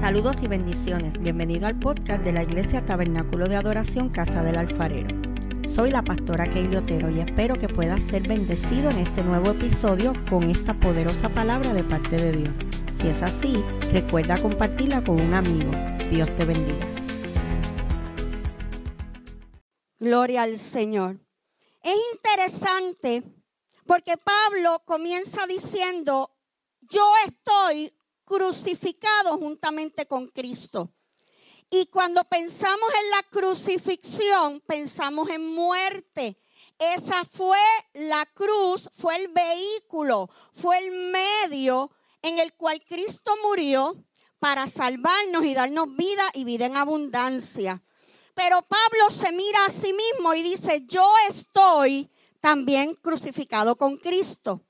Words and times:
Saludos 0.00 0.36
y 0.42 0.46
bendiciones. 0.46 1.18
Bienvenido 1.18 1.66
al 1.66 1.78
podcast 1.80 2.22
de 2.22 2.32
la 2.32 2.42
Iglesia 2.42 2.84
Tabernáculo 2.84 3.48
de 3.48 3.56
Adoración 3.56 4.10
Casa 4.10 4.42
del 4.42 4.56
Alfarero. 4.56 5.08
Soy 5.66 5.90
la 5.90 6.02
pastora 6.02 6.48
Keili 6.50 6.76
Otero 6.76 7.10
y 7.10 7.20
espero 7.20 7.56
que 7.56 7.68
puedas 7.68 8.02
ser 8.02 8.28
bendecido 8.28 8.90
en 8.90 8.98
este 8.98 9.24
nuevo 9.24 9.50
episodio 9.52 10.12
con 10.28 10.44
esta 10.44 10.74
poderosa 10.74 11.30
palabra 11.30 11.72
de 11.72 11.82
parte 11.82 12.16
de 12.16 12.32
Dios. 12.32 12.54
Si 13.00 13.08
es 13.08 13.22
así, 13.22 13.64
recuerda 13.90 14.40
compartirla 14.40 15.02
con 15.02 15.18
un 15.18 15.32
amigo. 15.32 15.70
Dios 16.10 16.30
te 16.36 16.44
bendiga. 16.44 16.86
Gloria 19.98 20.42
al 20.42 20.58
Señor. 20.58 21.18
Es 21.82 21.96
interesante 22.12 23.22
porque 23.86 24.16
Pablo 24.18 24.82
comienza 24.84 25.46
diciendo, 25.46 26.36
yo 26.82 27.10
estoy 27.26 27.95
crucificado 28.26 29.38
juntamente 29.38 30.06
con 30.06 30.26
Cristo. 30.28 30.92
Y 31.70 31.86
cuando 31.86 32.22
pensamos 32.24 32.88
en 33.02 33.10
la 33.10 33.22
crucifixión, 33.30 34.60
pensamos 34.60 35.30
en 35.30 35.46
muerte. 35.46 36.38
Esa 36.78 37.24
fue 37.24 37.58
la 37.94 38.26
cruz, 38.34 38.90
fue 38.94 39.16
el 39.16 39.28
vehículo, 39.28 40.28
fue 40.52 40.78
el 40.78 40.90
medio 41.10 41.90
en 42.22 42.38
el 42.38 42.52
cual 42.54 42.84
Cristo 42.86 43.32
murió 43.42 44.04
para 44.38 44.66
salvarnos 44.66 45.44
y 45.44 45.54
darnos 45.54 45.94
vida 45.96 46.24
y 46.34 46.44
vida 46.44 46.66
en 46.66 46.76
abundancia. 46.76 47.82
Pero 48.34 48.60
Pablo 48.62 49.10
se 49.10 49.32
mira 49.32 49.64
a 49.64 49.70
sí 49.70 49.94
mismo 49.94 50.34
y 50.34 50.42
dice, 50.42 50.84
yo 50.86 51.10
estoy 51.30 52.10
también 52.40 52.94
crucificado 52.94 53.76
con 53.76 53.96
Cristo. 53.96 54.62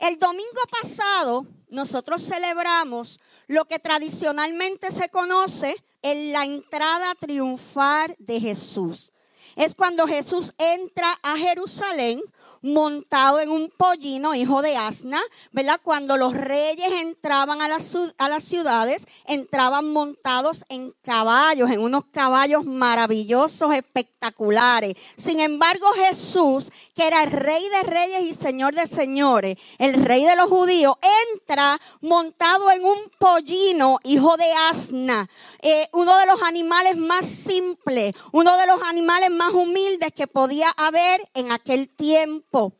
El 0.00 0.18
domingo 0.18 0.62
pasado 0.80 1.46
nosotros 1.68 2.22
celebramos 2.22 3.20
lo 3.48 3.66
que 3.66 3.78
tradicionalmente 3.78 4.90
se 4.90 5.10
conoce 5.10 5.76
en 6.00 6.32
la 6.32 6.44
entrada 6.44 7.14
triunfal 7.14 8.16
de 8.18 8.40
Jesús. 8.40 9.12
Es 9.56 9.74
cuando 9.74 10.06
Jesús 10.06 10.54
entra 10.56 11.06
a 11.22 11.36
Jerusalén 11.36 12.22
montado 12.62 13.40
en 13.40 13.50
un 13.50 13.70
pollino, 13.70 14.34
hijo 14.34 14.62
de 14.62 14.76
asna, 14.76 15.20
¿verdad? 15.52 15.80
Cuando 15.82 16.16
los 16.16 16.34
reyes 16.34 16.92
entraban 17.00 17.62
a 17.62 17.68
las, 17.68 17.96
a 18.18 18.28
las 18.28 18.44
ciudades, 18.44 19.06
entraban 19.26 19.90
montados 19.92 20.64
en 20.68 20.94
caballos, 21.02 21.70
en 21.70 21.80
unos 21.80 22.04
caballos 22.06 22.64
maravillosos, 22.64 23.74
espectaculares. 23.74 24.94
Sin 25.16 25.40
embargo, 25.40 25.86
Jesús, 25.94 26.70
que 27.00 27.06
era 27.06 27.22
el 27.22 27.30
rey 27.30 27.66
de 27.66 27.82
reyes 27.84 28.20
y 28.24 28.34
señor 28.34 28.74
de 28.74 28.86
señores, 28.86 29.56
el 29.78 30.04
rey 30.04 30.22
de 30.26 30.36
los 30.36 30.50
judíos, 30.50 30.98
entra 31.32 31.80
montado 32.02 32.70
en 32.70 32.84
un 32.84 33.10
pollino, 33.18 33.98
hijo 34.04 34.36
de 34.36 34.52
asna, 34.68 35.26
eh, 35.62 35.88
uno 35.94 36.18
de 36.18 36.26
los 36.26 36.42
animales 36.42 36.98
más 36.98 37.24
simples, 37.24 38.14
uno 38.32 38.54
de 38.54 38.66
los 38.66 38.82
animales 38.82 39.30
más 39.30 39.54
humildes 39.54 40.12
que 40.14 40.26
podía 40.26 40.68
haber 40.76 41.26
en 41.32 41.50
aquel 41.52 41.88
tiempo. 41.88 42.74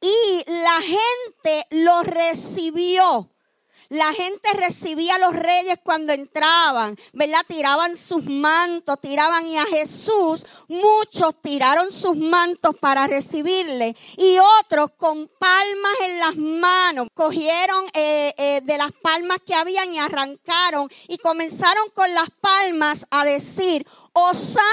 Y 0.00 0.44
la 0.46 0.80
gente 0.80 1.66
lo 1.72 2.02
recibió. 2.04 3.31
La 3.92 4.10
gente 4.14 4.48
recibía 4.54 5.16
a 5.16 5.18
los 5.18 5.34
reyes 5.34 5.78
cuando 5.84 6.14
entraban, 6.14 6.96
¿verdad? 7.12 7.44
Tiraban 7.46 7.98
sus 7.98 8.24
mantos, 8.24 8.98
tiraban 9.02 9.46
y 9.46 9.58
a 9.58 9.66
Jesús 9.66 10.46
muchos 10.66 11.34
tiraron 11.42 11.92
sus 11.92 12.16
mantos 12.16 12.74
para 12.80 13.06
recibirle 13.06 13.94
y 14.16 14.38
otros 14.60 14.92
con 14.96 15.28
palmas 15.38 15.92
en 16.06 16.18
las 16.20 16.36
manos 16.36 17.08
cogieron 17.12 17.84
eh, 17.92 18.32
eh, 18.38 18.60
de 18.64 18.78
las 18.78 18.92
palmas 18.92 19.40
que 19.44 19.54
habían 19.54 19.92
y 19.92 19.98
arrancaron 19.98 20.88
y 21.08 21.18
comenzaron 21.18 21.90
con 21.94 22.14
las 22.14 22.30
palmas 22.40 23.06
a 23.10 23.26
decir, 23.26 23.86
Osana 24.14 24.64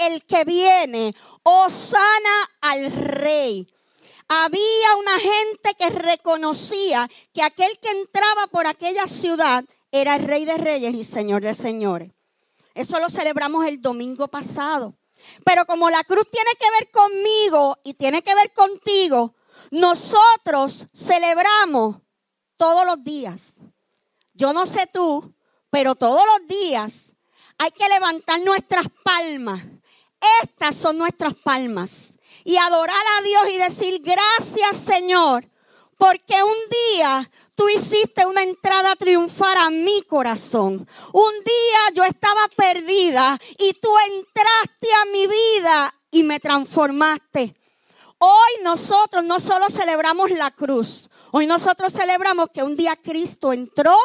el 0.00 0.22
que 0.26 0.44
viene, 0.44 1.14
Osana 1.44 2.50
al 2.60 2.92
rey. 2.92 3.72
Había 4.28 4.96
una 4.98 5.18
gente 5.18 5.74
que 5.78 5.90
reconocía 5.90 7.08
que 7.32 7.42
aquel 7.42 7.78
que 7.78 7.90
entraba 7.90 8.48
por 8.48 8.66
aquella 8.66 9.06
ciudad 9.06 9.64
era 9.92 10.18
rey 10.18 10.44
de 10.44 10.56
reyes 10.58 10.94
y 10.94 11.04
señor 11.04 11.42
de 11.42 11.54
señores. 11.54 12.10
Eso 12.74 12.98
lo 12.98 13.08
celebramos 13.08 13.66
el 13.66 13.80
domingo 13.80 14.28
pasado. 14.28 14.94
Pero 15.44 15.64
como 15.64 15.90
la 15.90 16.02
cruz 16.04 16.26
tiene 16.30 16.50
que 16.58 16.70
ver 16.78 16.90
conmigo 16.90 17.78
y 17.84 17.94
tiene 17.94 18.22
que 18.22 18.34
ver 18.34 18.52
contigo, 18.52 19.34
nosotros 19.70 20.86
celebramos 20.94 21.96
todos 22.56 22.84
los 22.84 23.02
días. 23.02 23.54
Yo 24.34 24.52
no 24.52 24.66
sé 24.66 24.88
tú, 24.92 25.34
pero 25.70 25.94
todos 25.94 26.22
los 26.26 26.48
días 26.48 27.14
hay 27.58 27.70
que 27.70 27.88
levantar 27.88 28.40
nuestras 28.40 28.86
palmas. 29.04 29.62
Estas 30.42 30.74
son 30.74 30.98
nuestras 30.98 31.34
palmas 31.34 32.16
y 32.46 32.56
adorar 32.58 33.04
a 33.18 33.22
Dios 33.22 33.42
y 33.52 33.58
decir 33.58 34.02
gracias 34.02 34.76
Señor, 34.76 35.50
porque 35.98 36.40
un 36.44 36.54
día 36.94 37.30
tú 37.56 37.68
hiciste 37.68 38.24
una 38.24 38.44
entrada 38.44 38.94
triunfal 38.94 39.56
a 39.58 39.70
mi 39.70 40.02
corazón. 40.02 40.88
Un 41.12 41.32
día 41.44 41.78
yo 41.94 42.04
estaba 42.04 42.42
perdida 42.56 43.36
y 43.58 43.72
tú 43.80 43.90
entraste 43.98 44.88
a 45.02 45.04
mi 45.06 45.26
vida 45.26 45.94
y 46.12 46.22
me 46.22 46.38
transformaste. 46.38 47.56
Hoy 48.18 48.50
nosotros 48.62 49.24
no 49.24 49.40
solo 49.40 49.68
celebramos 49.68 50.30
la 50.30 50.52
cruz, 50.52 51.10
hoy 51.32 51.46
nosotros 51.48 51.92
celebramos 51.92 52.50
que 52.50 52.62
un 52.62 52.76
día 52.76 52.94
Cristo 52.94 53.52
entró 53.52 53.96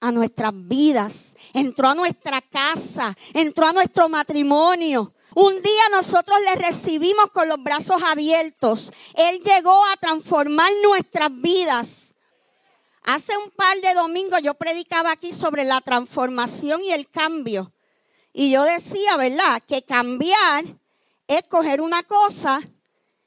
a 0.00 0.12
nuestras 0.12 0.52
vidas, 0.54 1.34
entró 1.54 1.88
a 1.88 1.94
nuestra 1.96 2.40
casa, 2.40 3.16
entró 3.34 3.66
a 3.66 3.72
nuestro 3.72 4.08
matrimonio. 4.08 5.12
Un 5.34 5.62
día 5.62 5.82
nosotros 5.92 6.38
le 6.44 6.56
recibimos 6.56 7.30
con 7.30 7.48
los 7.48 7.62
brazos 7.62 8.02
abiertos. 8.02 8.92
Él 9.14 9.40
llegó 9.40 9.84
a 9.86 9.96
transformar 9.96 10.70
nuestras 10.82 11.30
vidas. 11.40 12.14
Hace 13.02 13.36
un 13.36 13.50
par 13.50 13.76
de 13.80 13.94
domingos 13.94 14.42
yo 14.42 14.54
predicaba 14.54 15.12
aquí 15.12 15.32
sobre 15.32 15.64
la 15.64 15.80
transformación 15.80 16.82
y 16.84 16.92
el 16.92 17.08
cambio. 17.08 17.72
Y 18.32 18.50
yo 18.50 18.64
decía, 18.64 19.16
¿verdad? 19.16 19.62
Que 19.66 19.82
cambiar 19.82 20.64
es 21.26 21.44
coger 21.44 21.80
una 21.80 22.02
cosa 22.02 22.60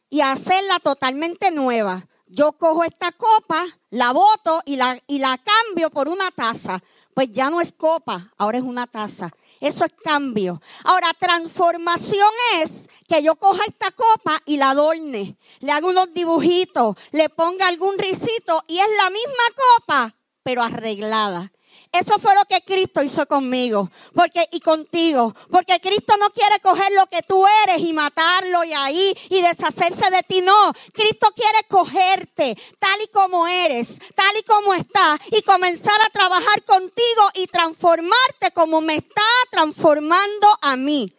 y 0.09 0.21
hacerla 0.21 0.79
totalmente 0.79 1.51
nueva. 1.51 2.07
Yo 2.27 2.53
cojo 2.53 2.83
esta 2.83 3.11
copa, 3.11 3.65
la 3.89 4.11
boto 4.11 4.61
y 4.65 4.75
la, 4.75 4.99
y 5.07 5.19
la 5.19 5.37
cambio 5.37 5.89
por 5.89 6.09
una 6.09 6.31
taza. 6.31 6.81
Pues 7.13 7.31
ya 7.31 7.49
no 7.49 7.61
es 7.61 7.71
copa, 7.71 8.31
ahora 8.37 8.57
es 8.57 8.63
una 8.63 8.87
taza. 8.87 9.29
Eso 9.61 9.85
es 9.85 9.93
cambio. 10.03 10.61
Ahora, 10.83 11.13
transformación 11.17 12.29
es 12.61 12.89
que 13.07 13.23
yo 13.23 13.35
coja 13.35 13.63
esta 13.65 13.91
copa 13.91 14.41
y 14.45 14.57
la 14.57 14.71
adorne, 14.71 15.37
le 15.61 15.71
haga 15.71 15.87
unos 15.87 16.13
dibujitos, 16.13 16.97
le 17.11 17.29
ponga 17.29 17.69
algún 17.69 17.97
risito 17.97 18.61
y 18.67 18.79
es 18.79 18.87
la 19.01 19.09
misma 19.09 19.43
copa, 19.77 20.15
pero 20.43 20.63
arreglada. 20.63 21.52
Eso 21.93 22.17
fue 22.17 22.33
lo 22.33 22.43
que 22.45 22.59
Cristo 22.63 23.03
hizo 23.03 23.27
conmigo 23.27 23.89
porque, 24.15 24.47
y 24.51 24.59
contigo. 24.61 25.35
Porque 25.51 25.79
Cristo 25.79 26.15
no 26.19 26.31
quiere 26.31 26.59
coger 26.59 26.91
lo 26.93 27.05
que 27.05 27.21
tú 27.21 27.45
eres 27.65 27.81
y 27.81 27.93
matarlo 27.93 28.63
y 28.63 28.73
ahí 28.73 29.13
y 29.29 29.41
deshacerse 29.43 30.09
de 30.09 30.23
ti. 30.23 30.41
No, 30.41 30.73
Cristo 30.91 31.31
quiere 31.35 31.59
cogerte 31.67 32.57
tal 32.79 32.99
y 32.99 33.07
como 33.09 33.47
eres, 33.47 33.99
tal 34.15 34.35
y 34.39 34.43
como 34.43 34.73
estás 34.73 35.19
y 35.31 35.43
comenzar 35.43 36.01
a 36.01 36.09
trabajar 36.09 36.63
contigo 36.63 37.29
y 37.35 37.45
transformarte 37.45 38.51
como 38.55 38.81
me 38.81 38.95
está 38.95 39.21
transformando 39.51 40.47
a 40.61 40.75
mí. 40.75 41.13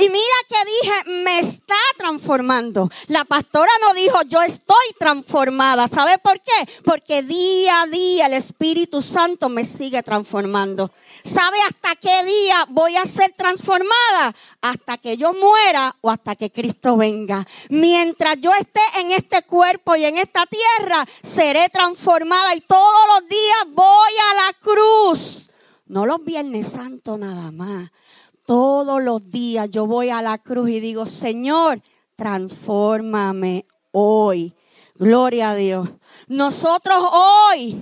Y 0.00 0.08
mira 0.10 0.36
que 0.48 0.56
dije, 0.64 1.24
me 1.24 1.40
está 1.40 1.74
transformando. 1.96 2.88
La 3.08 3.24
pastora 3.24 3.72
no 3.80 3.94
dijo, 3.94 4.22
yo 4.28 4.40
estoy 4.42 4.76
transformada. 4.96 5.88
¿Sabe 5.88 6.18
por 6.18 6.40
qué? 6.40 6.72
Porque 6.84 7.24
día 7.24 7.82
a 7.82 7.86
día 7.88 8.26
el 8.26 8.34
Espíritu 8.34 9.02
Santo 9.02 9.48
me 9.48 9.64
sigue 9.64 10.00
transformando. 10.04 10.92
¿Sabe 11.24 11.56
hasta 11.62 11.96
qué 11.96 12.22
día 12.22 12.64
voy 12.68 12.94
a 12.94 13.04
ser 13.06 13.32
transformada? 13.36 14.36
Hasta 14.60 14.98
que 14.98 15.16
yo 15.16 15.32
muera 15.32 15.96
o 16.00 16.12
hasta 16.12 16.36
que 16.36 16.52
Cristo 16.52 16.96
venga. 16.96 17.44
Mientras 17.68 18.36
yo 18.40 18.54
esté 18.54 19.00
en 19.00 19.10
este 19.10 19.42
cuerpo 19.42 19.96
y 19.96 20.04
en 20.04 20.16
esta 20.16 20.46
tierra, 20.46 21.04
seré 21.24 21.68
transformada 21.70 22.54
y 22.54 22.60
todos 22.60 23.08
los 23.14 23.28
días 23.28 23.66
voy 23.74 24.12
a 24.30 24.34
la 24.34 24.52
cruz. 24.60 25.50
No 25.86 26.06
los 26.06 26.24
viernes 26.24 26.68
santos 26.68 27.18
nada 27.18 27.50
más 27.50 27.90
todos 28.48 29.02
los 29.02 29.30
días 29.30 29.68
yo 29.70 29.86
voy 29.86 30.08
a 30.08 30.22
la 30.22 30.38
cruz 30.38 30.70
y 30.70 30.80
digo, 30.80 31.04
Señor, 31.04 31.82
transfórmame 32.16 33.66
hoy. 33.92 34.54
Gloria 34.94 35.50
a 35.50 35.54
Dios. 35.54 35.90
Nosotros 36.28 36.96
hoy 37.12 37.78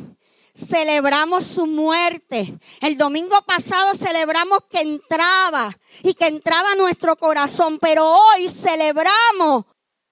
celebramos 0.57 1.47
su 1.47 1.67
muerte. 1.69 2.59
El 2.81 2.99
domingo 2.99 3.41
pasado 3.47 3.95
celebramos 3.95 4.59
que 4.69 4.81
entraba 4.81 5.71
y 6.03 6.15
que 6.15 6.27
entraba 6.27 6.75
nuestro 6.75 7.15
corazón, 7.15 7.79
pero 7.79 8.05
hoy 8.05 8.51
celebramos 8.51 9.67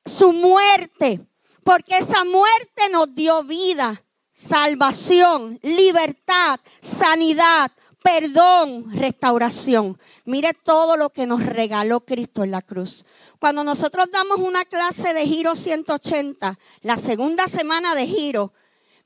su 0.06 0.32
muerte, 0.32 1.26
porque 1.64 1.98
esa 1.98 2.22
muerte 2.24 2.90
nos 2.92 3.12
dio 3.12 3.42
vida, 3.42 4.04
salvación, 4.32 5.58
libertad, 5.64 6.60
sanidad, 6.80 7.72
perdón, 8.04 8.86
restauración. 8.92 9.98
Mire 10.26 10.52
todo 10.52 10.98
lo 10.98 11.08
que 11.08 11.26
nos 11.26 11.44
regaló 11.44 12.04
Cristo 12.04 12.44
en 12.44 12.50
la 12.50 12.60
cruz. 12.60 13.06
Cuando 13.40 13.64
nosotros 13.64 14.10
damos 14.12 14.40
una 14.40 14.66
clase 14.66 15.14
de 15.14 15.26
Giro 15.26 15.56
180, 15.56 16.58
la 16.82 16.98
segunda 16.98 17.48
semana 17.48 17.94
de 17.94 18.06
Giro, 18.06 18.52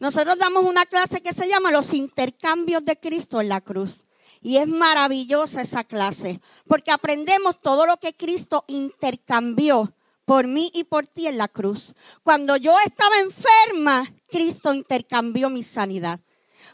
nosotros 0.00 0.36
damos 0.36 0.64
una 0.64 0.84
clase 0.84 1.20
que 1.20 1.32
se 1.32 1.48
llama 1.48 1.70
Los 1.70 1.94
intercambios 1.94 2.84
de 2.84 2.98
Cristo 2.98 3.40
en 3.40 3.48
la 3.48 3.60
cruz. 3.60 4.04
Y 4.42 4.56
es 4.56 4.66
maravillosa 4.66 5.62
esa 5.62 5.84
clase, 5.84 6.40
porque 6.66 6.90
aprendemos 6.90 7.60
todo 7.60 7.86
lo 7.86 7.98
que 7.98 8.14
Cristo 8.14 8.64
intercambió 8.66 9.94
por 10.24 10.48
mí 10.48 10.72
y 10.74 10.84
por 10.84 11.06
ti 11.06 11.28
en 11.28 11.38
la 11.38 11.46
cruz. 11.46 11.94
Cuando 12.24 12.56
yo 12.56 12.76
estaba 12.84 13.20
enferma, 13.20 14.12
Cristo 14.28 14.74
intercambió 14.74 15.50
mi 15.50 15.62
sanidad. 15.62 16.20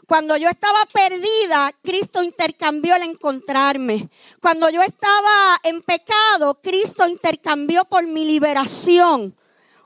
Cuando 0.07 0.37
yo 0.37 0.49
estaba 0.49 0.79
perdida, 0.93 1.71
Cristo 1.81 2.21
intercambió 2.21 2.95
el 2.95 3.03
encontrarme. 3.03 4.09
Cuando 4.39 4.69
yo 4.69 4.81
estaba 4.83 5.57
en 5.63 5.81
pecado, 5.81 6.61
Cristo 6.61 7.07
intercambió 7.07 7.85
por 7.85 8.05
mi 8.05 8.25
liberación. 8.25 9.35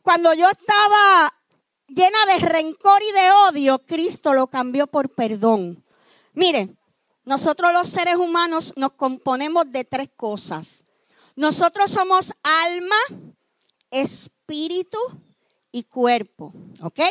Cuando 0.01 0.33
yo 0.33 0.49
estaba 0.49 1.33
llena 1.87 2.25
de 2.33 2.39
rencor 2.39 3.01
y 3.01 3.11
de 3.13 3.31
odio, 3.31 3.79
Cristo 3.79 4.33
lo 4.33 4.47
cambió 4.47 4.87
por 4.87 5.09
perdón. 5.09 5.83
Mire, 6.33 6.75
nosotros 7.23 7.71
los 7.71 7.87
seres 7.87 8.15
humanos 8.15 8.73
nos 8.75 8.93
componemos 8.93 9.71
de 9.71 9.85
tres 9.85 10.09
cosas. 10.15 10.83
Nosotros 11.35 11.91
somos 11.91 12.33
alma, 12.43 12.95
espíritu 13.89 14.97
y 15.71 15.83
cuerpo. 15.83 16.53
¿Ok? 16.81 16.95
¿Qué 16.95 17.05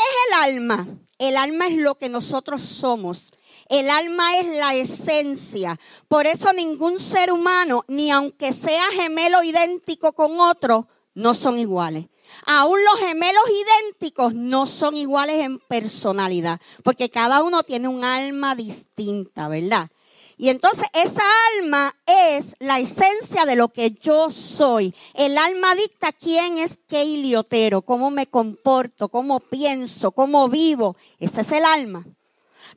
es 0.00 0.28
el 0.28 0.34
alma? 0.42 0.86
El 1.18 1.36
alma 1.36 1.68
es 1.68 1.76
lo 1.76 1.96
que 1.96 2.08
nosotros 2.08 2.62
somos. 2.62 3.30
El 3.68 3.88
alma 3.90 4.38
es 4.38 4.56
la 4.56 4.74
esencia. 4.74 5.78
Por 6.08 6.26
eso 6.26 6.52
ningún 6.52 6.98
ser 6.98 7.32
humano, 7.32 7.84
ni 7.88 8.10
aunque 8.10 8.52
sea 8.52 8.84
gemelo 8.92 9.42
idéntico 9.42 10.12
con 10.12 10.40
otro, 10.40 10.88
no 11.14 11.34
son 11.34 11.58
iguales. 11.58 12.06
Aún 12.46 12.78
los 12.84 13.00
gemelos 13.00 13.42
idénticos 13.48 14.34
no 14.34 14.66
son 14.66 14.96
iguales 14.96 15.44
en 15.44 15.58
personalidad, 15.60 16.60
porque 16.82 17.10
cada 17.10 17.42
uno 17.42 17.62
tiene 17.62 17.88
un 17.88 18.04
alma 18.04 18.54
distinta, 18.56 19.48
¿verdad? 19.48 19.88
Y 20.36 20.48
entonces 20.48 20.86
esa 20.92 21.22
alma 21.56 21.94
es 22.06 22.56
la 22.58 22.80
esencia 22.80 23.44
de 23.46 23.56
lo 23.56 23.68
que 23.68 23.92
yo 23.92 24.30
soy. 24.30 24.94
El 25.14 25.38
alma 25.38 25.74
dicta 25.74 26.12
quién 26.12 26.58
es 26.58 26.78
Keili 26.88 27.36
Otero, 27.36 27.82
cómo 27.82 28.10
me 28.10 28.26
comporto, 28.26 29.08
cómo 29.08 29.40
pienso, 29.40 30.12
cómo 30.12 30.48
vivo. 30.48 30.96
Ese 31.18 31.42
es 31.42 31.52
el 31.52 31.64
alma. 31.64 32.04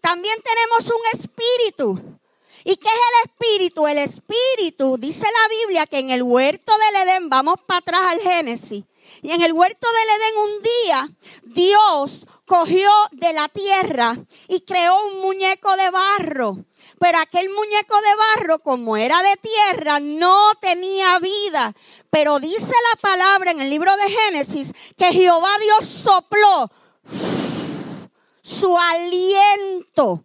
También 0.01 0.35
tenemos 0.43 0.91
un 0.91 1.19
espíritu. 1.19 2.19
¿Y 2.63 2.75
qué 2.75 2.87
es 2.89 2.93
el 2.93 3.29
espíritu? 3.31 3.87
El 3.87 3.97
espíritu, 3.99 4.97
dice 4.97 5.25
la 5.25 5.47
Biblia, 5.47 5.85
que 5.87 5.99
en 5.99 6.09
el 6.09 6.21
huerto 6.21 6.73
del 6.77 7.07
Edén, 7.07 7.29
vamos 7.29 7.55
para 7.65 7.79
atrás 7.79 8.01
al 8.09 8.19
Génesis, 8.19 8.83
y 9.21 9.31
en 9.31 9.41
el 9.41 9.53
huerto 9.53 9.87
del 9.87 10.09
Edén 10.19 10.37
un 10.37 10.61
día 10.61 11.09
Dios 11.43 12.27
cogió 12.45 12.89
de 13.11 13.33
la 13.33 13.47
tierra 13.47 14.17
y 14.49 14.61
creó 14.61 14.97
un 15.07 15.21
muñeco 15.21 15.75
de 15.77 15.89
barro. 15.91 16.57
Pero 16.99 17.19
aquel 17.19 17.49
muñeco 17.49 17.95
de 18.01 18.15
barro, 18.15 18.59
como 18.59 18.97
era 18.97 19.21
de 19.21 19.35
tierra, 19.37 19.99
no 19.99 20.53
tenía 20.59 21.19
vida. 21.19 21.75
Pero 22.09 22.39
dice 22.39 22.73
la 22.91 22.99
palabra 22.99 23.51
en 23.51 23.61
el 23.61 23.69
libro 23.69 23.95
de 23.95 24.09
Génesis 24.09 24.73
que 24.97 25.13
Jehová 25.13 25.49
Dios 25.59 25.87
sopló 25.87 26.71
su 28.41 28.77
aliento 28.77 30.23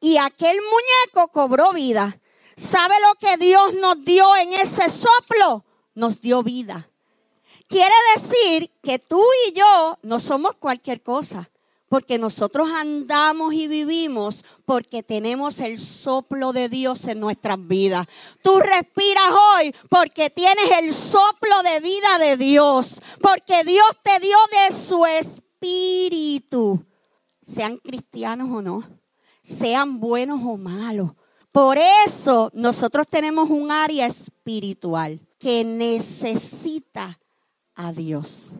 y 0.00 0.16
aquel 0.16 0.56
muñeco 0.56 1.30
cobró 1.32 1.72
vida. 1.72 2.18
¿Sabe 2.56 2.94
lo 3.00 3.14
que 3.16 3.36
Dios 3.36 3.74
nos 3.74 4.04
dio 4.04 4.36
en 4.36 4.52
ese 4.54 4.88
soplo? 4.88 5.64
Nos 5.94 6.20
dio 6.22 6.42
vida. 6.42 6.88
Quiere 7.68 7.94
decir 8.16 8.70
que 8.82 8.98
tú 8.98 9.22
y 9.48 9.52
yo 9.52 9.98
no 10.02 10.20
somos 10.20 10.54
cualquier 10.54 11.02
cosa 11.02 11.50
porque 11.94 12.18
nosotros 12.18 12.68
andamos 12.70 13.54
y 13.54 13.68
vivimos 13.68 14.44
porque 14.64 15.04
tenemos 15.04 15.60
el 15.60 15.78
soplo 15.78 16.52
de 16.52 16.68
Dios 16.68 17.06
en 17.06 17.20
nuestras 17.20 17.56
vidas. 17.68 18.04
Tú 18.42 18.58
respiras 18.58 19.28
hoy 19.30 19.72
porque 19.88 20.28
tienes 20.28 20.72
el 20.80 20.92
soplo 20.92 21.62
de 21.62 21.78
vida 21.78 22.18
de 22.18 22.36
Dios, 22.36 23.00
porque 23.22 23.62
Dios 23.62 23.86
te 24.02 24.18
dio 24.18 24.36
de 24.50 24.74
su 24.74 25.06
espíritu. 25.06 26.84
Sean 27.40 27.76
cristianos 27.76 28.50
o 28.50 28.60
no, 28.60 28.82
sean 29.44 30.00
buenos 30.00 30.40
o 30.42 30.56
malos. 30.56 31.12
Por 31.52 31.78
eso 31.78 32.50
nosotros 32.54 33.06
tenemos 33.06 33.50
un 33.50 33.70
área 33.70 34.08
espiritual 34.08 35.20
que 35.38 35.62
necesita 35.62 37.20
a 37.76 37.92
Dios. 37.92 38.50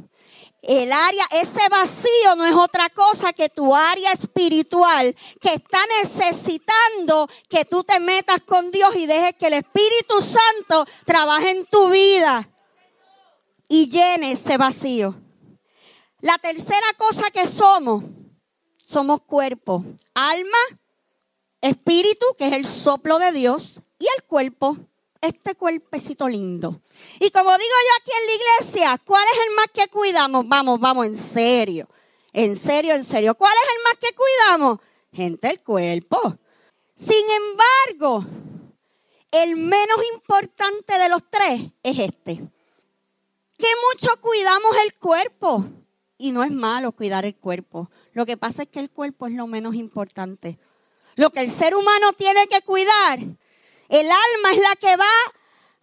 El 0.67 0.93
área, 0.93 1.25
ese 1.33 1.69
vacío 1.69 2.37
no 2.37 2.47
es 2.47 2.55
otra 2.55 2.89
cosa 2.89 3.33
que 3.33 3.51
tu 3.51 3.75
área 3.75 4.13
espiritual 4.13 5.15
que 5.41 5.55
está 5.55 5.79
necesitando 6.01 7.29
que 7.49 7.67
tú 7.67 7.85
te 7.85 8.01
metas 8.01 8.41
con 8.41 8.71
Dios 8.71 8.95
y 8.97 9.07
dejes 9.07 9.35
que 9.35 9.49
el 9.49 9.55
Espíritu 9.55 10.23
Santo 10.23 10.87
trabaje 11.05 11.51
en 11.51 11.67
tu 11.67 11.91
vida 11.91 12.49
y 13.69 13.91
llene 13.91 14.33
ese 14.33 14.57
vacío. 14.57 15.15
La 16.21 16.39
tercera 16.39 16.87
cosa 16.97 17.31
que 17.31 17.47
somos, 17.47 18.03
somos 18.79 19.21
cuerpo, 19.21 19.85
alma, 20.15 20.59
espíritu, 21.61 22.25
que 22.39 22.47
es 22.47 22.53
el 22.55 22.65
soplo 22.65 23.19
de 23.19 23.33
Dios, 23.33 23.81
y 23.99 24.07
el 24.17 24.25
cuerpo, 24.25 24.79
este 25.27 25.55
cuerpecito 25.55 26.29
lindo. 26.29 26.81
Y 27.21 27.31
como 27.31 27.51
digo 27.51 27.59
yo 27.59 27.95
aquí 28.01 28.11
en 28.21 28.27
la 28.27 28.35
iglesia, 28.35 29.03
¿cuál 29.05 29.25
es 29.33 29.39
el 29.49 29.55
más 29.57 29.67
que 29.73 29.89
cuidamos? 29.89 30.49
Vamos, 30.49 30.81
vamos, 30.81 31.07
en 31.07 31.17
serio. 31.17 31.89
En 32.33 32.57
serio, 32.57 32.95
en 32.95 33.05
serio. 33.05 33.35
¿Cuál 33.35 33.53
es 33.53 33.77
el 33.77 33.83
más 33.85 33.95
que 34.01 34.17
cuidamos? 34.17 34.79
Gente, 35.13 35.49
el 35.49 35.63
cuerpo. 35.63 36.39
Sin 36.97 37.25
embargo, 37.31 38.25
el 39.31 39.57
menos 39.57 39.99
importante 40.15 40.99
de 40.99 41.09
los 41.09 41.23
tres 41.31 41.63
es 41.83 41.99
este. 41.99 42.37
Que 43.57 43.69
mucho 43.93 44.21
cuidamos 44.21 44.77
el 44.85 44.95
cuerpo. 44.99 45.65
Y 46.19 46.33
no 46.33 46.45
es 46.45 46.51
malo 46.51 46.93
cuidar 46.93 47.25
el 47.25 47.37
cuerpo. 47.37 47.91
Lo 48.13 48.27
que 48.27 48.37
pasa 48.37 48.63
es 48.63 48.69
que 48.69 48.81
el 48.81 48.91
cuerpo 48.91 49.27
es 49.27 49.35
lo 49.35 49.47
menos 49.47 49.75
importante. 49.75 50.59
Lo 51.17 51.31
que 51.31 51.41
el 51.41 51.51
ser 51.51 51.75
humano 51.75 52.13
tiene 52.13 52.47
que 52.47 52.63
cuidar 52.63 53.19
el 53.89 54.07
alma 54.07 54.51
es 54.53 54.59
la 54.59 54.77
que 54.81 54.97
va, 54.97 55.05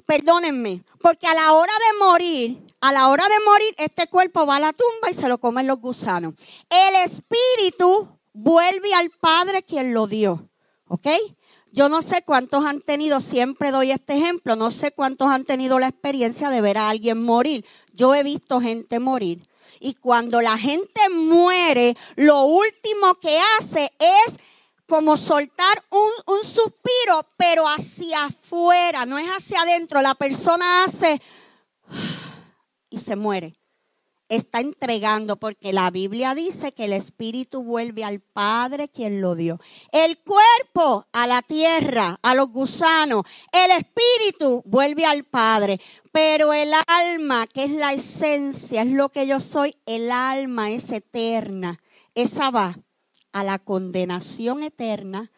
perdónenme, 0.05 0.83
porque 1.01 1.27
a 1.27 1.33
la 1.33 1.53
hora 1.53 1.73
de 1.73 1.99
morir, 1.99 2.73
a 2.81 2.91
la 2.91 3.09
hora 3.09 3.23
de 3.27 3.45
morir, 3.45 3.75
este 3.77 4.07
cuerpo 4.07 4.45
va 4.45 4.57
a 4.57 4.59
la 4.59 4.73
tumba 4.73 5.09
y 5.09 5.13
se 5.13 5.27
lo 5.27 5.37
comen 5.37 5.67
los 5.67 5.79
gusanos. 5.79 6.33
El 6.69 6.95
espíritu 7.03 8.09
vuelve 8.33 8.93
al 8.93 9.09
Padre 9.11 9.63
quien 9.63 9.93
lo 9.93 10.07
dio. 10.07 10.49
¿Ok? 10.87 11.07
Yo 11.73 11.87
no 11.87 12.01
sé 12.01 12.21
cuántos 12.23 12.65
han 12.65 12.81
tenido, 12.81 13.21
siempre 13.21 13.71
doy 13.71 13.91
este 13.91 14.17
ejemplo, 14.17 14.57
no 14.57 14.71
sé 14.71 14.91
cuántos 14.91 15.29
han 15.29 15.45
tenido 15.45 15.79
la 15.79 15.87
experiencia 15.87 16.49
de 16.49 16.59
ver 16.59 16.77
a 16.77 16.89
alguien 16.89 17.23
morir. 17.23 17.65
Yo 17.93 18.13
he 18.13 18.23
visto 18.23 18.59
gente 18.59 18.99
morir. 18.99 19.41
Y 19.79 19.93
cuando 19.93 20.41
la 20.41 20.57
gente 20.57 21.07
muere, 21.09 21.95
lo 22.15 22.43
último 22.43 23.15
que 23.21 23.39
hace 23.57 23.91
es 23.99 24.37
como 24.91 25.15
soltar 25.15 25.85
un, 25.89 26.43
suspiro, 26.43 27.25
pero 27.37 27.65
hacia 27.65 28.25
afuera, 28.25 29.05
no 29.05 29.17
es 29.17 29.27
hacia 29.29 29.61
adentro. 29.61 30.01
La 30.01 30.15
persona 30.15 30.83
hace 30.83 31.21
y 32.89 32.99
se 32.99 33.15
muere. 33.15 33.55
Está 34.27 34.59
entregando 34.59 35.37
porque 35.37 35.71
la 35.71 35.89
Biblia 35.91 36.35
dice 36.35 36.73
que 36.73 36.85
el 36.85 36.91
espíritu 36.91 37.63
vuelve 37.63 38.03
al 38.03 38.19
Padre 38.19 38.89
quien 38.89 39.21
lo 39.21 39.35
dio. 39.35 39.61
El 39.93 40.19
cuerpo 40.19 41.07
a 41.13 41.25
la 41.25 41.41
tierra, 41.41 42.19
a 42.21 42.35
los 42.35 42.49
gusanos. 42.49 43.23
El 43.53 43.71
espíritu 43.71 44.61
vuelve 44.65 45.05
al 45.05 45.23
Padre. 45.23 45.79
Pero 46.11 46.51
el 46.51 46.73
alma, 46.87 47.47
que 47.47 47.63
es 47.63 47.71
la 47.71 47.93
esencia, 47.93 48.81
es 48.81 48.91
lo 48.91 49.07
que 49.07 49.25
yo 49.25 49.39
soy, 49.39 49.77
el 49.85 50.11
alma 50.11 50.69
es 50.71 50.91
eterna. 50.91 51.79
Esa 52.13 52.51
va 52.51 52.77
a 53.31 53.43
la 53.43 53.59
condenación 53.59 54.63
eterna 54.63 55.31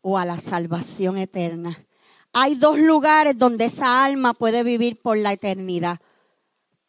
o 0.00 0.18
a 0.18 0.24
la 0.24 0.38
salvación 0.38 1.18
eterna. 1.18 1.84
Hay 2.32 2.54
dos 2.54 2.78
lugares 2.78 3.36
donde 3.36 3.66
esa 3.66 4.04
alma 4.04 4.34
puede 4.34 4.62
vivir 4.62 5.00
por 5.00 5.16
la 5.16 5.32
eternidad. 5.32 6.00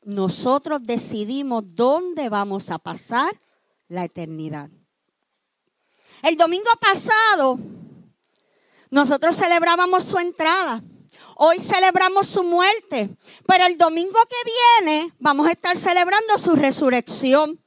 Nosotros 0.04 0.82
decidimos 0.84 1.64
dónde 1.76 2.30
vamos 2.30 2.70
a 2.70 2.78
pasar 2.78 3.36
la 3.88 4.06
eternidad. 4.06 4.70
El 6.22 6.36
domingo 6.36 6.70
pasado 6.80 7.60
nosotros 8.90 9.36
celebrábamos 9.36 10.04
su 10.04 10.18
entrada. 10.18 10.82
Hoy 11.36 11.60
celebramos 11.60 12.28
su 12.28 12.44
muerte, 12.44 13.10
pero 13.48 13.66
el 13.66 13.78
domingo 13.78 14.20
que 14.28 14.86
viene 14.86 15.14
vamos 15.20 15.48
a 15.48 15.52
estar 15.52 15.78
celebrando 15.78 16.38
su 16.38 16.56
resurrección. 16.56 17.60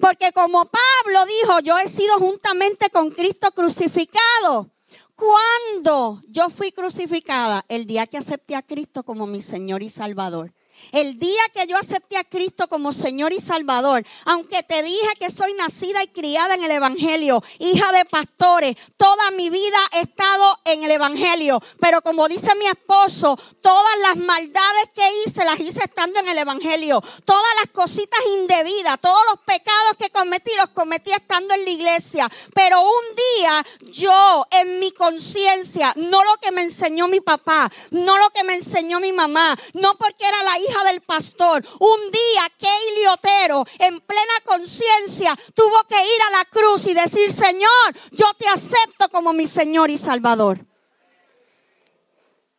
Porque 0.00 0.32
como 0.32 0.64
Pablo 0.64 1.26
dijo, 1.26 1.60
yo 1.60 1.78
he 1.78 1.88
sido 1.88 2.18
juntamente 2.18 2.90
con 2.90 3.10
Cristo 3.10 3.52
crucificado. 3.52 4.70
¿Cuándo 5.14 6.22
yo 6.28 6.48
fui 6.48 6.72
crucificada? 6.72 7.64
El 7.68 7.86
día 7.86 8.06
que 8.06 8.16
acepté 8.16 8.56
a 8.56 8.62
Cristo 8.62 9.02
como 9.02 9.26
mi 9.26 9.42
Señor 9.42 9.82
y 9.82 9.90
Salvador. 9.90 10.54
El 10.92 11.18
día 11.18 11.42
que 11.54 11.66
yo 11.66 11.76
acepté 11.76 12.16
a 12.16 12.24
Cristo 12.24 12.68
como 12.68 12.92
Señor 12.92 13.32
y 13.32 13.40
Salvador, 13.40 14.04
aunque 14.24 14.62
te 14.62 14.82
dije 14.82 15.08
que 15.18 15.30
soy 15.30 15.54
nacida 15.54 16.02
y 16.02 16.08
criada 16.08 16.54
en 16.54 16.64
el 16.64 16.70
Evangelio, 16.70 17.42
hija 17.58 17.92
de 17.92 18.04
pastores, 18.04 18.76
toda 18.96 19.30
mi 19.32 19.50
vida 19.50 19.78
he 19.92 20.00
estado 20.00 20.58
en 20.64 20.82
el 20.82 20.90
Evangelio. 20.90 21.62
Pero 21.80 22.02
como 22.02 22.28
dice 22.28 22.54
mi 22.56 22.66
esposo, 22.66 23.38
todas 23.60 23.98
las 23.98 24.16
maldades 24.16 24.90
que 24.94 25.02
hice 25.24 25.44
las 25.44 25.60
hice 25.60 25.80
estando 25.84 26.20
en 26.20 26.28
el 26.28 26.38
Evangelio. 26.38 27.02
Todas 27.24 27.54
las 27.56 27.72
cositas 27.72 28.20
indebidas, 28.38 28.98
todos 29.00 29.20
los 29.30 29.40
pecados 29.40 29.96
que 29.98 30.10
cometí 30.10 30.50
los 30.56 30.70
cometí 30.70 31.12
estando 31.12 31.54
en 31.54 31.64
la 31.64 31.70
iglesia. 31.70 32.28
Pero 32.54 32.80
un 32.80 33.16
día 33.36 33.66
yo 33.92 34.46
en 34.50 34.80
mi 34.80 34.90
conciencia, 34.92 35.92
no 35.96 36.24
lo 36.24 36.36
que 36.40 36.52
me 36.52 36.62
enseñó 36.62 37.08
mi 37.08 37.20
papá, 37.20 37.70
no 37.90 38.18
lo 38.18 38.30
que 38.30 38.44
me 38.44 38.54
enseñó 38.54 39.00
mi 39.00 39.12
mamá, 39.12 39.56
no 39.74 39.96
porque 39.96 40.26
era 40.26 40.42
la 40.42 40.58
hija 40.58 40.69
hija 40.70 40.84
del 40.84 41.00
pastor, 41.00 41.64
un 41.78 42.10
día 42.10 42.42
Keili 42.56 43.06
Otero, 43.08 43.64
en 43.78 44.00
plena 44.00 44.32
conciencia, 44.44 45.36
tuvo 45.54 45.84
que 45.88 45.96
ir 45.96 46.22
a 46.28 46.38
la 46.38 46.44
cruz 46.44 46.86
y 46.86 46.94
decir, 46.94 47.32
Señor, 47.32 47.94
yo 48.12 48.26
te 48.38 48.48
acepto 48.48 49.08
como 49.10 49.32
mi 49.32 49.46
Señor 49.46 49.90
y 49.90 49.98
Salvador. 49.98 50.64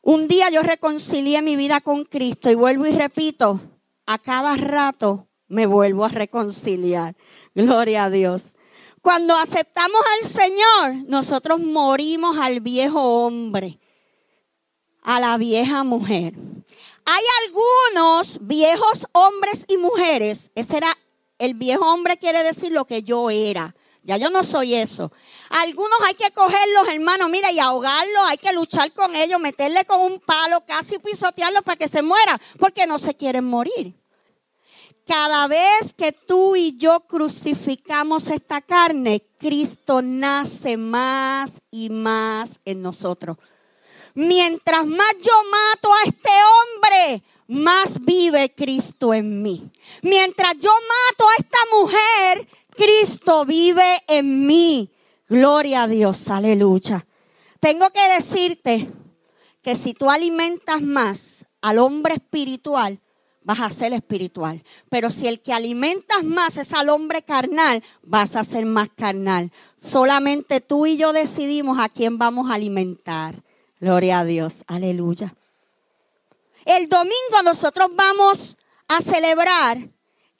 Un 0.02 0.28
día 0.28 0.50
yo 0.50 0.64
reconcilié 0.64 1.42
mi 1.42 1.56
vida 1.56 1.80
con 1.80 2.06
Cristo 2.06 2.50
y 2.50 2.56
vuelvo 2.56 2.86
y 2.88 2.92
repito, 2.92 3.62
a 4.06 4.18
cada 4.18 4.58
rato 4.58 5.28
me 5.48 5.66
vuelvo 5.66 6.06
a 6.06 6.10
reconciliar. 6.10 7.16
Gloria 7.54 8.06
a 8.06 8.10
Dios. 8.10 8.56
Cuando 9.02 9.36
aceptamos 9.36 10.02
al 10.18 10.28
Señor, 10.28 11.10
nosotros 11.10 11.60
morimos 11.60 12.38
al 12.38 12.62
viejo 12.62 13.26
hombre, 13.26 13.80
a 15.04 15.20
la 15.20 15.38
vieja 15.38 15.84
mujer. 15.84 16.34
Hay 17.14 17.24
algunos 17.46 18.40
viejos 18.40 19.06
hombres 19.12 19.66
y 19.68 19.76
mujeres, 19.76 20.50
ese 20.56 20.78
era 20.78 20.98
el 21.40 21.56
viejo 21.56 21.86
hombre 21.86 22.16
quiere 22.16 22.42
decir 22.42 22.72
lo 22.72 22.86
que 22.86 23.04
yo 23.04 23.30
era. 23.30 23.76
Ya 24.04 24.16
yo 24.16 24.30
no 24.30 24.46
soy 24.46 24.76
eso. 24.76 25.12
Algunos 25.50 26.00
hay 26.06 26.14
que 26.14 26.32
cogerlos, 26.32 26.88
hermanos, 26.88 27.30
mira, 27.30 27.52
y 27.52 27.60
ahogarlos, 27.60 28.30
hay 28.30 28.38
que 28.38 28.54
luchar 28.54 28.94
con 28.94 29.14
ellos, 29.14 29.42
meterle 29.42 29.84
con 29.84 30.02
un 30.02 30.22
palo, 30.22 30.64
casi 30.66 31.00
pisotearlos 31.00 31.64
para 31.64 31.76
que 31.76 31.90
se 31.90 32.02
muera, 32.02 32.40
porque 32.58 32.88
no 32.88 32.98
se 32.98 33.14
quieren 33.14 33.44
morir. 33.44 33.94
Cada 35.06 35.48
vez 35.48 35.94
que 35.98 36.14
tú 36.14 36.56
y 36.56 36.78
yo 36.78 37.02
crucificamos 37.02 38.30
esta 38.30 38.62
carne, 38.62 39.22
Cristo 39.38 40.02
nace 40.02 40.78
más 40.78 41.62
y 41.72 41.90
más 41.90 42.62
en 42.64 42.82
nosotros. 42.82 43.36
Mientras 44.14 44.86
más 44.86 45.14
yo 45.22 45.34
mato 45.50 45.94
a 45.94 46.04
este 46.08 46.30
hombre, 46.30 47.24
más 47.48 48.00
vive 48.00 48.54
Cristo 48.56 49.14
en 49.14 49.42
mí. 49.42 49.70
Mientras 50.02 50.54
yo 50.60 50.72
mato 50.72 51.30
a 51.30 51.36
esta 51.38 51.58
mujer, 51.74 52.48
Cristo 52.76 53.46
vive 53.46 54.02
en 54.08 54.46
mí. 54.46 54.90
Gloria 55.28 55.84
a 55.84 55.88
Dios, 55.88 56.30
aleluya. 56.30 57.06
Tengo 57.60 57.90
que 57.92 58.08
decirte 58.16 58.90
que 59.62 59.76
si 59.76 59.94
tú 59.94 60.10
alimentas 60.10 60.82
más 60.82 61.46
al 61.62 61.78
hombre 61.78 62.16
espiritual, 62.16 63.00
vas 63.44 63.60
a 63.60 63.70
ser 63.70 63.94
espiritual. 63.94 64.64
Pero 64.90 65.10
si 65.10 65.28
el 65.28 65.42
que 65.42 65.54
alimentas 65.54 66.24
más 66.24 66.58
es 66.58 66.74
al 66.74 66.90
hombre 66.90 67.22
carnal, 67.22 67.84
vas 68.02 68.36
a 68.36 68.44
ser 68.44 68.66
más 68.66 68.90
carnal. 68.96 69.52
Solamente 69.80 70.62
tú 70.62 70.86
y 70.86 70.98
yo 70.98 71.14
decidimos 71.14 71.80
a 71.80 71.90
quién 71.90 72.18
vamos 72.18 72.50
a 72.50 72.56
alimentar. 72.56 73.36
Gloria 73.82 74.20
a 74.20 74.26
Dios, 74.26 74.64
aleluya. 74.68 75.34
El 76.66 76.88
domingo 76.88 77.42
nosotros 77.44 77.88
vamos 77.96 78.56
a 78.88 79.02
celebrar 79.02 79.90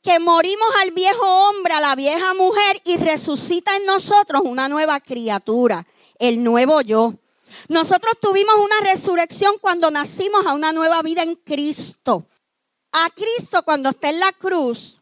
que 0.04 0.20
morimos 0.20 0.70
al 0.84 0.92
viejo 0.92 1.26
hombre, 1.26 1.74
a 1.74 1.82
la 1.82 1.96
vieja 1.96 2.36
mujer 2.36 2.80
y 2.86 2.98
resucita 2.98 3.76
en 3.78 3.86
nosotros 3.86 4.44
una 4.46 4.70
nueva 4.70 5.00
criatura, 5.00 5.88
el 6.20 6.44
nuevo 6.44 6.82
yo. 6.82 7.16
Nosotros 7.68 8.14
tuvimos 8.22 8.54
una 8.60 8.80
resurrección 8.82 9.56
cuando 9.60 9.90
nacimos 9.90 10.46
a 10.46 10.54
una 10.54 10.72
nueva 10.72 11.02
vida 11.02 11.24
en 11.24 11.34
Cristo. 11.36 12.28
A 12.92 13.10
Cristo 13.10 13.64
cuando 13.64 13.90
está 13.90 14.12
en 14.12 14.20
la 14.20 14.32
cruz 14.34 15.02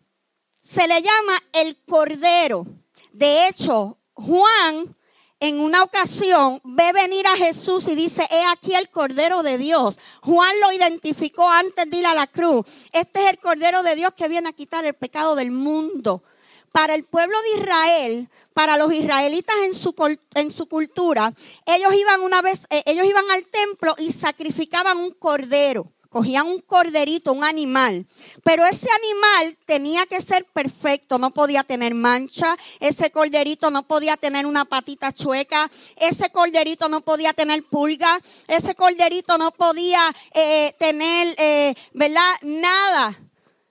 se 0.63 0.87
le 0.87 1.01
llama 1.01 1.37
el 1.51 1.75
Cordero. 1.85 2.65
De 3.11 3.49
hecho, 3.49 3.97
Juan 4.13 4.95
en 5.39 5.59
una 5.59 5.83
ocasión 5.83 6.59
ve 6.63 6.91
venir 6.91 7.25
a 7.27 7.37
Jesús 7.37 7.87
y 7.87 7.95
dice, 7.95 8.27
he 8.29 8.43
aquí 8.45 8.75
el 8.75 8.89
Cordero 8.89 9.41
de 9.43 9.57
Dios. 9.57 9.97
Juan 10.21 10.59
lo 10.59 10.71
identificó 10.71 11.49
antes 11.49 11.89
de 11.89 11.97
ir 11.97 12.05
a 12.05 12.13
la 12.13 12.27
cruz. 12.27 12.65
Este 12.91 13.23
es 13.23 13.31
el 13.31 13.39
Cordero 13.39 13.83
de 13.83 13.95
Dios 13.95 14.13
que 14.13 14.27
viene 14.27 14.49
a 14.49 14.53
quitar 14.53 14.85
el 14.85 14.93
pecado 14.93 15.35
del 15.35 15.51
mundo. 15.51 16.23
Para 16.71 16.93
el 16.93 17.03
pueblo 17.05 17.35
de 17.41 17.61
Israel, 17.61 18.29
para 18.53 18.77
los 18.77 18.93
israelitas 18.93 19.55
en 19.65 19.73
su, 19.73 19.95
en 20.35 20.51
su 20.51 20.67
cultura, 20.67 21.33
ellos 21.65 21.93
iban 21.95 22.21
una 22.21 22.41
vez, 22.41 22.65
eh, 22.69 22.83
ellos 22.85 23.07
iban 23.07 23.29
al 23.31 23.45
templo 23.45 23.95
y 23.97 24.11
sacrificaban 24.11 24.97
un 24.97 25.11
cordero. 25.11 25.91
Cogían 26.09 26.47
un 26.47 26.59
corderito, 26.61 27.31
un 27.31 27.43
animal, 27.43 28.07
pero 28.43 28.65
ese 28.65 28.87
animal 28.91 29.55
tenía 29.67 30.07
que 30.07 30.19
ser 30.21 30.43
perfecto, 30.45 31.19
no 31.19 31.29
podía 31.29 31.63
tener 31.63 31.93
mancha, 31.93 32.57
ese 32.79 33.11
corderito 33.11 33.69
no 33.69 33.83
podía 33.83 34.17
tener 34.17 34.47
una 34.47 34.65
patita 34.65 35.13
chueca, 35.13 35.69
ese 35.97 36.31
corderito 36.31 36.89
no 36.89 37.01
podía 37.01 37.33
tener 37.33 37.63
pulga, 37.63 38.19
ese 38.47 38.73
corderito 38.73 39.37
no 39.37 39.51
podía 39.51 40.01
eh, 40.33 40.73
tener, 40.79 41.35
eh, 41.37 41.75
¿verdad? 41.93 42.33
Nada. 42.41 43.19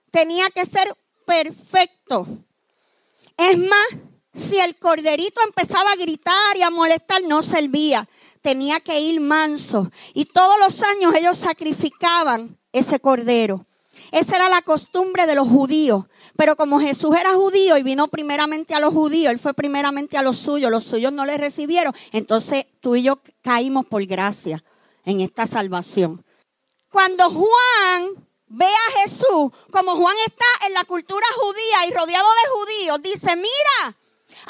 Tenía 0.09 0.49
que 0.49 0.65
ser 0.65 0.95
perfecto. 1.25 2.25
Es 3.35 3.57
más, 3.57 3.87
si 4.33 4.57
el 4.59 4.77
corderito 4.77 5.41
empezaba 5.43 5.91
a 5.91 5.97
gritar 5.97 6.55
y 6.55 6.61
a 6.61 6.69
molestar, 6.69 7.21
no 7.23 7.43
servía 7.43 8.07
tenía 8.41 8.79
que 8.79 8.99
ir 8.99 9.19
manso. 9.19 9.91
Y 10.13 10.25
todos 10.25 10.57
los 10.59 10.83
años 10.83 11.13
ellos 11.15 11.37
sacrificaban 11.37 12.57
ese 12.71 12.99
cordero. 12.99 13.65
Esa 14.11 14.37
era 14.37 14.49
la 14.49 14.61
costumbre 14.61 15.27
de 15.27 15.35
los 15.35 15.47
judíos. 15.47 16.05
Pero 16.35 16.55
como 16.55 16.79
Jesús 16.79 17.15
era 17.19 17.33
judío 17.33 17.77
y 17.77 17.83
vino 17.83 18.07
primeramente 18.07 18.73
a 18.73 18.79
los 18.79 18.93
judíos, 18.93 19.31
Él 19.31 19.39
fue 19.39 19.53
primeramente 19.53 20.17
a 20.17 20.21
los 20.21 20.37
suyos, 20.37 20.71
los 20.71 20.85
suyos 20.85 21.11
no 21.11 21.25
le 21.25 21.37
recibieron, 21.37 21.93
entonces 22.13 22.65
tú 22.79 22.95
y 22.95 23.03
yo 23.03 23.19
caímos 23.41 23.85
por 23.85 24.05
gracia 24.05 24.63
en 25.03 25.19
esta 25.19 25.45
salvación. 25.45 26.23
Cuando 26.89 27.29
Juan 27.29 28.25
ve 28.47 28.65
a 28.65 29.01
Jesús, 29.01 29.51
como 29.69 29.97
Juan 29.97 30.15
está 30.25 30.45
en 30.67 30.73
la 30.75 30.85
cultura 30.85 31.25
judía 31.41 31.87
y 31.89 31.93
rodeado 31.93 32.27
de 32.27 32.49
judíos, 32.51 32.99
dice, 33.03 33.35
mira, 33.35 33.97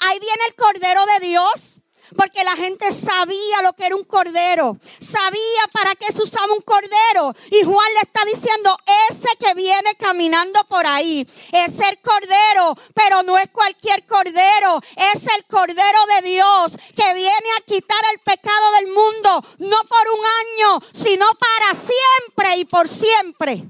ahí 0.02 0.20
viene 0.20 0.44
el 0.48 0.56
Cordero 0.56 1.02
de 1.08 1.28
Dios 1.28 1.79
porque 2.16 2.44
la 2.44 2.56
gente 2.56 2.92
sabía 2.92 3.62
lo 3.64 3.74
que 3.74 3.86
era 3.86 3.96
un 3.96 4.04
cordero. 4.04 4.78
Sabía 5.00 5.64
para 5.72 5.96
qué 5.96 6.12
se 6.14 6.24
usaba 6.24 6.54
un 6.54 6.62
cordero. 6.62 7.34
Y 7.52 7.64
Juan 7.64 7.94
le 7.94 8.00
está 8.02 8.22
diciendo, 8.26 8.78
ese 9.10 9.30
que 9.40 9.54
viene 9.54 9.96
caminando 9.98 10.64
por 10.66 10.86
ahí 10.86 11.28
es 11.52 11.80
el 11.80 12.00
cordero, 12.02 12.76
pero 12.94 13.24
no 13.24 13.38
es 13.38 13.50
cualquier 13.50 14.06
cordero. 14.06 14.82
Es 15.14 15.24
el 15.36 15.46
cordero 15.46 16.00
de 16.16 16.30
Dios 16.30 16.72
que 16.96 17.14
viene 17.14 17.50
a 17.58 17.66
quitar 17.66 18.02
el 18.14 18.20
pecado 18.20 18.72
del 18.80 18.88
mundo, 18.88 19.44
no 19.60 19.78
por 19.84 20.10
un 20.18 20.26
año, 20.26 20.82
sino 20.94 21.26
para 21.36 21.80
siempre 21.80 22.58
y 22.58 22.66
por 22.66 22.88
siempre. 22.88 23.70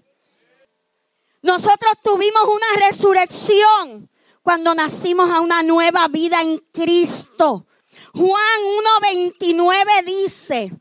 Nosotros 1.41 1.93
tuvimos 2.03 2.43
una 2.43 2.87
resurrección 2.87 4.09
cuando 4.43 4.75
nacimos 4.75 5.31
a 5.31 5.41
una 5.41 5.63
nueva 5.63 6.07
vida 6.07 6.41
en 6.41 6.57
Cristo. 6.73 7.65
Juan 8.13 8.59
1.29 9.03 10.05
dice, 10.05 10.71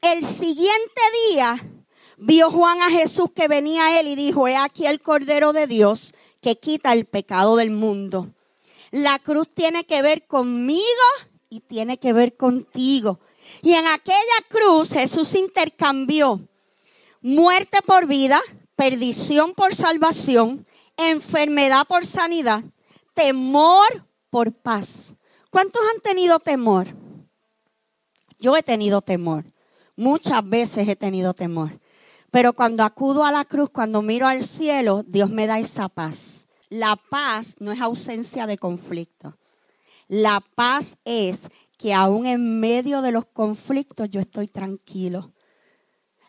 el 0.00 0.24
siguiente 0.24 1.02
día 1.30 1.56
vio 2.16 2.50
Juan 2.50 2.80
a 2.82 2.90
Jesús 2.90 3.30
que 3.34 3.48
venía 3.48 3.86
a 3.86 4.00
él 4.00 4.08
y 4.08 4.14
dijo, 4.14 4.46
he 4.46 4.56
aquí 4.56 4.86
el 4.86 5.00
Cordero 5.00 5.52
de 5.52 5.66
Dios 5.66 6.14
que 6.40 6.56
quita 6.56 6.92
el 6.92 7.04
pecado 7.06 7.56
del 7.56 7.70
mundo. 7.70 8.28
La 8.90 9.18
cruz 9.18 9.48
tiene 9.52 9.84
que 9.84 10.02
ver 10.02 10.26
conmigo 10.26 10.82
y 11.48 11.60
tiene 11.60 11.98
que 11.98 12.12
ver 12.12 12.36
contigo. 12.36 13.20
Y 13.62 13.74
en 13.74 13.86
aquella 13.86 14.16
cruz 14.48 14.90
Jesús 14.92 15.34
intercambió 15.34 16.40
muerte 17.22 17.78
por 17.86 18.06
vida, 18.06 18.40
perdición 18.76 19.54
por 19.54 19.74
salvación, 19.74 20.66
enfermedad 20.96 21.86
por 21.86 22.06
sanidad, 22.06 22.62
temor 23.14 24.06
por 24.30 24.52
paz. 24.52 25.14
¿Cuántos 25.52 25.82
han 25.94 26.00
tenido 26.00 26.38
temor? 26.38 26.86
Yo 28.40 28.56
he 28.56 28.62
tenido 28.62 29.02
temor. 29.02 29.44
Muchas 29.96 30.48
veces 30.48 30.88
he 30.88 30.96
tenido 30.96 31.34
temor. 31.34 31.78
Pero 32.30 32.54
cuando 32.54 32.84
acudo 32.84 33.22
a 33.22 33.32
la 33.32 33.44
cruz, 33.44 33.68
cuando 33.68 34.00
miro 34.00 34.26
al 34.26 34.44
cielo, 34.44 35.04
Dios 35.06 35.28
me 35.28 35.46
da 35.46 35.58
esa 35.58 35.90
paz. 35.90 36.46
La 36.70 36.96
paz 36.96 37.56
no 37.58 37.70
es 37.70 37.82
ausencia 37.82 38.46
de 38.46 38.56
conflicto. 38.56 39.36
La 40.08 40.42
paz 40.54 40.96
es 41.04 41.42
que 41.76 41.92
aún 41.92 42.24
en 42.24 42.58
medio 42.58 43.02
de 43.02 43.12
los 43.12 43.26
conflictos 43.26 44.08
yo 44.08 44.20
estoy 44.20 44.48
tranquilo. 44.48 45.34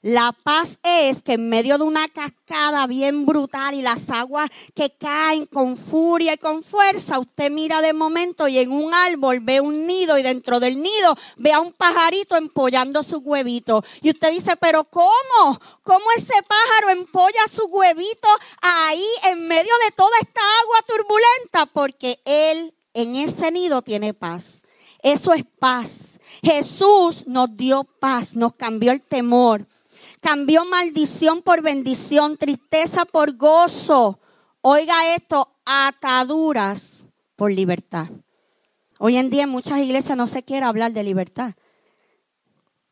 La 0.04 0.34
paz 0.34 0.80
es 0.84 1.24
que 1.24 1.36
en 1.36 1.48
medio 1.48 1.78
de 1.78 1.86
una 1.86 2.10
cascada 2.10 2.88
bien 2.88 3.26
brutal 3.26 3.74
y 3.74 3.82
las 3.82 4.10
aguas 4.10 4.52
que 4.76 4.90
caen 4.90 5.46
con 5.46 5.78
furia 5.78 6.34
y 6.34 6.38
con 6.38 6.62
fuerza, 6.62 7.20
usted 7.20 7.50
mira 7.50 7.82
de 7.82 7.94
momento 7.94 8.50
y 8.50 8.58
en 8.58 8.74
un 8.74 8.94
árbol 8.94 9.40
ve 9.40 9.62
un 9.62 9.88
nido 9.88 10.18
y 10.18 10.22
dentro 10.24 10.60
del 10.60 10.82
nido 10.82 11.16
ve 11.38 11.54
a 11.54 11.62
un 11.62 11.72
pajarito 11.72 12.36
empollando 12.36 13.02
su 13.02 13.20
huevito. 13.20 13.82
Y 14.02 14.10
usted 14.10 14.32
dice, 14.32 14.58
pero 14.58 14.84
¿cómo? 14.84 15.62
¿Cómo 15.84 16.06
ese 16.18 16.34
pájaro 16.50 16.90
empolla 16.90 17.48
su 17.50 17.64
huevito 17.68 18.28
ahí 18.62 19.08
en 19.28 19.48
medio 19.48 19.74
de 19.86 19.92
toda 19.96 20.18
esta 20.20 20.42
agua 20.64 20.80
turbulenta? 20.86 21.66
Porque 21.68 22.20
él 22.26 22.76
en 22.94 23.16
ese 23.16 23.52
nido 23.52 23.82
tiene 23.82 24.14
paz. 24.14 24.64
Eso 25.02 25.32
es 25.32 25.46
paz. 25.60 26.20
Jesús 26.44 27.26
nos 27.26 27.56
dio 27.56 27.86
paz, 27.86 28.36
nos 28.36 28.52
cambió 28.52 28.92
el 28.92 29.02
temor 29.02 29.66
cambió 30.24 30.64
maldición 30.64 31.42
por 31.42 31.62
bendición, 31.62 32.38
tristeza 32.38 33.04
por 33.04 33.36
gozo. 33.36 34.20
Oiga 34.62 35.14
esto, 35.16 35.54
ataduras 35.66 37.06
por 37.36 37.52
libertad. 37.52 38.08
Hoy 39.00 39.18
en 39.18 39.30
día 39.30 39.44
en 39.44 39.50
muchas 39.50 39.80
iglesias 39.80 40.18
no 40.18 40.28
se 40.28 40.42
quiere 40.42 40.66
hablar 40.66 40.94
de 40.94 41.04
libertad. 41.04 41.56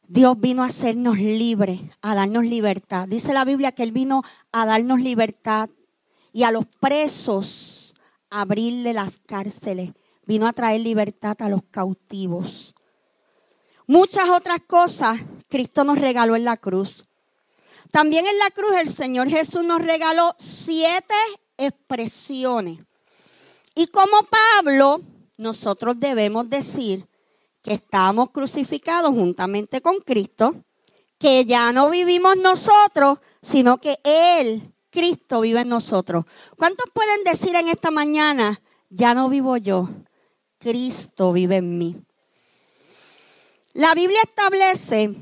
Dios 0.09 0.37
vino 0.41 0.61
a 0.61 0.67
hacernos 0.67 1.17
libres, 1.17 1.79
a 2.01 2.15
darnos 2.15 2.43
libertad. 2.43 3.07
Dice 3.07 3.33
la 3.33 3.45
Biblia 3.45 3.71
que 3.71 3.83
Él 3.83 3.93
vino 3.93 4.23
a 4.51 4.65
darnos 4.65 4.99
libertad 4.99 5.69
y 6.33 6.43
a 6.43 6.51
los 6.51 6.65
presos 6.81 7.95
a 8.29 8.41
abrirle 8.41 8.91
las 8.91 9.19
cárceles. 9.25 9.93
Vino 10.25 10.47
a 10.47 10.53
traer 10.53 10.81
libertad 10.81 11.37
a 11.39 11.47
los 11.47 11.63
cautivos. 11.71 12.75
Muchas 13.87 14.29
otras 14.29 14.59
cosas 14.67 15.17
Cristo 15.47 15.85
nos 15.85 15.97
regaló 15.97 16.35
en 16.35 16.43
la 16.43 16.57
cruz. 16.57 17.05
También 17.91 18.25
en 18.25 18.39
la 18.39 18.49
cruz 18.51 18.71
el 18.77 18.89
Señor 18.89 19.29
Jesús 19.29 19.63
nos 19.63 19.81
regaló 19.81 20.33
siete 20.39 21.13
expresiones. 21.57 22.79
Y 23.75 23.87
como 23.87 24.27
Pablo, 24.55 25.01
nosotros 25.37 25.99
debemos 25.99 26.49
decir 26.49 27.07
que 27.61 27.73
estamos 27.73 28.31
crucificados 28.31 29.11
juntamente 29.11 29.81
con 29.81 29.99
Cristo, 29.99 30.55
que 31.19 31.45
ya 31.45 31.71
no 31.73 31.89
vivimos 31.89 32.37
nosotros, 32.37 33.19
sino 33.41 33.79
que 33.79 33.97
Él, 34.03 34.73
Cristo, 34.89 35.41
vive 35.41 35.61
en 35.61 35.69
nosotros. 35.69 36.25
¿Cuántos 36.57 36.89
pueden 36.93 37.23
decir 37.23 37.55
en 37.55 37.67
esta 37.67 37.91
mañana, 37.91 38.61
ya 38.89 39.13
no 39.13 39.29
vivo 39.29 39.57
yo, 39.57 39.89
Cristo 40.57 41.33
vive 41.33 41.57
en 41.57 41.77
mí? 41.77 41.95
La 43.73 43.93
Biblia 43.93 44.21
establece 44.23 45.15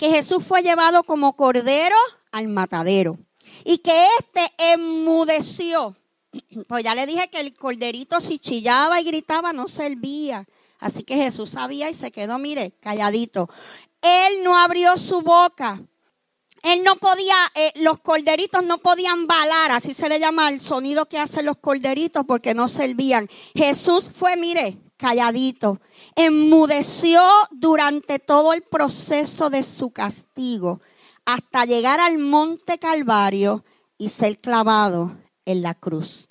que 0.00 0.08
Jesús 0.08 0.42
fue 0.42 0.62
llevado 0.62 1.02
como 1.02 1.36
cordero 1.36 1.94
al 2.32 2.48
matadero 2.48 3.18
y 3.66 3.78
que 3.78 4.06
éste 4.18 4.50
enmudeció. 4.72 5.94
Pues 6.68 6.84
ya 6.84 6.94
le 6.94 7.04
dije 7.04 7.28
que 7.28 7.40
el 7.40 7.52
corderito 7.54 8.18
si 8.20 8.38
chillaba 8.38 8.98
y 9.00 9.04
gritaba 9.04 9.52
no 9.52 9.68
servía. 9.68 10.46
Así 10.78 11.02
que 11.02 11.16
Jesús 11.16 11.50
sabía 11.50 11.90
y 11.90 11.94
se 11.94 12.12
quedó, 12.12 12.38
mire, 12.38 12.72
calladito. 12.80 13.50
Él 14.00 14.42
no 14.42 14.56
abrió 14.56 14.96
su 14.96 15.20
boca. 15.20 15.82
Él 16.62 16.82
no 16.82 16.96
podía, 16.96 17.34
eh, 17.54 17.72
los 17.74 17.98
corderitos 17.98 18.64
no 18.64 18.78
podían 18.78 19.26
balar, 19.26 19.72
así 19.72 19.92
se 19.92 20.08
le 20.08 20.18
llama 20.18 20.48
el 20.48 20.60
sonido 20.60 21.08
que 21.08 21.18
hacen 21.18 21.44
los 21.44 21.58
corderitos 21.58 22.24
porque 22.26 22.54
no 22.54 22.68
servían. 22.68 23.28
Jesús 23.54 24.10
fue, 24.14 24.36
mire, 24.36 24.78
calladito. 25.00 25.80
Enmudeció 26.14 27.26
durante 27.50 28.18
todo 28.18 28.52
el 28.52 28.62
proceso 28.62 29.50
de 29.50 29.62
su 29.62 29.90
castigo 29.90 30.80
hasta 31.24 31.64
llegar 31.64 32.00
al 32.00 32.18
monte 32.18 32.78
Calvario 32.78 33.64
y 33.98 34.10
ser 34.10 34.38
clavado 34.38 35.16
en 35.44 35.62
la 35.62 35.74
cruz. 35.74 36.28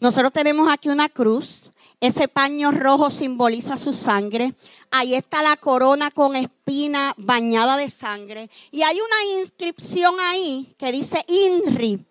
Nosotros 0.00 0.32
tenemos 0.32 0.70
aquí 0.70 0.88
una 0.88 1.08
cruz. 1.08 1.70
Ese 2.00 2.28
paño 2.28 2.70
rojo 2.72 3.10
simboliza 3.10 3.76
su 3.76 3.92
sangre. 3.92 4.54
Ahí 4.90 5.14
está 5.14 5.42
la 5.42 5.56
corona 5.56 6.10
con 6.10 6.36
espina 6.36 7.14
bañada 7.16 7.76
de 7.76 7.88
sangre. 7.88 8.50
Y 8.70 8.82
hay 8.82 8.96
una 8.96 9.40
inscripción 9.40 10.14
ahí 10.20 10.74
que 10.78 10.92
dice 10.92 11.24
INRI. 11.26 12.06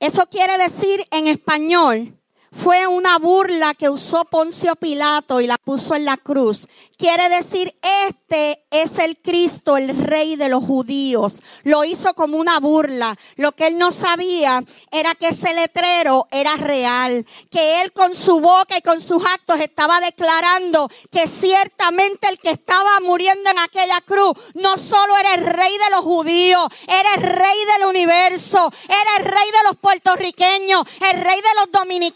Eso 0.00 0.26
quiere 0.26 0.58
decir 0.58 1.00
en 1.10 1.28
español, 1.28 2.19
fue 2.52 2.86
una 2.86 3.18
burla 3.18 3.74
que 3.74 3.88
usó 3.88 4.24
Poncio 4.24 4.74
Pilato 4.76 5.40
y 5.40 5.46
la 5.46 5.56
puso 5.56 5.94
en 5.94 6.04
la 6.04 6.16
cruz. 6.16 6.66
Quiere 7.00 7.30
decir, 7.30 7.74
este 8.10 8.62
es 8.70 8.98
el 8.98 9.16
Cristo, 9.16 9.78
el 9.78 9.96
rey 9.96 10.36
de 10.36 10.50
los 10.50 10.62
judíos. 10.62 11.40
Lo 11.62 11.82
hizo 11.82 12.12
como 12.12 12.36
una 12.36 12.60
burla. 12.60 13.16
Lo 13.36 13.52
que 13.52 13.68
él 13.68 13.78
no 13.78 13.90
sabía 13.90 14.62
era 14.92 15.14
que 15.14 15.28
ese 15.28 15.54
letrero 15.54 16.28
era 16.30 16.56
real. 16.56 17.24
Que 17.50 17.80
él 17.80 17.94
con 17.94 18.14
su 18.14 18.40
boca 18.40 18.76
y 18.76 18.82
con 18.82 19.00
sus 19.00 19.24
actos 19.24 19.60
estaba 19.60 19.98
declarando 20.00 20.90
que 21.10 21.26
ciertamente 21.26 22.28
el 22.28 22.38
que 22.38 22.50
estaba 22.50 23.00
muriendo 23.00 23.48
en 23.48 23.58
aquella 23.60 24.02
cruz 24.02 24.34
no 24.52 24.76
solo 24.76 25.16
era 25.16 25.36
el 25.36 25.46
rey 25.46 25.72
de 25.72 25.90
los 25.96 26.04
judíos, 26.04 26.68
era 26.86 27.14
el 27.14 27.22
rey 27.22 27.58
del 27.78 27.88
universo, 27.88 28.70
era 28.84 29.16
el 29.20 29.24
rey 29.24 29.50
de 29.50 29.68
los 29.70 29.78
puertorriqueños, 29.80 30.84
el 31.10 31.22
rey 31.22 31.40
de 31.40 31.54
los 31.60 31.72
dominicanos 31.72 32.10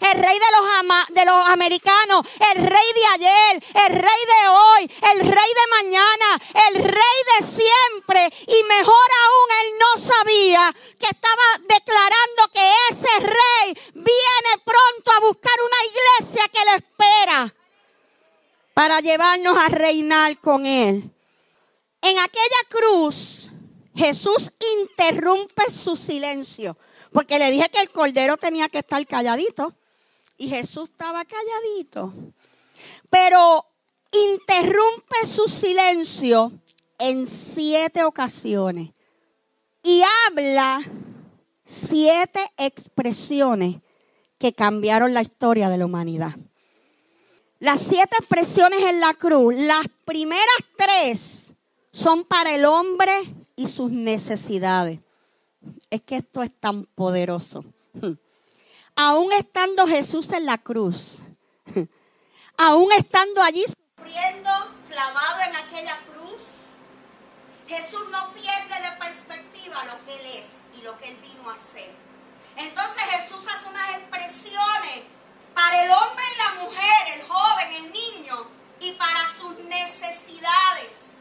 el 0.00 0.22
rey 0.22 0.38
de 0.38 0.50
los, 0.56 1.06
de 1.08 1.24
los 1.24 1.46
americanos, 1.48 2.26
el 2.54 2.62
rey 2.62 2.86
de 2.94 3.06
ayer, 3.14 3.64
el 3.86 3.94
rey 3.94 4.13
de 4.26 4.48
hoy, 4.48 4.90
el 5.12 5.20
rey 5.20 5.30
de 5.30 5.82
mañana, 5.82 6.42
el 6.68 6.84
rey 6.84 7.18
de 7.38 7.46
siempre. 7.46 8.30
Y 8.46 8.62
mejor 8.64 9.08
aún, 9.24 9.48
él 9.62 9.72
no 9.78 10.00
sabía 10.00 10.74
que 10.98 11.06
estaba 11.06 11.58
declarando 11.68 12.48
que 12.52 12.70
ese 12.90 13.20
rey 13.20 13.92
viene 13.94 14.62
pronto 14.64 15.12
a 15.16 15.20
buscar 15.20 15.54
una 15.66 15.84
iglesia 15.90 16.48
que 16.52 16.64
le 16.64 16.76
espera 16.76 17.54
para 18.74 19.00
llevarnos 19.00 19.56
a 19.56 19.68
reinar 19.68 20.38
con 20.38 20.66
él. 20.66 21.10
En 22.02 22.18
aquella 22.18 22.62
cruz, 22.68 23.48
Jesús 23.94 24.52
interrumpe 24.80 25.70
su 25.70 25.96
silencio. 25.96 26.76
Porque 27.12 27.38
le 27.38 27.50
dije 27.50 27.68
que 27.70 27.80
el 27.80 27.90
cordero 27.90 28.36
tenía 28.36 28.68
que 28.68 28.78
estar 28.78 29.06
calladito. 29.06 29.72
Y 30.36 30.48
Jesús 30.48 30.90
estaba 30.90 31.24
calladito. 31.24 32.12
Pero 33.08 33.64
interrumpe 34.32 35.26
su 35.26 35.48
silencio 35.48 36.52
en 36.98 37.26
siete 37.26 38.04
ocasiones. 38.04 38.90
Y 39.82 40.02
habla 40.28 40.80
siete 41.64 42.40
expresiones 42.56 43.76
que 44.38 44.52
cambiaron 44.52 45.14
la 45.14 45.22
historia 45.22 45.68
de 45.68 45.78
la 45.78 45.86
humanidad. 45.86 46.34
Las 47.58 47.80
siete 47.80 48.16
expresiones 48.18 48.82
en 48.82 49.00
la 49.00 49.14
cruz, 49.14 49.54
las 49.56 49.86
primeras 50.04 50.44
tres 50.76 51.54
son 51.92 52.24
para 52.24 52.54
el 52.54 52.64
hombre 52.64 53.12
y 53.56 53.66
sus 53.66 53.90
necesidades 53.90 55.00
es 55.90 56.02
que 56.02 56.16
esto 56.16 56.42
es 56.42 56.50
tan 56.58 56.84
poderoso. 56.84 57.64
Aún 58.96 59.32
estando 59.32 59.86
Jesús 59.86 60.30
en 60.32 60.46
la 60.46 60.58
cruz, 60.58 61.20
aún 62.56 62.88
estando 62.98 63.42
allí 63.42 63.64
clavado 64.88 65.40
en 65.48 65.56
aquella 65.56 65.98
cruz, 66.06 66.42
Jesús 67.66 68.02
no 68.10 68.32
pierde 68.32 68.82
de 68.82 68.96
perspectiva 68.98 69.84
lo 69.86 70.04
que 70.04 70.14
Él 70.20 70.26
es 70.38 70.78
y 70.78 70.82
lo 70.82 70.96
que 70.98 71.08
Él 71.08 71.16
vino 71.16 71.50
a 71.50 71.54
hacer. 71.54 71.90
Entonces 72.56 73.02
Jesús 73.02 73.44
hace 73.48 73.68
unas 73.68 73.96
expresiones 73.96 75.04
para 75.54 75.84
el 75.84 75.90
hombre 75.90 76.24
y 76.34 76.38
la 76.38 76.64
mujer, 76.64 77.18
el 77.18 77.22
joven, 77.26 77.72
el 77.72 77.92
niño, 77.92 78.46
y 78.80 78.92
para 78.92 79.20
sus 79.36 79.56
necesidades. 79.64 81.18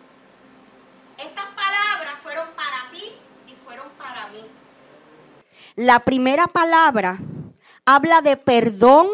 Estas 1.18 1.46
palabras 1.46 2.14
fueron 2.22 2.48
para 2.56 2.92
ti 2.92 3.04
y 3.48 3.56
fueron 3.64 3.90
para 3.98 4.28
mí. 4.30 4.46
La 5.76 6.00
primera 6.00 6.48
palabra 6.48 7.18
habla 7.86 8.22
de 8.22 8.38
perdón 8.38 9.08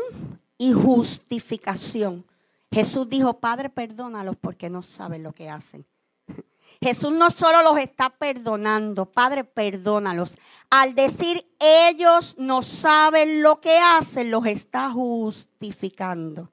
y 0.58 0.74
justificación. 0.74 2.29
Jesús 2.72 3.10
dijo, 3.10 3.40
Padre, 3.40 3.70
perdónalos 3.70 4.36
porque 4.40 4.70
no 4.70 4.84
saben 4.84 5.24
lo 5.24 5.34
que 5.34 5.50
hacen. 5.50 5.86
Jesús 6.82 7.12
no 7.12 7.32
solo 7.32 7.64
los 7.64 7.78
está 7.78 8.10
perdonando, 8.10 9.12
Padre, 9.12 9.44
perdónalos. 9.44 10.38
Al 10.70 10.94
decir 10.94 11.46
ellos 11.60 12.36
no 12.38 12.62
saben 12.62 13.42
lo 13.42 13.60
que 13.60 13.78
hacen, 13.78 14.30
los 14.30 14.46
está 14.46 14.92
justificando. 14.92 16.52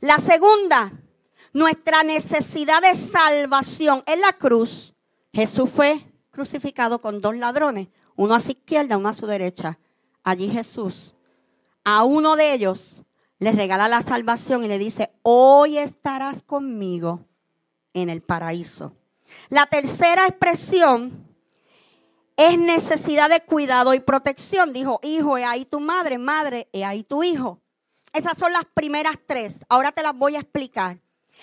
La 0.00 0.18
segunda, 0.18 0.92
nuestra 1.52 2.04
necesidad 2.04 2.80
de 2.82 2.94
salvación 2.94 4.02
en 4.06 4.20
la 4.20 4.32
cruz. 4.32 4.94
Jesús 5.32 5.68
fue 5.70 6.04
crucificado 6.30 7.00
con 7.00 7.20
dos 7.20 7.36
ladrones, 7.36 7.88
uno 8.16 8.34
a 8.34 8.40
su 8.40 8.52
izquierda, 8.52 8.96
uno 8.96 9.08
a 9.08 9.14
su 9.14 9.26
derecha. 9.26 9.78
Allí 10.22 10.48
Jesús, 10.48 11.14
a 11.84 12.04
uno 12.04 12.36
de 12.36 12.52
ellos, 12.52 13.02
le 13.38 13.52
regala 13.52 13.88
la 13.88 14.02
salvación 14.02 14.64
y 14.64 14.68
le 14.68 14.78
dice, 14.78 15.10
hoy 15.22 15.78
estarás 15.78 16.42
conmigo 16.42 17.24
en 17.92 18.10
el 18.10 18.22
paraíso. 18.22 18.94
La 19.48 19.66
tercera 19.66 20.26
expresión 20.26 21.26
es 22.36 22.58
necesidad 22.58 23.28
de 23.28 23.40
cuidado 23.40 23.94
y 23.94 24.00
protección. 24.00 24.72
Dijo, 24.72 25.00
hijo, 25.02 25.38
he 25.38 25.44
ahí 25.44 25.64
tu 25.64 25.80
madre, 25.80 26.18
madre, 26.18 26.68
he 26.72 26.84
ahí 26.84 27.02
tu 27.04 27.22
hijo. 27.22 27.60
Esas 28.12 28.38
son 28.38 28.52
las 28.52 28.64
primeras 28.74 29.16
tres. 29.26 29.64
Ahora 29.68 29.92
te 29.92 30.02
las 30.02 30.16
voy 30.16 30.36
a 30.36 30.40
explicar. 30.40 31.00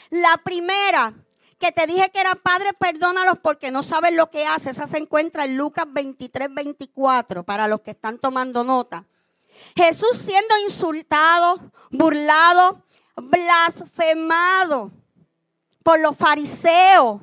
La 0.10 0.41
primera, 0.43 1.13
que 1.60 1.71
te 1.71 1.88
dije 1.88 2.10
que 2.12 2.19
era 2.19 2.36
padre, 2.36 2.71
perdónalos 2.77 3.38
porque 3.41 3.71
no 3.71 3.84
saben 3.84 4.17
lo 4.17 4.29
que 4.29 4.45
hace. 4.45 4.71
Esa 4.71 4.88
se 4.88 4.97
encuentra 4.97 5.45
en 5.45 5.58
Lucas 5.58 5.86
23, 5.88 6.53
24, 6.53 7.43
para 7.43 7.67
los 7.67 7.81
que 7.81 7.91
están 7.91 8.17
tomando 8.17 8.63
nota. 8.63 9.05
Jesús 9.75 10.17
siendo 10.17 10.57
insultado, 10.59 11.71
burlado, 11.91 12.83
blasfemado 13.15 14.91
por 15.83 15.99
los 15.99 16.15
fariseos, 16.17 17.21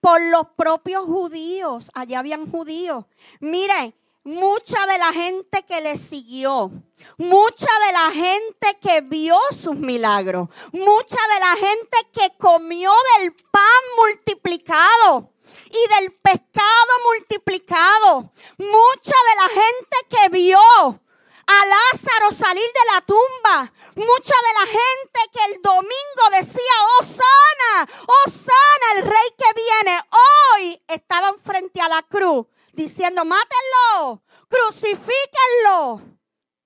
por 0.00 0.20
los 0.20 0.46
propios 0.56 1.04
judíos. 1.04 1.90
Allá 1.94 2.20
habían 2.20 2.50
judíos. 2.50 3.04
Mire, 3.40 3.94
mucha 4.26 4.84
de 4.86 4.98
la 4.98 5.12
gente 5.12 5.64
que 5.64 5.80
le 5.80 5.96
siguió, 5.96 6.70
mucha 7.16 7.68
de 7.86 7.92
la 7.92 8.10
gente 8.10 8.78
que 8.80 9.00
vio 9.00 9.38
sus 9.50 9.76
milagros, 9.76 10.48
mucha 10.72 11.18
de 11.34 11.40
la 11.40 11.56
gente 11.56 11.98
que 12.12 12.36
comió 12.36 12.92
del 13.18 13.34
pan 13.34 13.62
multiplicado 13.96 15.32
y 15.66 16.00
del 16.00 16.12
pescado 16.14 16.92
multiplicado, 17.08 18.32
mucha 18.58 19.14
de 19.28 19.36
la 19.36 19.48
gente 19.48 19.96
que 20.08 20.28
vio 20.30 21.00
a 21.46 21.66
Lázaro 21.66 22.32
salir 22.32 22.64
de 22.64 22.92
la 22.94 23.00
tumba. 23.02 23.72
Mucha 23.94 24.34
de 24.46 24.52
la 24.60 24.66
gente 24.66 25.20
que 25.32 25.52
el 25.52 25.62
domingo 25.62 26.24
decía, 26.32 26.72
oh 26.98 27.04
sana, 27.04 27.88
oh 28.06 28.30
sana, 28.30 28.98
el 28.98 29.02
rey 29.04 29.28
que 29.38 29.52
viene, 29.54 30.00
hoy 30.10 30.82
estaban 30.88 31.38
frente 31.38 31.80
a 31.80 31.88
la 31.88 32.02
cruz 32.02 32.46
diciendo, 32.72 33.24
mátenlo, 33.24 34.22
crucifíquenlo. 34.48 36.02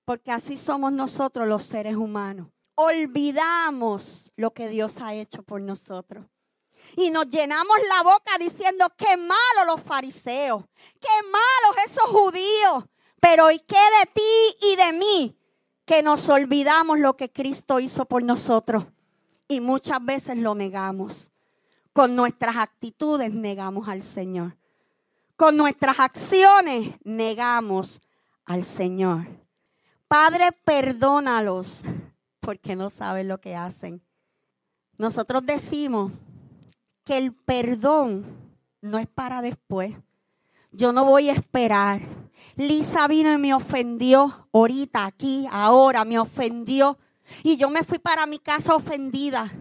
Porque 0.05 0.31
así 0.31 0.57
somos 0.57 0.91
nosotros 0.91 1.47
los 1.47 1.63
seres 1.63 1.95
humanos. 1.95 2.47
Olvidamos 2.75 4.31
lo 4.35 4.51
que 4.51 4.67
Dios 4.67 4.99
ha 4.99 5.13
hecho 5.13 5.43
por 5.43 5.61
nosotros. 5.61 6.25
Y 6.97 7.11
nos 7.11 7.27
llenamos 7.29 7.77
la 7.87 8.03
boca 8.03 8.37
diciendo, 8.39 8.91
qué 8.97 9.15
malos 9.15 9.65
los 9.67 9.81
fariseos, 9.81 10.63
qué 10.99 11.23
malos 11.23 11.85
esos 11.85 12.09
judíos, 12.09 12.83
pero 13.21 13.51
¿y 13.51 13.59
qué 13.59 13.75
de 13.75 14.11
ti 14.13 14.67
y 14.73 14.75
de 14.75 14.93
mí? 14.93 15.37
Que 15.85 16.03
nos 16.03 16.27
olvidamos 16.27 16.99
lo 16.99 17.15
que 17.15 17.31
Cristo 17.31 17.79
hizo 17.79 18.05
por 18.05 18.23
nosotros. 18.23 18.87
Y 19.47 19.61
muchas 19.61 20.03
veces 20.03 20.37
lo 20.37 20.55
negamos. 20.55 21.31
Con 21.93 22.15
nuestras 22.15 22.57
actitudes 22.57 23.31
negamos 23.33 23.87
al 23.87 24.01
Señor. 24.01 24.57
Con 25.37 25.55
nuestras 25.55 25.99
acciones 25.99 26.95
negamos 27.03 28.01
al 28.45 28.63
Señor. 28.63 29.27
Padre, 30.07 30.51
perdónalos 30.65 31.83
porque 32.39 32.75
no 32.75 32.89
saben 32.89 33.27
lo 33.27 33.39
que 33.39 33.55
hacen. 33.55 34.01
Nosotros 34.97 35.45
decimos 35.45 36.11
que 37.03 37.17
el 37.17 37.33
perdón 37.33 38.25
no 38.81 38.97
es 38.97 39.07
para 39.07 39.41
después. 39.41 39.95
Yo 40.71 40.93
no 40.93 41.03
voy 41.03 41.29
a 41.29 41.33
esperar. 41.33 42.01
Lisa 42.55 43.07
vino 43.07 43.33
y 43.33 43.37
me 43.37 43.53
ofendió 43.53 44.47
ahorita, 44.53 45.05
aquí, 45.05 45.47
ahora, 45.51 46.05
me 46.05 46.17
ofendió. 46.17 46.97
Y 47.43 47.57
yo 47.57 47.69
me 47.69 47.83
fui 47.83 47.99
para 47.99 48.25
mi 48.25 48.39
casa 48.39 48.75
ofendida. 48.75 49.51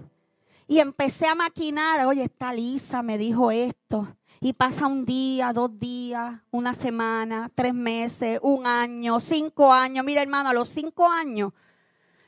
Y 0.69 0.79
empecé 0.79 1.27
a 1.27 1.35
maquinar, 1.35 2.07
oye, 2.07 2.23
esta 2.23 2.53
Lisa 2.53 3.03
me 3.03 3.19
dijo 3.19 3.51
esto. 3.51 4.17
Y 4.41 4.53
pasa 4.53 4.87
un 4.87 5.05
día, 5.05 5.53
dos 5.53 5.79
días, 5.79 6.41
una 6.51 6.75
semana, 6.75 7.51
tres 7.55 7.75
meses, 7.75 8.39
un 8.43 8.67
año, 8.67 9.19
cinco 9.19 9.73
años. 9.73 10.05
Mira 10.05 10.23
hermano, 10.23 10.49
a 10.49 10.55
los 10.55 10.69
cinco 10.69 11.11
años 11.11 11.53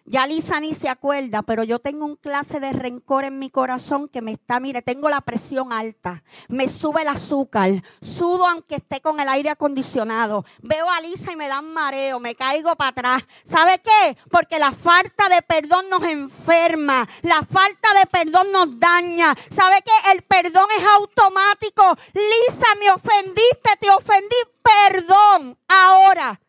ya 0.05 0.27
Lisa 0.27 0.61
ni 0.61 0.75
se 0.75 0.89
acuerda, 0.89 1.43
pero 1.43 1.65
yo 1.65 1.79
tengo 1.79 2.05
un 2.05 2.17
clase 2.17 2.61
de 2.61 2.73
rencor 2.73 3.25
en 3.25 3.39
mi 3.39 3.51
corazón 3.51 4.09
que 4.09 4.23
me 4.23 4.33
está, 4.33 4.61
mire, 4.61 4.83
tengo 4.83 5.09
la 5.09 5.21
presión 5.21 5.73
alta, 5.73 6.23
me 6.49 6.69
sube 6.69 7.03
el 7.03 7.09
azúcar, 7.09 7.71
sudo 8.01 8.47
aunque 8.47 8.77
esté 8.77 9.01
con 9.01 9.21
el 9.21 9.29
aire 9.29 9.51
acondicionado, 9.51 10.45
veo 10.63 10.91
a 10.91 11.01
Lisa 11.01 11.33
y 11.33 11.37
me 11.37 11.49
dan 11.49 11.73
mareo, 11.73 12.19
me 12.21 12.35
caigo 12.35 12.75
para 12.77 12.91
atrás. 12.91 13.23
¿Sabe 13.45 13.81
qué? 13.81 14.17
Porque 14.31 14.59
la 14.59 14.73
falta 14.73 15.29
de 15.29 15.43
perdón 15.43 15.89
nos 15.91 16.03
enferma, 16.03 17.09
la 17.23 17.43
falta 17.43 17.95
de 17.99 18.07
perdón 18.07 18.53
nos 18.53 18.79
daña. 18.79 19.35
¿Sabe 19.51 19.83
qué? 19.83 20.13
El 20.13 20.23
perdón 20.23 20.67
es 20.77 20.85
automático. 20.99 21.97
Lisa, 22.13 22.67
me 22.81 22.91
ofendiste, 22.91 23.77
te 23.81 23.91
ofendí, 23.91 24.37
perdón. 24.63 25.59
Ahora 25.69 26.41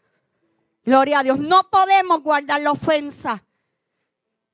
Gloria 0.84 1.20
a 1.20 1.24
Dios. 1.24 1.40
No 1.40 1.70
podemos 1.70 2.22
guardar 2.22 2.62
la 2.62 2.72
ofensa. 2.72 3.44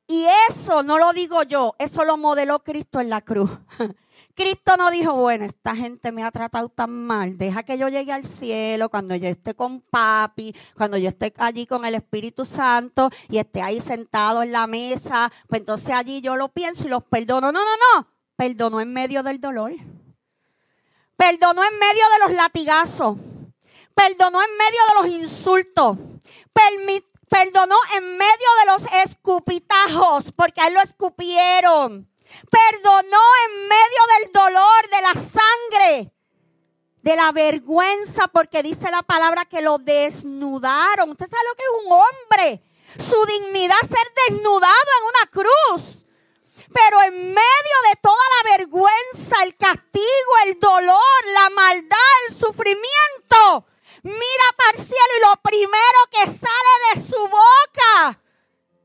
Y 0.07 0.25
eso 0.49 0.81
no 0.81 0.97
lo 0.97 1.13
digo 1.13 1.43
yo, 1.43 1.75
eso 1.77 2.03
lo 2.03 2.17
modeló 2.17 2.63
Cristo 2.63 2.99
en 2.99 3.09
la 3.09 3.21
cruz. 3.21 3.51
Cristo 4.33 4.75
no 4.75 4.89
dijo, 4.89 5.13
bueno, 5.13 5.45
esta 5.45 5.75
gente 5.75 6.11
me 6.11 6.23
ha 6.23 6.31
tratado 6.31 6.69
tan 6.69 6.89
mal, 6.89 7.37
deja 7.37 7.61
que 7.61 7.77
yo 7.77 7.89
llegue 7.89 8.11
al 8.11 8.25
cielo 8.25 8.89
cuando 8.89 9.15
yo 9.15 9.27
esté 9.27 9.53
con 9.53 9.81
papi, 9.81 10.55
cuando 10.75 10.97
yo 10.97 11.09
esté 11.09 11.31
allí 11.37 11.67
con 11.67 11.85
el 11.85 11.93
Espíritu 11.93 12.43
Santo 12.43 13.11
y 13.27 13.37
esté 13.37 13.61
ahí 13.61 13.81
sentado 13.81 14.41
en 14.41 14.51
la 14.51 14.65
mesa, 14.65 15.31
pues 15.47 15.59
entonces 15.59 15.93
allí 15.93 16.21
yo 16.21 16.35
lo 16.35 16.47
pienso 16.49 16.85
y 16.85 16.89
los 16.89 17.03
perdono. 17.03 17.51
No, 17.51 17.59
no, 17.59 17.99
no, 17.99 18.07
perdonó 18.35 18.81
en 18.81 18.91
medio 18.91 19.21
del 19.21 19.39
dolor. 19.39 19.73
Perdonó 21.17 21.61
en 21.63 21.77
medio 21.77 22.03
de 22.13 22.27
los 22.27 22.31
latigazos. 22.35 23.15
Perdonó 23.93 24.41
en 24.41 24.57
medio 24.57 24.79
de 24.87 25.01
los 25.01 25.21
insultos 25.21 25.97
perdonó 27.29 27.75
en 27.95 28.17
medio 28.17 28.49
de 28.59 28.65
los 28.65 29.05
escupitajos, 29.05 30.31
porque 30.35 30.61
a 30.61 30.67
él 30.67 30.73
lo 30.73 30.81
escupieron. 30.81 32.09
Perdonó 32.49 33.21
en 33.45 33.67
medio 33.67 34.01
del 34.17 34.31
dolor, 34.31 34.89
de 34.91 35.01
la 35.01 35.13
sangre, 35.13 36.13
de 37.01 37.15
la 37.15 37.31
vergüenza, 37.31 38.27
porque 38.27 38.61
dice 38.61 38.91
la 38.91 39.03
palabra 39.03 39.45
que 39.45 39.61
lo 39.61 39.77
desnudaron. 39.77 41.11
Usted 41.11 41.27
sabe 41.29 41.43
lo 41.47 41.55
que 41.55 41.63
es 41.63 41.85
un 41.85 41.91
hombre. 41.91 42.63
Su 42.97 43.25
dignidad 43.25 43.79
ser 43.81 44.13
desnudado 44.27 44.89
en 44.99 45.05
una 45.07 45.31
cruz. 45.31 46.05
Pero 46.71 47.01
en 47.03 47.33
medio 47.33 47.77
de 47.89 47.99
toda 48.01 48.23
la 48.43 48.57
vergüenza, 48.57 49.43
el 49.43 49.55
castigo, 49.55 50.31
el 50.45 50.59
dolor, 50.59 51.25
la 51.33 51.49
maldad, 51.49 51.97
el 52.29 52.37
sufrimiento, 52.37 53.65
mira 54.03 54.45
para 54.57 54.77
el 54.77 54.83
cielo 54.83 55.13
y 55.17 55.27
lo 55.27 55.41
primero 55.41 55.99
que 56.11 56.25
sale 56.25 56.95
de 56.95 57.01
su 57.01 57.21
boca 57.21 58.19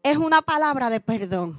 es 0.02 0.16
una 0.16 0.42
palabra 0.42 0.90
de 0.90 1.00
perdón. 1.00 1.58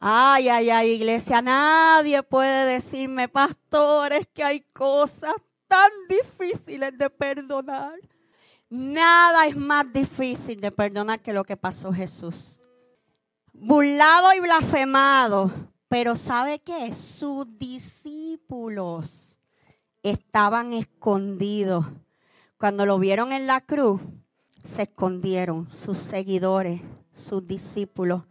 Ay, 0.00 0.48
ay, 0.48 0.70
ay, 0.70 0.90
iglesia, 0.90 1.40
nadie 1.40 2.22
puede 2.22 2.66
decirme, 2.66 3.26
pastores, 3.26 4.26
que 4.32 4.44
hay 4.44 4.60
cosas 4.60 5.34
tan 5.66 5.90
difíciles 6.08 6.96
de 6.96 7.08
perdonar. 7.08 7.94
Nada 8.68 9.46
es 9.46 9.56
más 9.56 9.90
difícil 9.92 10.60
de 10.60 10.70
perdonar 10.70 11.20
que 11.20 11.32
lo 11.32 11.42
que 11.44 11.56
pasó 11.56 11.92
Jesús. 11.92 12.60
Burlado 13.52 14.34
y 14.34 14.40
blasfemado, 14.40 15.50
pero 15.88 16.16
¿sabe 16.16 16.58
qué? 16.58 16.92
Sus 16.92 17.46
discípulos 17.58 19.38
estaban 20.02 20.74
escondidos 20.74 21.86
cuando 22.64 22.86
lo 22.86 22.98
vieron 22.98 23.34
en 23.34 23.46
la 23.46 23.60
cruz, 23.60 24.00
se 24.66 24.84
escondieron 24.84 25.68
sus 25.70 25.98
seguidores, 25.98 26.80
sus 27.12 27.46
discípulos. 27.46 28.22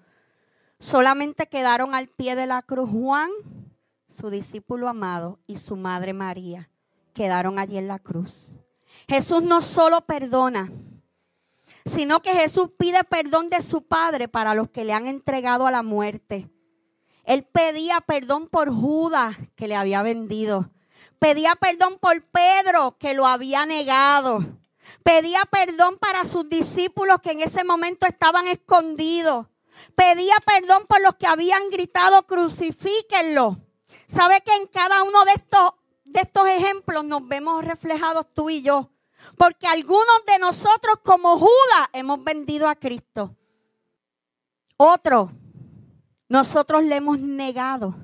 Solamente 0.80 1.46
quedaron 1.46 1.94
al 1.94 2.08
pie 2.08 2.36
de 2.36 2.48
la 2.48 2.64
cruz 2.64 2.90
Juan, 2.90 3.30
su 4.10 4.32
discípulo 4.32 4.90
amado, 4.90 5.38
y 5.46 5.58
su 5.58 5.76
madre 5.76 6.14
María. 6.14 6.72
Quedaron 7.14 7.60
allí 7.60 7.78
en 7.78 7.88
la 7.88 8.00
cruz. 8.00 8.50
Jesús 9.08 9.44
no 9.44 9.62
solo 9.62 10.02
perdona, 10.08 10.72
sino 11.86 12.20
que 12.24 12.32
Jesús 12.32 12.72
pide 12.76 13.04
perdón 13.04 13.50
de 13.50 13.62
su 13.62 13.84
Padre 13.84 14.28
para 14.28 14.56
los 14.56 14.68
que 14.72 14.84
le 14.84 14.94
han 14.94 15.08
entregado 15.08 15.68
a 15.68 15.72
la 15.72 15.84
muerte. 15.84 16.50
Él 17.24 17.44
pedía 17.44 18.02
perdón 18.02 18.48
por 18.48 18.72
Judas 18.72 19.38
que 19.54 19.68
le 19.68 19.76
había 19.76 20.02
vendido. 20.02 20.72
Pedía 21.24 21.56
perdón 21.56 22.00
por 22.02 22.22
Pedro 22.22 22.98
que 22.98 23.14
lo 23.14 23.26
había 23.26 23.66
negado. 23.66 24.46
Pedía 25.04 25.40
perdón 25.50 25.98
para 25.98 26.26
sus 26.26 26.50
discípulos 26.50 27.22
que 27.22 27.32
en 27.32 27.40
ese 27.40 27.64
momento 27.64 28.06
estaban 28.06 28.46
escondidos. 28.50 29.48
Pedía 29.96 30.36
perdón 30.46 30.84
por 30.86 31.00
los 31.00 31.16
que 31.16 31.28
habían 31.28 31.70
gritado 31.70 32.28
crucifíquenlo. 32.28 33.58
¿Sabe 34.06 34.42
que 34.42 34.54
en 34.54 34.68
cada 34.68 35.02
uno 35.04 35.24
de 35.24 35.32
estos, 35.32 35.72
de 36.04 36.20
estos 36.20 36.46
ejemplos 36.50 37.06
nos 37.06 37.26
vemos 37.26 37.64
reflejados 37.64 38.26
tú 38.34 38.50
y 38.50 38.62
yo? 38.62 38.92
Porque 39.38 39.66
algunos 39.66 40.26
de 40.28 40.40
nosotros 40.40 40.98
como 41.06 41.40
Judas 41.40 41.88
hemos 41.94 42.22
vendido 42.22 42.68
a 42.68 42.76
Cristo. 42.76 43.34
Otro, 44.76 45.32
nosotros 46.28 46.84
le 46.84 46.98
hemos 46.98 47.18
negado. 47.18 47.96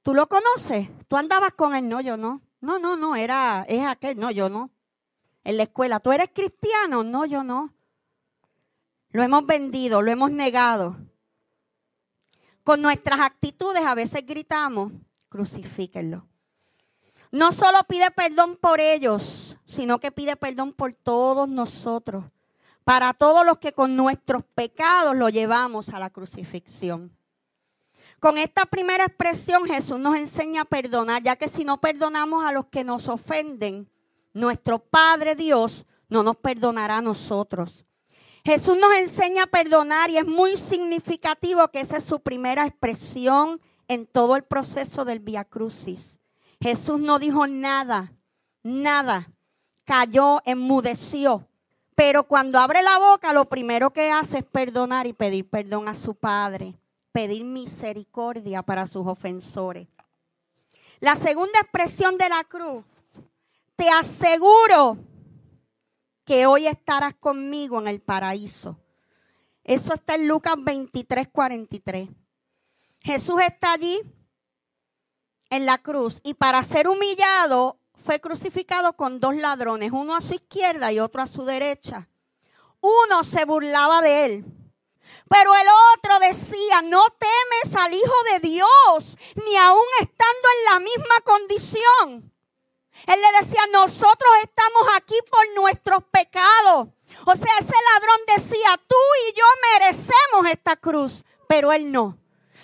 ¿Tú 0.00 0.14
lo 0.14 0.26
conoces? 0.30 0.88
¿Tú 1.12 1.18
andabas 1.18 1.52
con 1.52 1.74
él? 1.74 1.90
No, 1.90 2.00
yo 2.00 2.16
no. 2.16 2.40
No, 2.62 2.78
no, 2.78 2.96
no, 2.96 3.14
era, 3.16 3.66
es 3.68 3.84
aquel, 3.84 4.18
no, 4.18 4.30
yo 4.30 4.48
no. 4.48 4.70
En 5.44 5.58
la 5.58 5.64
escuela, 5.64 6.00
¿tú 6.00 6.10
eres 6.10 6.30
cristiano? 6.32 7.04
No, 7.04 7.26
yo 7.26 7.44
no. 7.44 7.74
Lo 9.10 9.22
hemos 9.22 9.44
vendido, 9.44 10.00
lo 10.00 10.10
hemos 10.10 10.30
negado. 10.30 10.96
Con 12.64 12.80
nuestras 12.80 13.20
actitudes 13.20 13.84
a 13.84 13.94
veces 13.94 14.24
gritamos, 14.24 14.90
crucifíquenlo. 15.28 16.26
No 17.30 17.52
solo 17.52 17.84
pide 17.86 18.10
perdón 18.10 18.56
por 18.56 18.80
ellos, 18.80 19.58
sino 19.66 20.00
que 20.00 20.12
pide 20.12 20.36
perdón 20.36 20.72
por 20.72 20.94
todos 20.94 21.46
nosotros, 21.46 22.24
para 22.84 23.12
todos 23.12 23.44
los 23.44 23.58
que 23.58 23.74
con 23.74 23.96
nuestros 23.96 24.44
pecados 24.54 25.14
lo 25.14 25.28
llevamos 25.28 25.90
a 25.90 26.00
la 26.00 26.08
crucifixión. 26.08 27.14
Con 28.22 28.38
esta 28.38 28.66
primera 28.66 29.04
expresión 29.04 29.64
Jesús 29.64 29.98
nos 29.98 30.14
enseña 30.14 30.62
a 30.62 30.64
perdonar, 30.64 31.24
ya 31.24 31.34
que 31.34 31.48
si 31.48 31.64
no 31.64 31.80
perdonamos 31.80 32.44
a 32.44 32.52
los 32.52 32.66
que 32.66 32.84
nos 32.84 33.08
ofenden, 33.08 33.90
nuestro 34.32 34.78
Padre 34.78 35.34
Dios 35.34 35.86
no 36.08 36.22
nos 36.22 36.36
perdonará 36.36 36.98
a 36.98 37.02
nosotros. 37.02 37.84
Jesús 38.44 38.76
nos 38.76 38.94
enseña 38.94 39.42
a 39.42 39.46
perdonar 39.48 40.08
y 40.08 40.18
es 40.18 40.24
muy 40.24 40.56
significativo 40.56 41.66
que 41.66 41.80
esa 41.80 41.96
es 41.96 42.04
su 42.04 42.20
primera 42.20 42.64
expresión 42.64 43.60
en 43.88 44.06
todo 44.06 44.36
el 44.36 44.44
proceso 44.44 45.04
del 45.04 45.18
Via 45.18 45.44
Crucis. 45.44 46.20
Jesús 46.60 47.00
no 47.00 47.18
dijo 47.18 47.48
nada, 47.48 48.12
nada, 48.62 49.32
cayó, 49.82 50.42
enmudeció. 50.44 51.48
Pero 51.96 52.22
cuando 52.22 52.60
abre 52.60 52.82
la 52.82 53.00
boca, 53.00 53.32
lo 53.32 53.46
primero 53.46 53.90
que 53.90 54.12
hace 54.12 54.38
es 54.38 54.44
perdonar 54.44 55.08
y 55.08 55.12
pedir 55.12 55.50
perdón 55.50 55.88
a 55.88 55.96
su 55.96 56.14
Padre, 56.14 56.76
pedir 57.12 57.44
misericordia 57.44 58.62
para 58.62 58.86
sus 58.86 59.06
ofensores. 59.06 59.88
La 61.00 61.16
segunda 61.16 61.58
expresión 61.60 62.16
de 62.16 62.28
la 62.28 62.44
cruz, 62.44 62.84
te 63.76 63.88
aseguro 63.88 64.98
que 66.24 66.46
hoy 66.46 66.66
estarás 66.66 67.14
conmigo 67.14 67.80
en 67.80 67.88
el 67.88 68.00
paraíso. 68.00 68.78
Eso 69.64 69.94
está 69.94 70.14
en 70.14 70.28
Lucas 70.28 70.54
23, 70.58 71.28
43. 71.28 72.08
Jesús 73.00 73.40
está 73.46 73.72
allí 73.72 74.00
en 75.50 75.66
la 75.66 75.78
cruz 75.78 76.20
y 76.22 76.34
para 76.34 76.62
ser 76.62 76.88
humillado 76.88 77.78
fue 78.04 78.20
crucificado 78.20 78.94
con 78.94 79.20
dos 79.20 79.36
ladrones, 79.36 79.92
uno 79.92 80.14
a 80.14 80.20
su 80.20 80.34
izquierda 80.34 80.92
y 80.92 80.98
otro 80.98 81.22
a 81.22 81.26
su 81.26 81.44
derecha. 81.44 82.08
Uno 82.80 83.22
se 83.22 83.44
burlaba 83.44 84.00
de 84.02 84.24
él, 84.24 84.44
pero 85.28 85.54
el 85.54 85.66
otro 85.94 86.18
decía, 86.20 86.82
no 86.82 87.04
temes 87.10 87.76
al 87.76 87.94
Hijo 87.94 88.14
de 88.32 88.40
Dios, 88.40 89.18
ni 89.46 89.56
aún 89.56 89.86
estando 90.00 90.48
en 90.58 90.64
la 90.72 90.80
misma 90.80 91.20
condición. 91.24 92.32
Él 93.06 93.20
le 93.20 93.38
decía, 93.40 93.62
nosotros 93.72 94.30
estamos 94.42 94.82
aquí 94.96 95.16
por 95.30 95.62
nuestros 95.62 96.04
pecados. 96.04 96.88
O 97.26 97.36
sea, 97.36 97.52
ese 97.58 97.74
ladrón 97.92 98.20
decía, 98.36 98.80
tú 98.86 98.96
y 99.28 99.32
yo 99.32 99.44
merecemos 99.72 100.50
esta 100.50 100.76
cruz, 100.76 101.24
pero 101.48 101.72
él 101.72 101.90
no. 101.90 102.18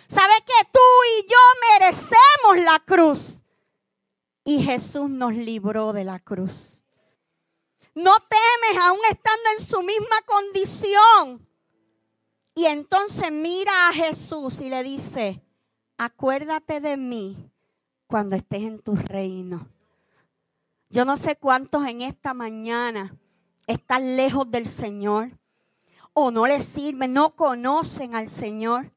¿Sabe 0.07 0.35
que 0.47 0.69
tú 0.73 0.81
y 1.19 1.27
yo 1.27 1.39
merecemos 1.73 2.65
la 2.65 2.79
cruz? 2.81 3.43
Y 4.45 4.63
Jesús 4.63 5.11
nos 5.11 5.35
libró 5.35 5.93
de 5.93 6.05
la 6.05 6.19
cruz. 6.19 6.83
No 7.95 8.15
temes 8.15 8.85
aún 8.85 9.01
estando 9.11 9.51
en 9.59 9.67
su 9.67 9.83
misma 9.83 10.23
condición. 10.25 11.48
Y 12.59 12.67
entonces 12.67 13.31
mira 13.31 13.71
a 13.89 13.93
Jesús 13.93 14.59
y 14.59 14.69
le 14.69 14.83
dice, 14.83 15.41
acuérdate 15.97 16.81
de 16.81 16.97
mí 16.97 17.37
cuando 18.09 18.35
estés 18.35 18.65
en 18.65 18.81
tu 18.81 18.97
reino. 18.97 19.69
Yo 20.91 21.05
no 21.05 21.17
sé 21.17 21.37
cuántos 21.37 21.87
en 21.87 22.03
esta 22.03 22.35
mañana 22.35 23.15
están 23.69 24.17
lejos 24.17 24.51
del 24.51 24.67
Señor 24.67 25.31
o 26.13 26.33
no 26.33 26.49
le 26.49 26.61
sirven, 26.61 27.13
no 27.13 27.37
conocen 27.37 28.17
al 28.17 28.29
Señor. 28.29 28.91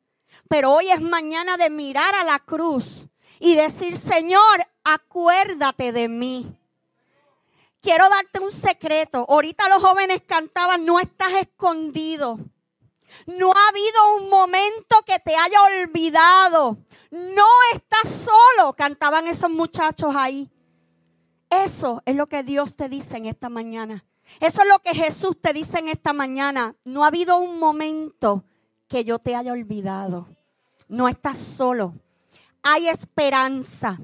Pero 0.49 0.73
hoy 0.73 0.89
es 0.89 0.99
mañana 0.99 1.55
de 1.55 1.69
mirar 1.69 2.15
a 2.15 2.23
la 2.23 2.39
cruz 2.39 3.09
y 3.39 3.53
decir, 3.53 3.95
Señor, 3.95 4.67
acuérdate 4.83 5.91
de 5.91 6.09
mí. 6.09 6.51
Quiero 7.79 8.09
darte 8.09 8.39
un 8.39 8.51
secreto. 8.51 9.23
Ahorita 9.29 9.69
los 9.69 9.83
jóvenes 9.83 10.23
cantaban, 10.25 10.83
no 10.83 10.99
estás 10.99 11.33
escondido. 11.33 12.39
No 13.25 13.51
ha 13.51 13.69
habido 13.69 14.15
un 14.17 14.29
momento 14.29 14.97
que 15.05 15.19
te 15.19 15.35
haya 15.35 15.61
olvidado. 15.63 16.77
No 17.11 17.47
estás 17.73 18.09
solo, 18.09 18.73
cantaban 18.73 19.27
esos 19.27 19.49
muchachos 19.49 20.13
ahí. 20.15 20.49
Eso 21.49 22.01
es 22.05 22.15
lo 22.15 22.27
que 22.27 22.43
Dios 22.43 22.75
te 22.75 22.87
dice 22.87 23.17
en 23.17 23.25
esta 23.25 23.49
mañana. 23.49 24.05
Eso 24.39 24.61
es 24.61 24.67
lo 24.67 24.79
que 24.79 24.95
Jesús 24.95 25.37
te 25.41 25.51
dice 25.53 25.79
en 25.79 25.89
esta 25.89 26.13
mañana. 26.13 26.75
No 26.85 27.03
ha 27.03 27.07
habido 27.07 27.37
un 27.37 27.59
momento 27.59 28.45
que 28.87 29.03
yo 29.03 29.19
te 29.19 29.35
haya 29.35 29.51
olvidado. 29.51 30.27
No 30.87 31.07
estás 31.07 31.37
solo. 31.37 31.93
Hay 32.63 32.87
esperanza. 32.87 33.99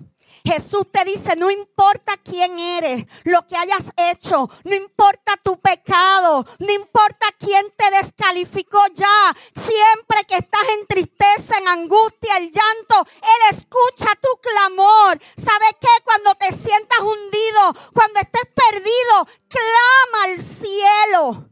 Jesús 0.48 0.88
te 0.90 1.04
dice, 1.04 1.36
no 1.36 1.52
importa 1.52 2.14
quién 2.24 2.58
eres, 2.58 3.06
lo 3.26 3.46
que 3.46 3.58
hayas 3.58 3.92
hecho, 3.98 4.50
no 4.64 4.76
importa 4.76 5.36
tu 5.44 5.60
pecado, 5.60 6.46
no 6.60 6.72
importa 6.72 7.26
quién 7.38 7.66
te 7.76 7.98
descalificó 7.98 8.80
ya, 8.96 9.36
siempre 9.54 10.24
que 10.26 10.36
estás 10.36 10.62
en 10.80 10.88
tristeza, 10.88 11.58
en 11.58 11.68
angustia, 11.68 12.38
el 12.38 12.46
llanto, 12.46 13.06
Él 13.18 13.58
escucha 13.58 14.08
tu 14.22 14.30
clamor. 14.42 15.20
¿Sabes 15.36 15.76
qué? 15.82 15.88
Cuando 16.06 16.34
te 16.36 16.54
sientas 16.54 17.00
hundido, 17.00 17.92
cuando 17.94 18.22
estés 18.22 18.48
perdido, 18.56 19.28
clama 19.50 20.24
al 20.24 20.40
cielo. 20.40 21.50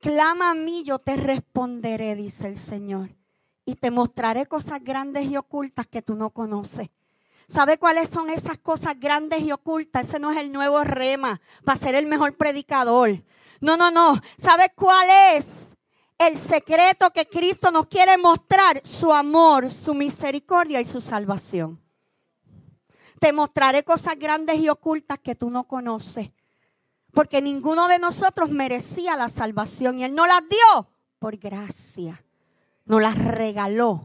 Clama 0.00 0.50
a 0.52 0.54
mí, 0.54 0.84
yo 0.84 1.00
te 1.00 1.16
responderé, 1.16 2.14
dice 2.14 2.46
el 2.46 2.56
Señor. 2.56 3.10
Y 3.66 3.74
te 3.74 3.90
mostraré 3.90 4.46
cosas 4.46 4.82
grandes 4.82 5.26
y 5.26 5.36
ocultas 5.36 5.86
que 5.86 6.00
tú 6.00 6.14
no 6.14 6.30
conoces. 6.30 6.88
¿Sabe 7.48 7.78
cuáles 7.78 8.10
son 8.10 8.28
esas 8.28 8.58
cosas 8.58 9.00
grandes 9.00 9.40
y 9.40 9.52
ocultas? 9.52 10.06
Ese 10.06 10.18
no 10.18 10.30
es 10.30 10.36
el 10.36 10.52
nuevo 10.52 10.84
rema 10.84 11.40
para 11.64 11.78
ser 11.78 11.94
el 11.94 12.06
mejor 12.06 12.36
predicador. 12.36 13.22
No, 13.60 13.76
no, 13.78 13.90
no. 13.90 14.20
¿Sabe 14.36 14.70
cuál 14.74 15.08
es 15.34 15.68
el 16.18 16.36
secreto 16.36 17.10
que 17.10 17.26
Cristo 17.26 17.70
nos 17.70 17.86
quiere 17.86 18.18
mostrar? 18.18 18.82
Su 18.84 19.14
amor, 19.14 19.70
su 19.70 19.94
misericordia 19.94 20.78
y 20.82 20.84
su 20.84 21.00
salvación. 21.00 21.80
Te 23.18 23.32
mostraré 23.32 23.82
cosas 23.82 24.18
grandes 24.18 24.60
y 24.60 24.68
ocultas 24.68 25.18
que 25.18 25.34
tú 25.34 25.48
no 25.48 25.66
conoces. 25.66 26.30
Porque 27.12 27.40
ninguno 27.40 27.88
de 27.88 27.98
nosotros 27.98 28.50
merecía 28.50 29.16
la 29.16 29.30
salvación 29.30 29.98
y 29.98 30.04
Él 30.04 30.14
no 30.14 30.26
las 30.26 30.42
dio 30.46 30.90
por 31.18 31.38
gracia. 31.38 32.22
Nos 32.84 33.00
las 33.00 33.16
regaló. 33.16 34.04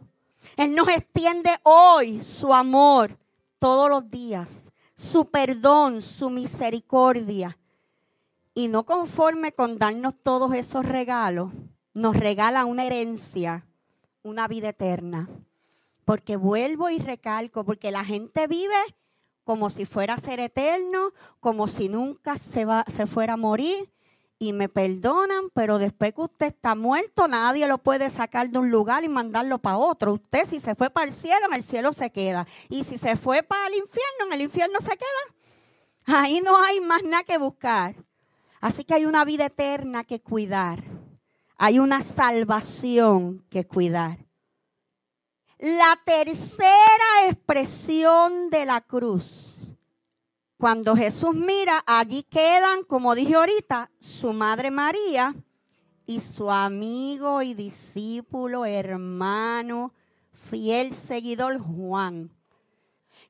Él 0.56 0.74
nos 0.74 0.88
extiende 0.88 1.52
hoy 1.64 2.24
su 2.24 2.54
amor 2.54 3.20
todos 3.64 3.90
los 3.90 4.12
días, 4.12 4.74
su 4.94 5.32
perdón, 5.32 6.02
su 6.02 6.30
misericordia. 6.30 7.58
Y 8.54 8.68
no 8.68 8.84
conforme 8.84 9.54
con 9.54 9.80
darnos 9.80 10.16
todos 10.22 10.54
esos 10.54 10.86
regalos, 10.86 11.50
nos 11.94 12.18
regala 12.18 12.66
una 12.66 12.84
herencia, 12.84 13.66
una 14.22 14.50
vida 14.50 14.68
eterna. 14.68 15.30
Porque 16.04 16.36
vuelvo 16.36 16.90
y 16.90 17.00
recalco, 17.00 17.64
porque 17.64 17.90
la 17.94 18.04
gente 18.04 18.48
vive 18.48 18.76
como 19.46 19.70
si 19.70 19.86
fuera 19.86 20.16
a 20.16 20.20
ser 20.20 20.42
eterno, 20.42 21.14
como 21.40 21.70
si 21.70 21.88
nunca 21.88 22.38
se, 22.38 22.66
va, 22.66 22.84
se 22.94 23.08
fuera 23.08 23.36
a 23.36 23.38
morir, 23.38 23.90
y 24.44 24.54
me 24.54 24.70
perdonan, 24.70 25.50
pero 25.54 25.78
después 25.78 26.14
que 26.14 26.22
usted 26.22 26.48
está 26.48 26.76
muerto, 26.76 27.28
nadie 27.28 27.68
lo 27.68 27.78
puede 27.78 28.10
sacar 28.10 28.50
de 28.50 28.60
un 28.60 28.70
lugar 28.70 29.04
y 29.04 29.10
mandarlo 29.10 29.60
para 29.60 29.78
otro. 29.78 30.14
Usted 30.14 30.46
si 30.48 30.60
se 30.60 30.76
fue 30.76 30.90
para 30.90 31.08
el 31.08 31.14
cielo, 31.14 31.46
en 31.48 31.54
el 31.54 31.64
cielo 31.64 31.94
se 31.94 32.12
queda. 32.12 32.46
Y 32.70 32.84
si 32.84 32.98
se 32.98 33.16
fue 33.16 33.44
para 33.44 33.68
el 33.68 33.76
infierno, 33.76 34.26
en 34.28 34.34
el 34.34 34.42
infierno 34.42 34.80
se 34.82 34.98
queda. 34.98 36.18
Ahí 36.20 36.42
no 36.44 36.58
hay 36.62 36.82
más 36.82 37.04
nada 37.04 37.24
que 37.24 37.38
buscar. 37.38 37.96
Así 38.60 38.84
que 38.84 38.94
hay 38.94 39.06
una 39.06 39.26
vida 39.26 39.46
eterna 39.46 40.04
que 40.04 40.22
cuidar. 40.22 40.84
Hay 41.58 41.80
una 41.80 42.02
salvación 42.02 43.46
que 43.50 43.66
cuidar. 43.66 44.18
La 45.60 45.98
tercera 46.06 47.28
expresión 47.28 48.50
de 48.50 48.66
la 48.66 48.82
cruz 48.82 49.53
cuando 50.64 50.96
Jesús 50.96 51.36
mira, 51.36 51.84
allí 51.86 52.24
quedan, 52.24 52.86
como 52.86 53.16
dije 53.16 53.36
ahorita, 53.36 53.92
su 54.00 54.32
madre 54.32 54.72
María 54.72 55.36
y 56.06 56.22
su 56.22 56.50
amigo 56.50 57.42
y 57.42 57.54
discípulo, 57.54 58.64
hermano, 58.64 59.94
fiel 60.32 60.96
seguidor 60.96 61.60
Juan. 61.60 62.32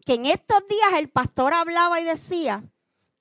Que 0.05 0.13
en 0.13 0.27
estos 0.27 0.59
días 0.67 0.99
el 0.99 1.09
pastor 1.09 1.55
hablaba 1.55 1.99
y 1.99 2.03
decía 2.03 2.63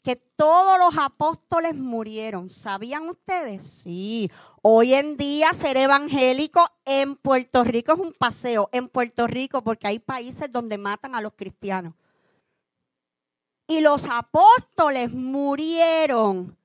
que 0.03 0.16
todos 0.16 0.79
los 0.79 1.03
apóstoles 1.03 1.75
murieron. 1.75 2.51
¿Sabían 2.51 3.09
ustedes? 3.09 3.81
Sí. 3.83 4.31
Hoy 4.61 4.92
en 4.92 5.16
día 5.16 5.55
ser 5.55 5.79
evangélico 5.79 6.61
en 6.85 7.16
Puerto 7.16 7.64
Rico 7.64 7.94
es 7.94 7.98
un 7.98 8.12
paseo. 8.12 8.68
En 8.72 8.88
Puerto 8.88 9.27
Rico, 9.27 9.64
porque 9.64 9.87
hay 9.87 10.01
países 10.01 10.53
donde 10.53 10.77
matan 10.77 11.14
a 11.14 11.22
los 11.22 11.33
cristianos. 11.33 11.94
Y 13.66 13.81
los 13.81 14.05
apóstoles 14.05 15.12
murieron. 15.12 16.57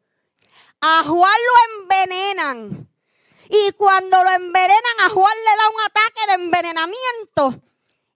A 0.81 1.03
Juan 1.05 1.31
lo 1.31 1.81
envenenan. 1.81 2.89
Y 3.49 3.71
cuando 3.73 4.23
lo 4.23 4.29
envenenan, 4.29 4.99
a 5.05 5.09
Juan 5.09 5.33
le 5.35 5.57
da 5.57 5.69
un 5.69 5.81
ataque 5.85 6.27
de 6.27 6.43
envenenamiento. 6.43 7.61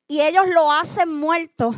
Y 0.08 0.22
ellos 0.22 0.48
lo 0.48 0.72
hacen 0.72 1.14
muerto 1.14 1.74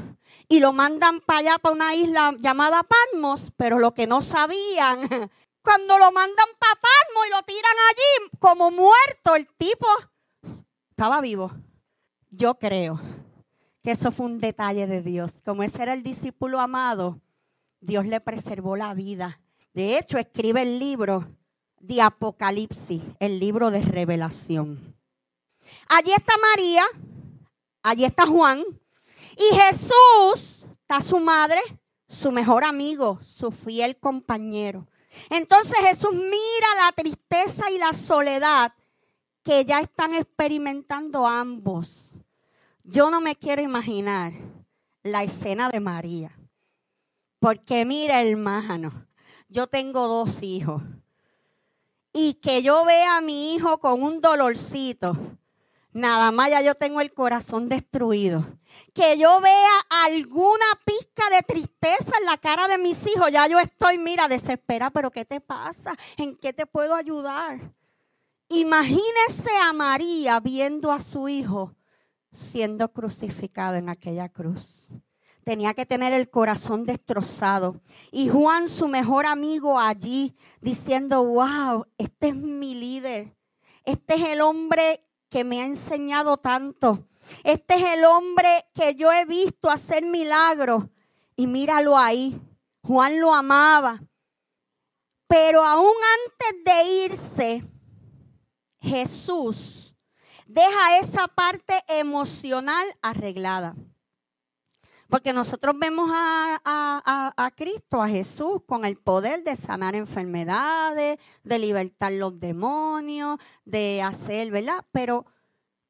y 0.47 0.59
lo 0.59 0.73
mandan 0.73 1.21
para 1.21 1.39
allá, 1.39 1.59
para 1.59 1.75
una 1.75 1.95
isla 1.95 2.33
llamada 2.39 2.83
Patmos, 2.83 3.51
pero 3.57 3.79
lo 3.79 3.93
que 3.93 4.07
no 4.07 4.21
sabían, 4.21 5.07
cuando 5.61 5.97
lo 5.97 6.11
mandan 6.11 6.47
para 6.59 6.73
Patmos 6.75 7.27
y 7.27 7.29
lo 7.29 7.43
tiran 7.43 7.75
allí 7.89 8.29
como 8.39 8.71
muerto, 8.71 9.35
el 9.35 9.47
tipo 9.55 9.87
estaba 10.89 11.21
vivo. 11.21 11.51
Yo 12.29 12.55
creo 12.55 12.99
que 13.83 13.91
eso 13.91 14.11
fue 14.11 14.27
un 14.27 14.39
detalle 14.39 14.87
de 14.87 15.01
Dios. 15.01 15.41
Como 15.43 15.61
ese 15.61 15.83
era 15.83 15.93
el 15.93 16.03
discípulo 16.03 16.59
amado, 16.59 17.19
Dios 17.81 18.05
le 18.05 18.21
preservó 18.21 18.77
la 18.77 18.93
vida. 18.93 19.41
De 19.73 19.97
hecho, 19.97 20.17
escribe 20.17 20.61
el 20.61 20.79
libro 20.79 21.27
de 21.79 22.01
Apocalipsis, 22.01 23.01
el 23.19 23.39
libro 23.39 23.71
de 23.71 23.81
revelación. 23.81 24.95
Allí 25.89 26.11
está 26.13 26.33
María, 26.37 26.83
allí 27.81 28.05
está 28.05 28.25
Juan, 28.25 28.63
y 29.37 29.55
Jesús 29.55 30.65
está 30.81 31.01
su 31.01 31.19
madre, 31.19 31.59
su 32.07 32.31
mejor 32.31 32.63
amigo, 32.63 33.19
su 33.25 33.51
fiel 33.51 33.97
compañero. 33.97 34.87
Entonces 35.29 35.77
Jesús 35.79 36.13
mira 36.13 36.85
la 36.85 36.91
tristeza 36.95 37.69
y 37.69 37.77
la 37.77 37.93
soledad 37.93 38.73
que 39.43 39.65
ya 39.65 39.81
están 39.81 40.13
experimentando 40.13 41.27
ambos. 41.27 42.12
Yo 42.83 43.09
no 43.09 43.21
me 43.21 43.35
quiero 43.35 43.61
imaginar 43.61 44.33
la 45.03 45.23
escena 45.23 45.69
de 45.69 45.79
María. 45.79 46.37
Porque 47.39 47.85
mira, 47.85 48.21
hermano, 48.21 49.07
yo 49.49 49.67
tengo 49.67 50.07
dos 50.07 50.43
hijos. 50.43 50.81
Y 52.13 52.35
que 52.35 52.61
yo 52.61 52.85
vea 52.85 53.17
a 53.17 53.21
mi 53.21 53.53
hijo 53.53 53.79
con 53.79 54.03
un 54.03 54.21
dolorcito 54.21 55.17
Nada 55.93 56.31
más 56.31 56.49
ya 56.49 56.61
yo 56.61 56.73
tengo 56.73 57.01
el 57.01 57.13
corazón 57.13 57.67
destruido. 57.67 58.43
Que 58.93 59.17
yo 59.19 59.39
vea 59.39 59.71
alguna 60.05 60.65
pizca 60.83 61.29
de 61.29 61.43
tristeza 61.43 62.17
en 62.19 62.25
la 62.25 62.37
cara 62.37 62.67
de 62.67 62.79
mis 62.79 63.05
hijos, 63.05 63.31
ya 63.31 63.45
yo 63.47 63.59
estoy, 63.59 63.99
mira, 63.99 64.27
desesperada, 64.27 64.89
pero 64.89 65.11
¿qué 65.11 65.23
te 65.23 65.39
pasa? 65.39 65.95
¿En 66.17 66.35
qué 66.35 66.51
te 66.51 66.65
puedo 66.65 66.95
ayudar? 66.95 67.59
Imagínese 68.49 69.55
a 69.61 69.71
María 69.71 70.39
viendo 70.39 70.91
a 70.91 70.99
su 70.99 71.29
hijo 71.29 71.75
siendo 72.33 72.91
crucificado 72.91 73.75
en 73.75 73.87
aquella 73.87 74.27
cruz. 74.27 74.89
Tenía 75.43 75.73
que 75.73 75.85
tener 75.85 76.13
el 76.13 76.29
corazón 76.29 76.85
destrozado. 76.85 77.81
Y 78.11 78.29
Juan, 78.29 78.69
su 78.69 78.87
mejor 78.87 79.25
amigo 79.25 79.79
allí, 79.79 80.35
diciendo, 80.61 81.23
wow, 81.23 81.85
este 81.97 82.29
es 82.29 82.35
mi 82.35 82.75
líder. 82.75 83.35
Este 83.85 84.15
es 84.15 84.29
el 84.29 84.41
hombre 84.41 85.05
que 85.29 85.43
me 85.43 85.61
ha 85.61 85.65
enseñado 85.65 86.37
tanto. 86.37 87.07
Este 87.43 87.75
es 87.75 87.83
el 87.97 88.05
hombre 88.05 88.65
que 88.73 88.95
yo 88.95 89.11
he 89.11 89.25
visto 89.25 89.69
hacer 89.69 90.05
milagros. 90.05 90.85
Y 91.35 91.47
míralo 91.47 91.97
ahí. 91.97 92.39
Juan 92.81 93.19
lo 93.19 93.33
amaba. 93.33 94.01
Pero 95.27 95.63
aún 95.63 95.93
antes 96.15 96.63
de 96.63 97.05
irse, 97.05 97.63
Jesús 98.79 99.82
deja 100.53 100.99
esa 100.99 101.27
parte 101.27 101.83
emocional 101.87 102.85
arreglada. 103.01 103.75
Porque 105.09 105.33
nosotros 105.33 105.75
vemos 105.77 106.09
a, 106.13 107.51
Cristo, 107.55 108.01
a 108.01 108.07
Jesús, 108.07 108.61
con 108.65 108.85
el 108.85 108.97
poder 108.97 109.43
de 109.43 109.55
sanar 109.55 109.95
enfermedades, 109.95 111.19
de 111.43 111.59
libertar 111.59 112.13
los 112.13 112.39
demonios, 112.39 113.39
de 113.65 114.01
hacer, 114.01 114.49
¿verdad? 114.49 114.85
Pero 114.91 115.25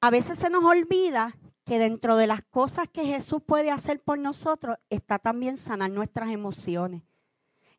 a 0.02 0.10
veces 0.10 0.38
se 0.40 0.50
nos 0.50 0.64
olvida 0.64 1.38
que 1.64 1.80
dentro 1.80 2.18
de 2.18 2.28
las 2.28 2.44
cosas 2.44 2.90
que 2.90 3.06
Jesús 3.06 3.42
puede 3.46 3.72
hacer 3.72 4.02
por 4.02 4.20
nosotros 4.20 4.78
está 4.90 5.20
también 5.20 5.58
sanar 5.58 5.92
nuestras 5.92 6.30
emociones. 6.30 7.04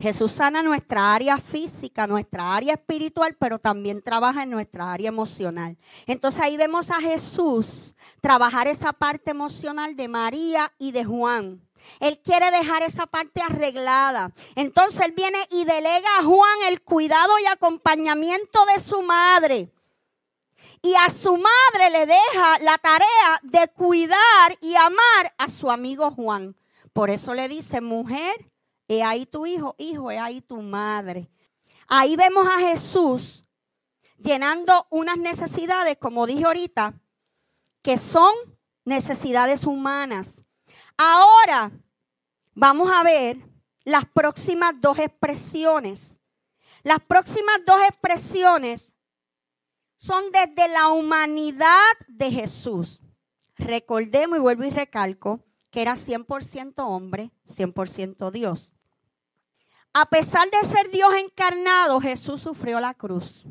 Jesús 0.04 0.32
sana 0.32 0.62
nuestra 0.62 1.14
área 1.14 1.38
física, 1.38 2.06
nuestra 2.06 2.54
área 2.54 2.74
espiritual, 2.74 3.38
pero 3.40 3.58
también 3.58 4.02
trabaja 4.02 4.42
en 4.42 4.50
nuestra 4.50 4.92
área 4.92 5.08
emocional. 5.08 5.78
Entonces 6.06 6.42
ahí 6.42 6.58
vemos 6.58 6.90
a 6.90 7.00
Jesús 7.00 7.94
trabajar 8.20 8.66
esa 8.66 8.92
parte 8.92 9.30
emocional 9.30 9.96
de 9.96 10.08
María 10.08 10.70
y 10.76 10.92
de 10.92 11.06
Juan. 11.06 11.66
Él 12.00 12.20
quiere 12.22 12.50
dejar 12.50 12.82
esa 12.82 13.06
parte 13.06 13.40
arreglada. 13.40 14.30
Entonces 14.56 15.00
él 15.06 15.12
viene 15.12 15.38
y 15.50 15.64
delega 15.64 16.18
a 16.18 16.22
Juan 16.22 16.58
el 16.68 16.82
cuidado 16.82 17.38
y 17.38 17.46
acompañamiento 17.46 18.58
de 18.74 18.82
su 18.82 19.00
madre. 19.00 19.72
Y 20.82 20.92
a 20.96 21.08
su 21.08 21.32
madre 21.32 21.90
le 21.90 22.04
deja 22.04 22.58
la 22.60 22.76
tarea 22.76 23.40
de 23.42 23.68
cuidar 23.68 24.54
y 24.60 24.74
amar 24.76 25.34
a 25.38 25.48
su 25.48 25.70
amigo 25.70 26.10
Juan. 26.10 26.54
Por 26.92 27.08
eso 27.08 27.32
le 27.32 27.48
dice, 27.48 27.80
mujer, 27.80 28.50
Ahí 29.02 29.26
tu 29.26 29.46
hijo, 29.46 29.74
hijo, 29.78 30.10
he 30.10 30.18
ahí 30.18 30.40
tu 30.40 30.60
madre. 30.60 31.30
Ahí 31.88 32.16
vemos 32.16 32.46
a 32.46 32.58
Jesús 32.60 33.44
llenando 34.18 34.86
unas 34.90 35.18
necesidades, 35.18 35.96
como 35.98 36.26
dije 36.26 36.44
ahorita, 36.44 36.94
que 37.82 37.98
son 37.98 38.34
necesidades 38.84 39.64
humanas. 39.64 40.44
Ahora 40.96 41.72
vamos 42.54 42.90
a 42.92 43.02
ver 43.02 43.38
las 43.84 44.04
próximas 44.06 44.72
dos 44.80 44.98
expresiones. 44.98 46.20
Las 46.82 47.00
próximas 47.00 47.56
dos 47.66 47.80
expresiones 47.88 48.94
son 49.96 50.24
desde 50.30 50.68
la 50.72 50.88
humanidad 50.88 51.92
de 52.08 52.30
Jesús. 52.30 53.00
Recordemos 53.56 54.38
y 54.38 54.40
vuelvo 54.40 54.64
y 54.64 54.70
recalco 54.70 55.44
que 55.70 55.82
era 55.82 55.94
100% 55.94 56.74
hombre, 56.76 57.32
100% 57.48 58.30
Dios. 58.30 58.73
A 59.96 60.06
pesar 60.06 60.48
de 60.50 60.68
ser 60.68 60.90
Dios 60.90 61.14
encarnado, 61.14 62.00
Jesús 62.00 62.42
sufrió 62.42 62.80
la 62.80 62.94
cruz. 62.94 63.46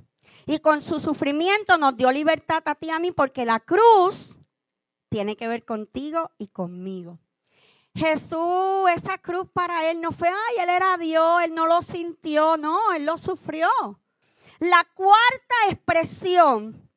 Y 0.45 0.59
con 0.59 0.81
su 0.81 0.99
sufrimiento 0.99 1.77
nos 1.77 1.95
dio 1.95 2.11
libertad 2.11 2.61
a 2.65 2.75
ti 2.75 2.87
y 2.87 2.89
a 2.89 2.99
mí 2.99 3.11
porque 3.11 3.45
la 3.45 3.61
cruz 3.61 4.37
tiene 5.07 5.37
que 5.37 5.47
ver 5.47 5.63
contigo 5.63 6.31
y 6.37 6.47
conmigo. 6.47 7.17
Jesús, 7.95 8.89
esa 8.93 9.17
cruz 9.19 9.47
para 9.53 9.89
él 9.89 10.01
no 10.01 10.11
fue, 10.11 10.27
ay, 10.27 10.63
él 10.63 10.69
era 10.69 10.97
Dios, 10.97 11.43
él 11.43 11.55
no 11.55 11.65
lo 11.65 11.81
sintió, 11.81 12.57
no, 12.57 12.91
él 12.91 13.05
lo 13.05 13.17
sufrió. 13.17 13.69
La 14.59 14.83
cuarta 14.95 15.55
expresión 15.69 16.89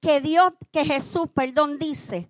que 0.00 0.20
Dios, 0.20 0.52
que 0.72 0.84
Jesús, 0.84 1.28
perdón, 1.34 1.78
dice, 1.78 2.29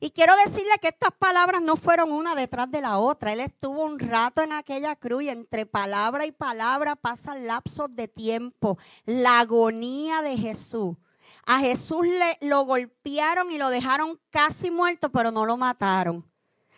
y 0.00 0.10
quiero 0.10 0.34
decirle 0.44 0.72
que 0.80 0.88
estas 0.88 1.12
palabras 1.12 1.62
no 1.62 1.76
fueron 1.76 2.12
una 2.12 2.34
detrás 2.34 2.70
de 2.70 2.80
la 2.80 2.98
otra. 2.98 3.32
Él 3.32 3.40
estuvo 3.40 3.82
un 3.82 3.98
rato 3.98 4.42
en 4.42 4.52
aquella 4.52 4.96
cruz 4.96 5.24
y 5.24 5.28
entre 5.28 5.66
palabra 5.66 6.26
y 6.26 6.32
palabra 6.32 6.96
pasan 6.96 7.46
lapsos 7.46 7.94
de 7.94 8.08
tiempo. 8.08 8.78
La 9.04 9.40
agonía 9.40 10.22
de 10.22 10.36
Jesús. 10.36 10.96
A 11.44 11.60
Jesús 11.60 12.04
le, 12.06 12.38
lo 12.40 12.64
golpearon 12.64 13.50
y 13.52 13.58
lo 13.58 13.68
dejaron 13.68 14.20
casi 14.30 14.70
muerto, 14.70 15.10
pero 15.10 15.30
no 15.30 15.46
lo 15.46 15.56
mataron. 15.56 16.24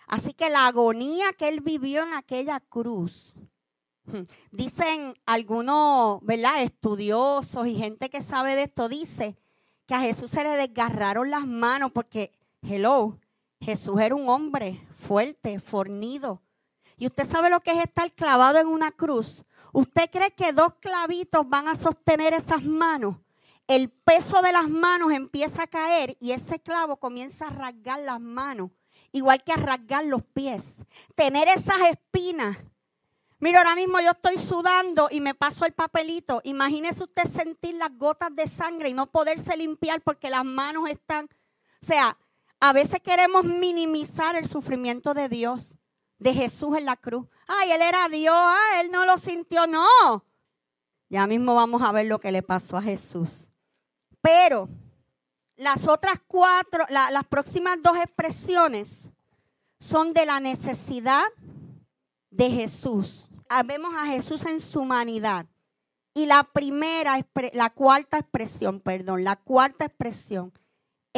Así 0.06 0.32
que 0.32 0.50
la 0.50 0.66
agonía 0.66 1.32
que 1.32 1.48
él 1.48 1.60
vivió 1.60 2.02
en 2.02 2.14
aquella 2.14 2.60
cruz. 2.60 3.34
Dicen 4.50 5.14
algunos, 5.26 6.20
¿verdad? 6.22 6.62
Estudiosos 6.62 7.66
y 7.66 7.74
gente 7.74 8.08
que 8.08 8.22
sabe 8.22 8.56
de 8.56 8.62
esto, 8.64 8.88
dice 8.88 9.36
que 9.86 9.94
a 9.94 10.00
Jesús 10.00 10.30
se 10.30 10.44
le 10.44 10.50
desgarraron 10.50 11.30
las 11.30 11.46
manos 11.46 11.92
porque 11.92 12.37
Hello, 12.62 13.16
Jesús 13.60 14.00
era 14.00 14.14
un 14.14 14.28
hombre 14.28 14.84
fuerte, 14.92 15.60
fornido. 15.60 16.42
¿Y 16.96 17.06
usted 17.06 17.24
sabe 17.24 17.50
lo 17.50 17.60
que 17.60 17.70
es 17.70 17.78
estar 17.78 18.12
clavado 18.12 18.58
en 18.58 18.66
una 18.66 18.90
cruz? 18.90 19.44
¿Usted 19.72 20.10
cree 20.10 20.32
que 20.32 20.52
dos 20.52 20.74
clavitos 20.80 21.48
van 21.48 21.68
a 21.68 21.76
sostener 21.76 22.34
esas 22.34 22.64
manos? 22.64 23.16
El 23.68 23.90
peso 23.90 24.42
de 24.42 24.50
las 24.50 24.68
manos 24.68 25.12
empieza 25.12 25.62
a 25.62 25.66
caer 25.68 26.16
y 26.20 26.32
ese 26.32 26.58
clavo 26.58 26.96
comienza 26.96 27.46
a 27.46 27.50
rasgar 27.50 28.00
las 28.00 28.20
manos, 28.20 28.70
igual 29.12 29.44
que 29.44 29.52
a 29.52 29.56
rasgar 29.56 30.06
los 30.06 30.24
pies. 30.24 30.78
Tener 31.14 31.46
esas 31.48 31.78
espinas. 31.90 32.58
Mira, 33.38 33.60
ahora 33.60 33.76
mismo 33.76 34.00
yo 34.00 34.10
estoy 34.10 34.36
sudando 34.38 35.08
y 35.12 35.20
me 35.20 35.34
paso 35.34 35.64
el 35.64 35.74
papelito. 35.74 36.40
Imagínese 36.42 37.04
usted 37.04 37.24
sentir 37.24 37.76
las 37.76 37.96
gotas 37.96 38.34
de 38.34 38.48
sangre 38.48 38.88
y 38.88 38.94
no 38.94 39.06
poderse 39.06 39.56
limpiar 39.56 40.00
porque 40.00 40.28
las 40.28 40.44
manos 40.44 40.90
están... 40.90 41.26
O 41.80 41.86
sea, 41.86 42.16
a 42.60 42.72
veces 42.72 43.00
queremos 43.00 43.44
minimizar 43.44 44.36
el 44.36 44.48
sufrimiento 44.48 45.14
de 45.14 45.28
Dios, 45.28 45.76
de 46.18 46.34
Jesús 46.34 46.76
en 46.76 46.84
la 46.84 46.96
cruz. 46.96 47.26
Ay, 47.46 47.70
él 47.72 47.82
era 47.82 48.08
Dios, 48.08 48.34
ah, 48.36 48.80
él 48.80 48.90
no 48.90 49.06
lo 49.06 49.18
sintió, 49.18 49.66
no. 49.66 50.24
Ya 51.08 51.26
mismo 51.26 51.54
vamos 51.54 51.82
a 51.82 51.92
ver 51.92 52.06
lo 52.06 52.18
que 52.18 52.32
le 52.32 52.42
pasó 52.42 52.76
a 52.76 52.82
Jesús. 52.82 53.48
Pero 54.20 54.68
las 55.56 55.86
otras 55.86 56.20
cuatro, 56.26 56.84
las 56.88 57.24
próximas 57.24 57.78
dos 57.82 57.96
expresiones 57.96 59.10
son 59.78 60.12
de 60.12 60.26
la 60.26 60.40
necesidad 60.40 61.26
de 62.30 62.50
Jesús. 62.50 63.30
Ah, 63.48 63.62
vemos 63.62 63.94
a 63.96 64.06
Jesús 64.06 64.44
en 64.44 64.60
su 64.60 64.80
humanidad. 64.80 65.46
Y 66.12 66.26
la 66.26 66.42
primera, 66.42 67.24
la 67.52 67.70
cuarta 67.70 68.18
expresión, 68.18 68.80
perdón, 68.80 69.22
la 69.22 69.36
cuarta 69.36 69.84
expresión 69.84 70.52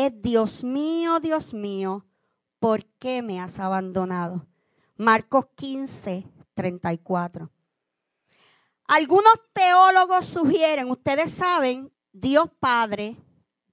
es 0.07 0.23
Dios 0.23 0.65
mío, 0.65 1.21
Dios 1.21 1.53
mío, 1.53 2.07
¿por 2.59 2.85
qué 2.99 3.23
me 3.23 3.41
has 3.41 3.59
abandonado? 3.59 4.47
Marcos 4.97 5.47
15, 5.57 6.27
34. 6.55 7.51
Algunos 8.87 9.35
teólogos 9.53 10.27
sugieren, 10.27 10.91
ustedes 10.91 11.31
saben, 11.33 11.93
Dios 12.13 12.51
Padre, 12.59 13.17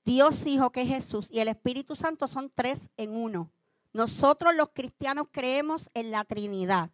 Dios 0.05 0.45
Hijo 0.45 0.71
que 0.71 0.81
es 0.81 0.87
Jesús 0.87 1.29
y 1.31 1.39
el 1.39 1.47
Espíritu 1.47 1.95
Santo 1.95 2.27
son 2.27 2.51
tres 2.53 2.89
en 2.97 3.15
uno. 3.15 3.51
Nosotros 3.93 4.53
los 4.55 4.69
cristianos 4.69 5.27
creemos 5.31 5.89
en 5.93 6.11
la 6.11 6.23
Trinidad. 6.23 6.91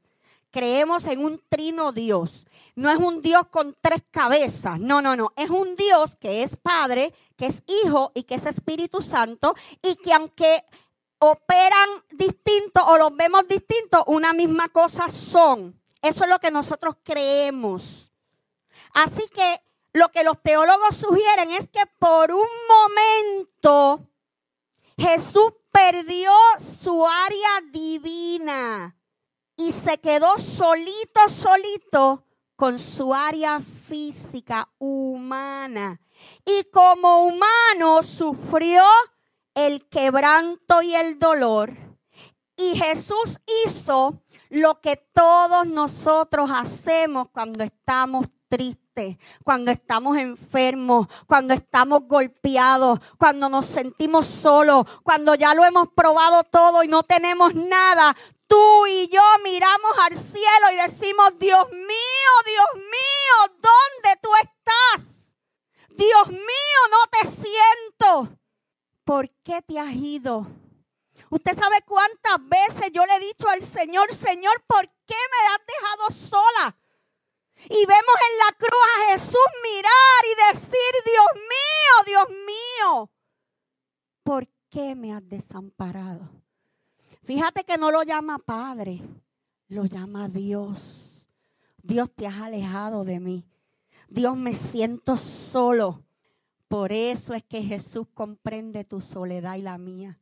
Creemos 0.54 1.06
en 1.06 1.26
un 1.26 1.42
trino 1.50 1.92
Dios. 1.92 2.46
No 2.76 2.92
es 2.92 3.00
un 3.00 3.24
Dios 3.24 3.48
con 3.48 3.76
tres 3.82 4.04
cabezas. 4.12 4.80
No, 4.80 5.02
no, 5.02 5.16
no. 5.16 5.34
Es 5.36 5.50
un 5.50 5.76
Dios 5.76 6.16
que 6.16 6.44
es 6.44 6.56
Padre, 6.58 7.12
que 7.36 7.48
es 7.48 7.64
Hijo 7.66 8.12
y 8.14 8.22
que 8.22 8.36
es 8.36 8.46
Espíritu 8.46 9.02
Santo. 9.02 9.56
Y 9.82 9.96
que 9.96 10.14
aunque 10.14 10.64
operan 11.18 11.90
distintos 12.12 12.84
o 12.86 13.00
los 13.00 13.16
vemos 13.16 13.48
distintos, 13.48 14.04
una 14.06 14.32
misma 14.32 14.70
cosa 14.70 15.10
son. 15.10 15.82
Eso 16.04 16.24
es 16.24 16.30
lo 16.30 16.38
que 16.38 16.52
nosotros 16.52 16.98
creemos. 17.02 18.12
Así 18.94 19.28
que 19.30 19.60
lo 19.92 20.10
que 20.10 20.24
los 20.24 20.40
teólogos 20.44 20.96
sugieren 20.96 21.50
es 21.50 21.68
que 21.68 21.82
por 21.98 22.32
un 22.32 22.48
momento 22.70 24.08
Jesús 25.00 25.52
perdió 25.72 26.32
su 26.60 27.08
área 27.08 27.72
divina 27.72 28.96
y 29.58 29.72
se 29.72 30.00
quedó 30.00 30.38
solito, 30.38 31.30
solito 31.30 32.26
con 32.56 32.80
su 32.80 33.14
área 33.14 33.60
física 33.60 34.70
humana. 34.78 36.00
Y 36.46 36.70
como 36.72 37.26
humano 37.26 38.04
sufrió 38.04 38.84
el 39.56 39.88
quebranto 39.90 40.82
y 40.82 40.96
el 40.96 41.20
dolor. 41.20 41.76
Y 42.56 42.76
Jesús 42.76 43.40
hizo 43.66 44.24
lo 44.50 44.80
que 44.80 44.98
todos 44.98 45.66
nosotros 45.66 46.50
hacemos 46.54 47.30
cuando 47.32 47.64
estamos 47.64 48.28
tristes, 48.48 49.18
cuando 49.44 49.72
estamos 49.72 50.18
enfermos, 50.18 51.08
cuando 51.26 51.56
estamos 51.56 52.02
golpeados, 52.08 53.00
cuando 53.18 53.50
nos 53.50 53.66
sentimos 53.66 54.28
solos, 54.28 54.86
cuando 55.02 55.34
ya 55.34 55.56
lo 55.56 55.66
hemos 55.66 55.88
probado 55.96 56.44
todo 56.44 56.84
y 56.84 56.88
no 56.88 57.02
tenemos 57.02 57.56
nada. 57.56 58.16
Tú 58.54 58.86
y 58.86 59.08
yo 59.08 59.24
miramos 59.44 59.98
al 59.98 60.16
cielo 60.16 60.68
y 60.74 60.76
decimos, 60.76 61.40
Dios 61.40 61.72
mío, 61.72 62.34
Dios 62.46 62.68
mío, 62.76 63.58
¿dónde 63.60 64.20
tú 64.22 64.30
estás? 64.36 65.34
Dios 65.90 66.28
mío, 66.28 66.80
no 66.92 66.98
te 67.10 67.28
siento. 67.28 68.38
¿Por 69.04 69.28
qué 69.44 69.64
te 69.64 69.80
has 69.80 69.92
ido? 69.94 70.46
Usted 71.32 71.58
sabe 71.58 71.82
cuántas 71.82 72.38
veces 72.42 72.92
yo 72.94 73.04
le 73.08 73.16
he 73.16 73.20
dicho 73.22 73.50
al 73.50 73.64
Señor, 73.64 74.14
Señor, 74.14 74.64
¿por 74.68 74.88
qué 75.08 75.16
me 75.32 75.48
has 75.48 75.60
dejado 75.66 76.12
sola? 76.12 76.78
Y 77.72 77.86
vemos 77.88 78.18
en 78.30 78.38
la 78.38 78.52
cruz 78.56 78.84
a 79.00 79.12
Jesús 79.14 79.48
mirar 79.64 80.26
y 80.32 80.54
decir, 80.54 80.92
Dios 81.06 81.26
mío, 81.34 82.06
Dios 82.06 82.30
mío, 82.46 83.12
¿por 84.22 84.48
qué 84.70 84.94
me 84.94 85.12
has 85.12 85.28
desamparado? 85.28 86.43
Fíjate 87.24 87.64
que 87.64 87.78
no 87.78 87.90
lo 87.90 88.04
llama 88.04 88.38
Padre, 88.38 89.02
lo 89.70 89.86
llama 89.86 90.28
Dios. 90.28 91.28
Dios 91.82 92.10
te 92.14 92.28
has 92.28 92.42
alejado 92.42 93.06
de 93.06 93.20
mí. 93.20 93.46
Dios 94.10 94.38
me 94.38 94.54
siento 94.54 95.18
solo. 95.18 96.04
Por 96.68 96.92
eso 96.92 97.34
es 97.34 97.44
que 97.44 97.64
Jesús 97.64 98.08
comprende 98.14 98.84
tu 98.84 99.00
soledad 99.00 99.56
y 99.56 99.62
la 99.62 99.78
mía. 99.78 100.20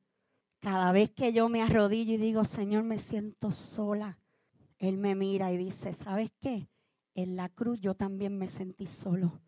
Cada 0.59 0.91
vez 0.91 1.09
que 1.09 1.33
yo 1.33 1.49
me 1.49 1.63
arrodillo 1.63 2.13
y 2.13 2.17
digo, 2.17 2.45
Señor, 2.45 2.83
me 2.83 2.99
siento 2.99 3.51
sola, 3.51 4.19
Él 4.77 4.97
me 4.97 5.15
mira 5.15 5.51
y 5.51 5.57
dice, 5.57 5.95
¿sabes 5.95 6.31
qué? 6.39 6.69
En 7.15 7.35
la 7.35 7.49
cruz 7.49 7.79
yo 7.81 7.95
también 7.95 8.37
me 8.37 8.47
sentí 8.47 8.85
solo, 8.85 9.41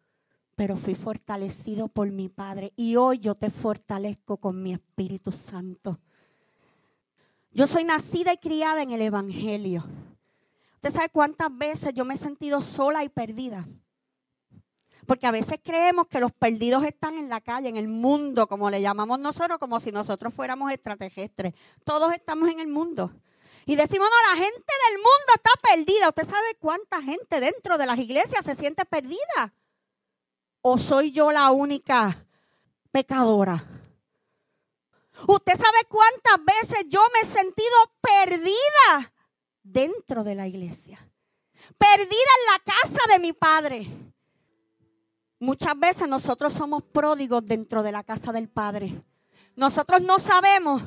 pero 0.55 0.75
fui 0.75 0.95
fortalecido 0.95 1.87
por 1.87 2.09
mi 2.11 2.29
Padre 2.29 2.73
y 2.75 2.95
hoy 2.95 3.19
yo 3.19 3.35
te 3.35 3.51
fortalezco 3.51 4.37
con 4.37 4.63
mi 4.63 4.73
Espíritu 4.73 5.31
Santo. 5.31 5.99
Yo 7.53 7.67
soy 7.67 7.83
nacida 7.83 8.33
y 8.33 8.37
criada 8.37 8.81
en 8.81 8.91
el 8.91 9.01
Evangelio. 9.01 9.85
¿Usted 10.75 10.91
sabe 10.91 11.09
cuántas 11.09 11.55
veces 11.55 11.93
yo 11.93 12.03
me 12.03 12.15
he 12.15 12.17
sentido 12.17 12.61
sola 12.61 13.03
y 13.03 13.09
perdida? 13.09 13.67
Porque 15.05 15.27
a 15.27 15.31
veces 15.31 15.59
creemos 15.63 16.07
que 16.07 16.19
los 16.19 16.31
perdidos 16.31 16.83
están 16.83 17.17
en 17.17 17.29
la 17.29 17.41
calle, 17.41 17.69
en 17.69 17.77
el 17.77 17.87
mundo, 17.87 18.47
como 18.47 18.69
le 18.69 18.81
llamamos 18.81 19.19
nosotros, 19.19 19.59
como 19.59 19.79
si 19.79 19.91
nosotros 19.91 20.33
fuéramos 20.33 20.71
extraterrestres. 20.71 21.53
Todos 21.83 22.11
estamos 22.13 22.49
en 22.49 22.59
el 22.59 22.67
mundo. 22.67 23.13
Y 23.65 23.75
decimos, 23.75 24.09
no, 24.09 24.35
la 24.35 24.43
gente 24.43 24.73
del 24.89 24.97
mundo 24.97 25.33
está 25.35 25.51
perdida. 25.61 26.09
¿Usted 26.09 26.27
sabe 26.27 26.55
cuánta 26.59 27.01
gente 27.01 27.39
dentro 27.39 27.77
de 27.77 27.85
las 27.85 27.99
iglesias 27.99 28.43
se 28.43 28.55
siente 28.55 28.83
perdida? 28.85 29.53
¿O 30.61 30.77
soy 30.77 31.11
yo 31.11 31.31
la 31.31 31.51
única 31.51 32.25
pecadora? 32.91 33.82
¿Usted 35.27 35.53
sabe 35.53 35.77
cuántas 35.87 36.45
veces 36.45 36.85
yo 36.89 37.01
me 37.13 37.21
he 37.21 37.25
sentido 37.25 37.75
perdida 38.01 39.13
dentro 39.61 40.23
de 40.23 40.35
la 40.35 40.47
iglesia? 40.47 40.99
Perdida 41.77 42.07
en 42.07 42.51
la 42.51 42.59
casa 42.63 43.13
de 43.13 43.19
mi 43.19 43.33
padre. 43.33 43.87
Muchas 45.39 45.77
veces 45.77 46.07
nosotros 46.07 46.53
somos 46.53 46.83
pródigos 46.83 47.45
dentro 47.45 47.83
de 47.83 47.91
la 47.91 48.01
casa 48.03 48.31
del 48.31 48.47
Padre. 48.47 49.03
Nosotros 49.55 50.01
no 50.01 50.19
sabemos 50.19 50.81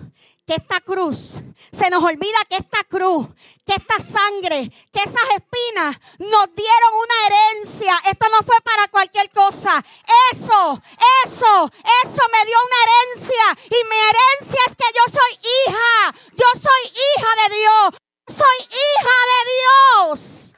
que 0.46 0.54
esta 0.54 0.80
cruz, 0.80 1.34
se 1.72 1.90
nos 1.90 2.02
olvida 2.02 2.38
que 2.48 2.56
esta 2.56 2.84
cruz, 2.84 3.26
que 3.64 3.74
esta 3.74 3.98
sangre, 3.98 4.70
que 4.92 4.98
esas 5.00 5.28
espinas 5.36 5.96
nos 6.18 6.54
dieron 6.54 6.94
una 6.94 7.26
herencia. 7.26 7.94
Esto 8.10 8.26
no 8.30 8.38
fue 8.46 8.56
para 8.62 8.86
cualquier 8.88 9.30
cosa. 9.30 9.84
Eso, 10.32 10.82
eso, 11.24 11.70
eso 12.04 12.22
me 12.32 12.44
dio 12.44 12.58
una 12.66 12.80
herencia. 12.84 13.44
Y 13.66 13.88
mi 13.88 13.96
herencia 13.96 14.60
es 14.68 14.76
que 14.76 14.86
yo 14.94 15.02
soy 15.12 15.38
hija. 15.42 16.14
Yo 16.36 16.46
soy 16.60 16.82
hija 16.92 17.48
de 17.48 17.56
Dios. 17.56 17.94
Soy 18.28 18.66
hija 18.66 19.16
de 19.32 19.40
Dios. 19.56 20.54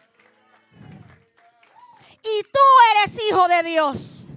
Y 2.23 2.43
tú 2.43 2.61
eres 2.93 3.29
hijo 3.29 3.49
de 3.49 3.63
Dios. 3.63 4.28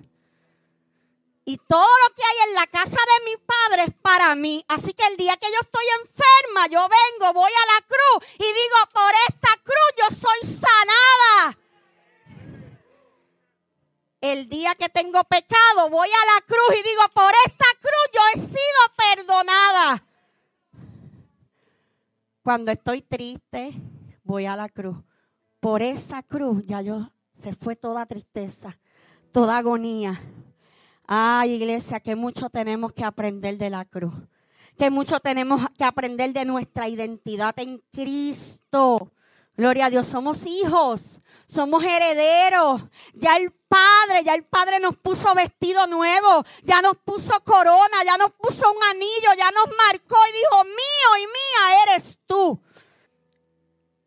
Y 1.43 1.57
todo 1.57 1.81
lo 2.07 2.15
que 2.15 2.21
hay 2.23 2.49
en 2.49 2.55
la 2.55 2.67
casa 2.67 2.89
de 2.89 3.25
mi 3.25 3.37
padre 3.37 3.83
es 3.87 3.93
para 4.01 4.35
mí. 4.35 4.63
Así 4.67 4.93
que 4.93 5.05
el 5.07 5.17
día 5.17 5.35
que 5.37 5.47
yo 5.47 5.59
estoy 5.61 5.83
enferma, 6.01 6.67
yo 6.67 6.87
vengo, 6.87 7.33
voy 7.33 7.51
a 7.51 7.73
la 7.73 7.81
cruz 7.87 8.29
y 8.35 8.43
digo, 8.43 8.77
por 8.93 9.11
esta 9.29 9.49
cruz 9.63 9.91
yo 9.97 10.15
soy 10.15 10.49
sanada. 10.49 11.57
El 14.21 14.49
día 14.49 14.75
que 14.75 14.87
tengo 14.89 15.23
pecado, 15.23 15.89
voy 15.89 16.07
a 16.07 16.35
la 16.35 16.41
cruz 16.45 16.79
y 16.79 16.83
digo, 16.83 17.01
por 17.13 17.33
esta 17.47 17.65
cruz 17.79 18.09
yo 18.13 18.21
he 18.33 18.39
sido 18.39 19.15
perdonada. 19.15 20.03
Cuando 22.43 22.71
estoy 22.71 23.01
triste, 23.01 23.73
voy 24.23 24.45
a 24.45 24.55
la 24.55 24.69
cruz. 24.69 24.97
Por 25.59 25.81
esa 25.81 26.21
cruz 26.21 26.63
ya 26.65 26.81
yo 26.81 27.11
se 27.33 27.53
fue 27.53 27.75
toda 27.75 28.05
tristeza, 28.05 28.77
toda 29.31 29.57
agonía. 29.57 30.21
Ay, 31.13 31.55
iglesia, 31.55 31.99
que 31.99 32.15
mucho 32.15 32.49
tenemos 32.49 32.93
que 32.93 33.03
aprender 33.03 33.57
de 33.57 33.69
la 33.69 33.83
cruz. 33.83 34.13
Que 34.77 34.89
mucho 34.89 35.19
tenemos 35.19 35.59
que 35.77 35.83
aprender 35.83 36.31
de 36.31 36.45
nuestra 36.45 36.87
identidad 36.87 37.53
en 37.59 37.83
Cristo. 37.91 39.11
Gloria 39.57 39.87
a 39.87 39.89
Dios, 39.89 40.07
somos 40.07 40.45
hijos, 40.45 41.19
somos 41.47 41.83
herederos. 41.83 42.83
Ya 43.13 43.35
el 43.35 43.51
Padre, 43.51 44.23
ya 44.23 44.35
el 44.35 44.45
Padre 44.45 44.79
nos 44.79 44.95
puso 44.95 45.35
vestido 45.35 45.85
nuevo, 45.85 46.45
ya 46.63 46.81
nos 46.81 46.95
puso 46.95 47.37
corona, 47.43 48.05
ya 48.05 48.15
nos 48.15 48.31
puso 48.31 48.71
un 48.71 48.81
anillo, 48.91 49.33
ya 49.37 49.51
nos 49.51 49.67
marcó 49.67 50.15
y 50.29 50.31
dijo, 50.31 50.63
mío 50.63 51.17
y 51.17 51.25
mía 51.27 51.83
eres 51.87 52.19
tú. 52.25 52.57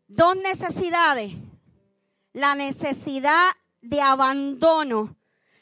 Dos 0.07 0.35
necesidades 0.37 1.33
la 2.33 2.55
necesidad 2.55 3.51
de 3.81 4.01
abandono 4.01 5.15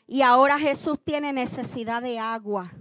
y 0.07 0.21
ahora 0.21 0.59
Jesús 0.59 0.99
tiene 1.03 1.33
necesidad 1.33 2.01
de 2.01 2.19
agua. 2.19 2.71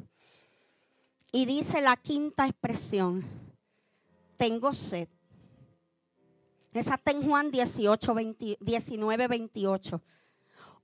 Y 1.30 1.46
dice 1.46 1.80
la 1.80 1.96
quinta 1.96 2.46
expresión, 2.46 3.24
tengo 4.36 4.74
sed. 4.74 5.08
Esa 6.72 6.94
está 6.94 7.10
en 7.10 7.22
Juan 7.22 7.50
18, 7.50 8.14
19, 8.60 9.28
28. 9.28 10.02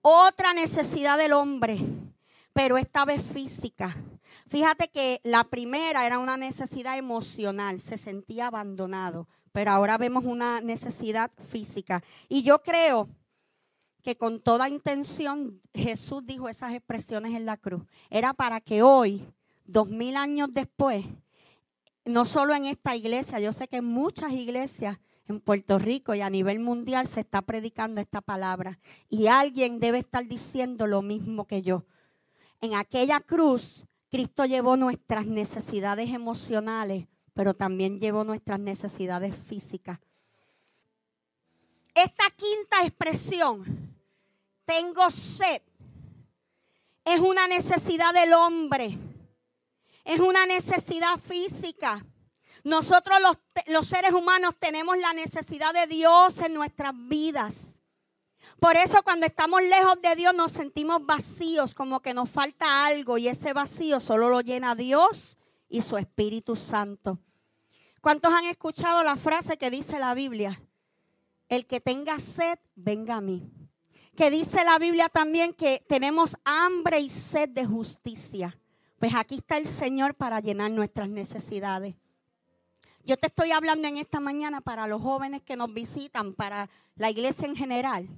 Otra 0.00 0.54
necesidad 0.54 1.18
del 1.18 1.32
hombre, 1.32 1.78
pero 2.52 2.78
esta 2.78 3.04
vez 3.04 3.22
física. 3.22 3.96
Fíjate 4.48 4.88
que 4.88 5.20
la 5.24 5.44
primera 5.44 6.06
era 6.06 6.18
una 6.18 6.36
necesidad 6.36 6.96
emocional, 6.96 7.80
se 7.80 7.98
sentía 7.98 8.46
abandonado, 8.46 9.28
pero 9.52 9.70
ahora 9.70 9.98
vemos 9.98 10.24
una 10.24 10.60
necesidad 10.60 11.30
física. 11.48 12.02
Y 12.28 12.42
yo 12.42 12.62
creo 12.62 13.08
que 14.08 14.16
con 14.16 14.40
toda 14.40 14.70
intención 14.70 15.60
Jesús 15.74 16.24
dijo 16.24 16.48
esas 16.48 16.72
expresiones 16.72 17.34
en 17.34 17.44
la 17.44 17.58
cruz. 17.58 17.82
Era 18.08 18.32
para 18.32 18.58
que 18.58 18.80
hoy, 18.80 19.22
dos 19.66 19.90
mil 19.90 20.16
años 20.16 20.48
después, 20.50 21.04
no 22.06 22.24
solo 22.24 22.54
en 22.54 22.64
esta 22.64 22.96
iglesia, 22.96 23.38
yo 23.38 23.52
sé 23.52 23.68
que 23.68 23.76
en 23.76 23.84
muchas 23.84 24.32
iglesias 24.32 24.96
en 25.26 25.40
Puerto 25.40 25.78
Rico 25.78 26.14
y 26.14 26.22
a 26.22 26.30
nivel 26.30 26.58
mundial 26.58 27.06
se 27.06 27.20
está 27.20 27.42
predicando 27.42 28.00
esta 28.00 28.22
palabra. 28.22 28.78
Y 29.10 29.26
alguien 29.26 29.78
debe 29.78 29.98
estar 29.98 30.26
diciendo 30.26 30.86
lo 30.86 31.02
mismo 31.02 31.46
que 31.46 31.60
yo. 31.60 31.84
En 32.62 32.76
aquella 32.76 33.20
cruz, 33.20 33.84
Cristo 34.10 34.46
llevó 34.46 34.78
nuestras 34.78 35.26
necesidades 35.26 36.08
emocionales, 36.08 37.08
pero 37.34 37.52
también 37.52 38.00
llevó 38.00 38.24
nuestras 38.24 38.58
necesidades 38.58 39.36
físicas. 39.36 39.98
Esta 41.94 42.24
quinta 42.34 42.86
expresión, 42.86 43.88
tengo 44.68 45.10
sed, 45.10 45.62
es 47.02 47.20
una 47.20 47.48
necesidad 47.48 48.12
del 48.12 48.34
hombre, 48.34 48.98
es 50.04 50.20
una 50.20 50.44
necesidad 50.44 51.18
física. 51.18 52.04
Nosotros 52.64 53.18
los, 53.22 53.38
los, 53.68 53.86
seres 53.86 54.12
humanos 54.12 54.54
tenemos 54.58 54.98
la 54.98 55.14
necesidad 55.14 55.72
de 55.72 55.86
Dios 55.86 56.38
en 56.40 56.52
nuestras 56.52 56.92
vidas. 56.94 57.80
Por 58.60 58.76
eso 58.76 59.02
cuando 59.02 59.24
estamos 59.24 59.62
lejos 59.62 60.02
de 60.02 60.14
Dios 60.16 60.34
nos 60.34 60.52
sentimos 60.52 61.06
vacíos, 61.06 61.72
como 61.72 62.00
que 62.00 62.12
nos 62.12 62.28
falta 62.28 62.86
algo 62.86 63.16
y 63.16 63.28
ese 63.28 63.54
vacío 63.54 64.00
solo 64.00 64.28
lo 64.28 64.42
llena 64.42 64.74
Dios 64.74 65.38
y 65.70 65.80
su 65.80 65.96
Espíritu 65.96 66.56
Santo. 66.56 67.18
¿Cuántos 68.02 68.34
han 68.34 68.44
escuchado 68.44 69.02
la 69.02 69.16
frase 69.16 69.56
que 69.56 69.70
dice 69.70 69.98
la 69.98 70.12
Biblia? 70.12 70.60
El 71.48 71.66
que 71.66 71.80
tenga 71.80 72.18
sed, 72.18 72.58
venga 72.74 73.16
a 73.16 73.20
mí. 73.22 73.50
Que 74.18 74.32
dice 74.32 74.64
la 74.64 74.80
Biblia 74.80 75.08
también 75.08 75.52
que 75.52 75.84
tenemos 75.88 76.36
hambre 76.44 76.98
y 76.98 77.08
sed 77.08 77.50
de 77.50 77.64
justicia. 77.64 78.58
Pues 78.98 79.14
aquí 79.14 79.36
está 79.36 79.58
el 79.58 79.68
Señor 79.68 80.16
para 80.16 80.40
llenar 80.40 80.72
nuestras 80.72 81.08
necesidades. 81.08 81.94
Yo 83.04 83.16
te 83.16 83.28
estoy 83.28 83.52
hablando 83.52 83.86
en 83.86 83.96
esta 83.96 84.18
mañana 84.18 84.60
para 84.60 84.88
los 84.88 85.00
jóvenes 85.00 85.42
que 85.42 85.54
nos 85.54 85.72
visitan, 85.72 86.34
para 86.34 86.68
la 86.96 87.10
iglesia 87.10 87.46
en 87.46 87.54
general 87.54 88.08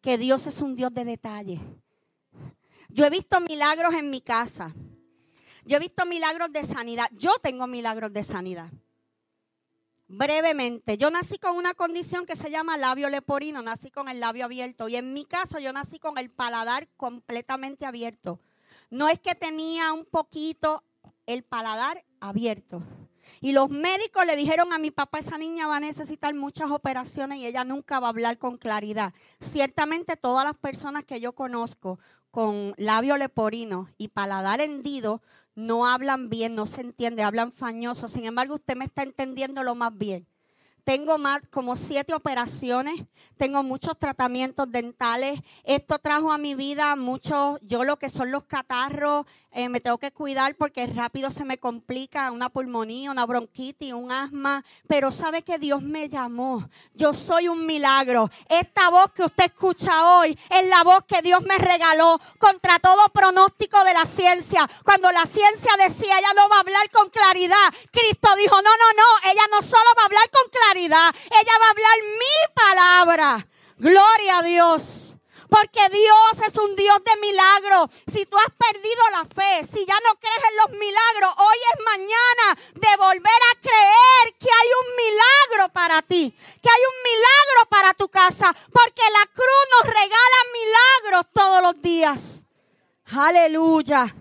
que 0.00 0.16
Dios 0.16 0.46
es 0.46 0.62
un 0.62 0.74
Dios 0.74 0.94
de 0.94 1.04
detalles. 1.04 1.60
Yo 2.88 3.04
he 3.04 3.10
visto 3.10 3.38
milagros 3.38 3.92
en 3.92 4.08
mi 4.08 4.22
casa. 4.22 4.74
Yo 5.66 5.76
he 5.76 5.80
visto 5.80 6.06
milagros 6.06 6.50
de 6.50 6.64
sanidad. 6.64 7.10
Yo 7.12 7.34
tengo 7.42 7.66
milagros 7.66 8.10
de 8.10 8.24
sanidad. 8.24 8.70
Brevemente, 10.14 10.98
yo 10.98 11.10
nací 11.10 11.38
con 11.38 11.56
una 11.56 11.72
condición 11.72 12.26
que 12.26 12.36
se 12.36 12.50
llama 12.50 12.76
labio 12.76 13.08
leporino, 13.08 13.62
nací 13.62 13.90
con 13.90 14.10
el 14.10 14.20
labio 14.20 14.44
abierto 14.44 14.86
y 14.86 14.96
en 14.96 15.14
mi 15.14 15.24
caso 15.24 15.58
yo 15.58 15.72
nací 15.72 15.98
con 15.98 16.18
el 16.18 16.30
paladar 16.30 16.86
completamente 16.98 17.86
abierto. 17.86 18.38
No 18.90 19.08
es 19.08 19.18
que 19.20 19.34
tenía 19.34 19.90
un 19.94 20.04
poquito 20.04 20.84
el 21.24 21.44
paladar 21.44 22.04
abierto. 22.20 22.82
Y 23.40 23.52
los 23.52 23.70
médicos 23.70 24.26
le 24.26 24.36
dijeron 24.36 24.74
a 24.74 24.78
mi 24.78 24.90
papá, 24.90 25.18
esa 25.18 25.38
niña 25.38 25.66
va 25.66 25.76
a 25.76 25.80
necesitar 25.80 26.34
muchas 26.34 26.70
operaciones 26.70 27.38
y 27.38 27.46
ella 27.46 27.64
nunca 27.64 27.98
va 27.98 28.08
a 28.08 28.10
hablar 28.10 28.36
con 28.36 28.58
claridad. 28.58 29.14
Ciertamente 29.40 30.18
todas 30.18 30.44
las 30.44 30.58
personas 30.58 31.04
que 31.04 31.20
yo 31.20 31.32
conozco 31.32 31.98
con 32.30 32.74
labio 32.76 33.16
leporino 33.16 33.88
y 33.96 34.08
paladar 34.08 34.60
hendido 34.60 35.22
no 35.54 35.86
hablan 35.86 36.28
bien, 36.28 36.54
no 36.54 36.66
se 36.66 36.80
entiende, 36.80 37.22
hablan 37.22 37.52
fañoso. 37.52 38.08
Sin 38.08 38.24
embargo, 38.24 38.54
usted 38.54 38.76
me 38.76 38.84
está 38.84 39.02
entendiendo 39.02 39.62
lo 39.62 39.74
más 39.74 39.96
bien. 39.96 40.26
Tengo 40.84 41.16
más 41.16 41.42
como 41.50 41.76
siete 41.76 42.12
operaciones, 42.12 43.04
tengo 43.36 43.62
muchos 43.62 43.96
tratamientos 43.96 44.68
dentales. 44.68 45.40
Esto 45.62 46.00
trajo 46.00 46.32
a 46.32 46.38
mi 46.38 46.56
vida 46.56 46.96
mucho, 46.96 47.58
yo 47.62 47.84
lo 47.84 47.98
que 47.98 48.08
son 48.08 48.32
los 48.32 48.44
catarros, 48.44 49.26
eh, 49.52 49.68
me 49.68 49.80
tengo 49.80 49.98
que 49.98 50.10
cuidar 50.12 50.54
porque 50.56 50.86
rápido 50.86 51.30
se 51.30 51.44
me 51.44 51.58
complica 51.58 52.30
una 52.30 52.48
pulmonía, 52.48 53.10
una 53.10 53.26
bronquitis, 53.26 53.92
un 53.92 54.10
asma. 54.10 54.64
Pero 54.88 55.12
sabe 55.12 55.42
que 55.42 55.58
Dios 55.58 55.82
me 55.82 56.08
llamó. 56.08 56.66
Yo 56.94 57.12
soy 57.12 57.48
un 57.48 57.66
milagro. 57.66 58.30
Esta 58.48 58.88
voz 58.90 59.10
que 59.12 59.24
usted 59.24 59.44
escucha 59.44 60.16
hoy 60.16 60.38
es 60.50 60.66
la 60.68 60.82
voz 60.84 61.04
que 61.06 61.20
Dios 61.20 61.42
me 61.42 61.58
regaló 61.58 62.18
contra 62.38 62.78
todo 62.78 63.08
pronóstico 63.10 63.82
de 63.84 63.92
la 63.92 64.06
ciencia. 64.06 64.68
Cuando 64.84 65.12
la 65.12 65.26
ciencia 65.26 65.72
decía 65.78 66.18
ella 66.18 66.32
no 66.34 66.48
va 66.48 66.56
a 66.56 66.60
hablar 66.60 66.90
con 66.90 67.10
claridad, 67.10 67.56
Cristo 67.90 68.28
dijo, 68.36 68.56
no, 68.56 68.70
no, 68.70 68.92
no, 68.96 69.30
ella 69.30 69.42
no 69.50 69.62
solo 69.62 69.90
va 69.96 70.02
a 70.02 70.06
hablar 70.06 70.30
con 70.30 70.50
claridad, 70.50 71.14
ella 71.26 71.52
va 71.60 71.66
a 71.66 71.70
hablar 71.70 71.96
mi 72.18 72.54
palabra. 72.54 73.48
Gloria 73.78 74.38
a 74.38 74.42
Dios. 74.42 75.18
Porque 75.52 75.86
Dios 75.90 76.48
es 76.48 76.56
un 76.56 76.74
Dios 76.74 76.96
de 77.04 77.20
milagros. 77.20 77.90
Si 78.10 78.24
tú 78.24 78.38
has 78.38 78.50
perdido 78.56 79.02
la 79.10 79.24
fe, 79.26 79.68
si 79.70 79.84
ya 79.84 79.96
no 80.08 80.18
crees 80.18 80.44
en 80.48 80.56
los 80.56 80.80
milagros, 80.80 81.34
hoy 81.36 81.58
es 81.72 81.84
mañana 81.84 82.46
de 82.72 82.96
volver 82.96 83.42
a 83.50 83.60
creer 83.60 84.34
que 84.38 84.48
hay 84.48 84.68
un 84.80 84.96
milagro 84.96 85.72
para 85.74 86.00
ti, 86.00 86.30
que 86.32 86.68
hay 86.70 86.82
un 86.88 87.02
milagro 87.04 87.68
para 87.68 87.92
tu 87.92 88.08
casa, 88.08 88.50
porque 88.72 89.02
la 89.12 89.26
cruz 89.26 89.64
nos 89.72 89.94
regala 89.94 90.38
milagros 90.54 91.26
todos 91.34 91.62
los 91.62 91.82
días. 91.82 92.46
Aleluya. 93.14 94.16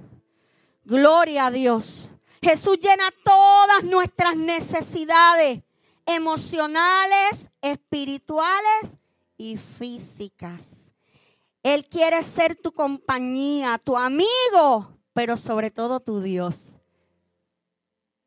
Gloria 0.84 1.45
a 1.45 1.51
Dios. 1.51 2.09
Jesús 2.41 2.77
llena 2.82 3.09
todas 3.23 3.86
nuestras 3.86 4.36
necesidades 4.36 5.61
emocionales, 6.05 7.49
espirituales 7.61 8.97
y 9.38 9.57
físicas. 9.57 10.80
Él 11.64 11.88
quiere 11.88 12.24
ser 12.24 12.55
tu 12.55 12.72
compañía, 12.72 13.80
tu 13.84 13.97
amigo, 13.97 14.97
pero 15.14 15.38
sobre 15.38 15.70
todo 15.70 15.99
tu 15.99 16.22
Dios. 16.22 16.74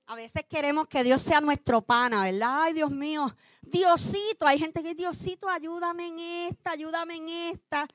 A 0.07 0.15
veces 0.15 0.45
queremos 0.49 0.87
que 0.87 1.03
Dios 1.03 1.23
sea 1.23 1.41
nuestro 1.41 1.83
pana, 1.83 2.25
¿verdad? 2.25 2.65
Ay, 2.65 2.75
Dios 2.75 2.91
mío, 2.91 3.35
Diosito. 3.63 4.47
Hay 4.47 4.59
gente 4.59 4.83
que 4.83 4.95
Diosito, 4.95 5.49
ayúdame 5.49 6.09
en 6.09 6.19
esta, 6.19 6.73
ayúdame 6.73 7.17
en 7.17 7.29
esta. 7.29 7.89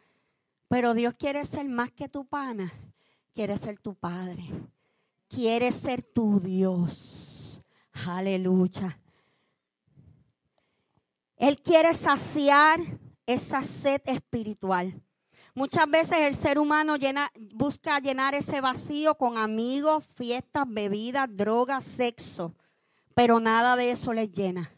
Pero 0.67 0.93
Dios 0.93 1.13
quiere 1.15 1.45
ser 1.45 1.67
más 1.67 1.91
que 1.91 2.09
tu 2.09 2.25
pana. 2.25 2.71
Quiere 3.33 3.57
ser 3.57 3.77
tu 3.79 3.95
Padre. 3.95 4.43
Quiere 5.27 5.71
ser 5.71 6.01
tu 6.01 6.39
Dios. 6.39 7.61
Aleluya. 8.07 8.99
Él 11.37 11.61
quiere 11.61 11.93
saciar 11.93 12.79
esa 13.25 13.63
sed 13.63 14.01
espiritual. 14.05 15.01
Muchas 15.59 15.89
veces 15.89 16.19
el 16.19 16.35
ser 16.35 16.57
humano 16.57 16.95
busca 17.51 17.99
llenar 17.99 18.33
ese 18.33 18.61
vacío 18.61 19.15
con 19.15 19.37
amigos, 19.37 20.05
fiestas, 20.15 20.63
bebidas, 20.65 21.27
drogas, 21.29 21.83
sexo, 21.83 22.55
pero 23.13 23.41
nada 23.41 23.75
de 23.75 23.91
eso 23.91 24.13
les 24.13 24.31
llena. 24.31 24.71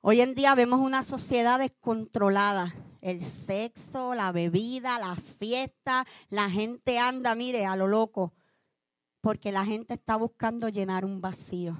Hoy 0.00 0.20
en 0.20 0.34
día 0.34 0.56
vemos 0.56 0.80
una 0.80 1.04
sociedad 1.04 1.60
descontrolada. 1.60 2.74
El 3.02 3.22
sexo, 3.22 4.16
la 4.16 4.32
bebida, 4.32 4.98
la 4.98 5.14
fiesta, 5.14 6.04
la 6.28 6.50
gente 6.50 6.98
anda, 6.98 7.36
mire, 7.36 7.64
a 7.64 7.76
lo 7.76 7.86
loco, 7.86 8.32
porque 9.20 9.52
la 9.52 9.64
gente 9.64 9.94
está 9.94 10.16
buscando 10.16 10.68
llenar 10.68 11.04
un 11.04 11.20
vacío. 11.20 11.76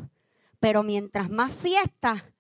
Pero 0.61 0.85
mientras 0.85 1.31
más 1.31 1.53
fiesta, 1.53 2.33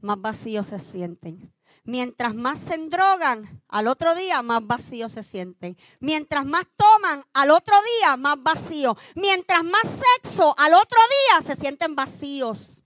más 0.00 0.20
vacíos 0.20 0.66
se 0.66 0.80
sienten. 0.80 1.52
Mientras 1.88 2.34
más 2.34 2.58
se 2.58 2.74
endrogan, 2.74 3.62
al 3.66 3.86
otro 3.86 4.14
día 4.14 4.42
más 4.42 4.60
vacíos 4.62 5.10
se 5.10 5.22
sienten. 5.22 5.74
Mientras 6.00 6.44
más 6.44 6.66
toman, 6.76 7.24
al 7.32 7.50
otro 7.50 7.74
día 7.82 8.14
más 8.18 8.36
vacío. 8.42 8.94
Mientras 9.14 9.64
más 9.64 9.84
sexo, 9.84 10.54
al 10.58 10.74
otro 10.74 11.00
día 11.00 11.46
se 11.46 11.58
sienten 11.58 11.96
vacíos. 11.96 12.84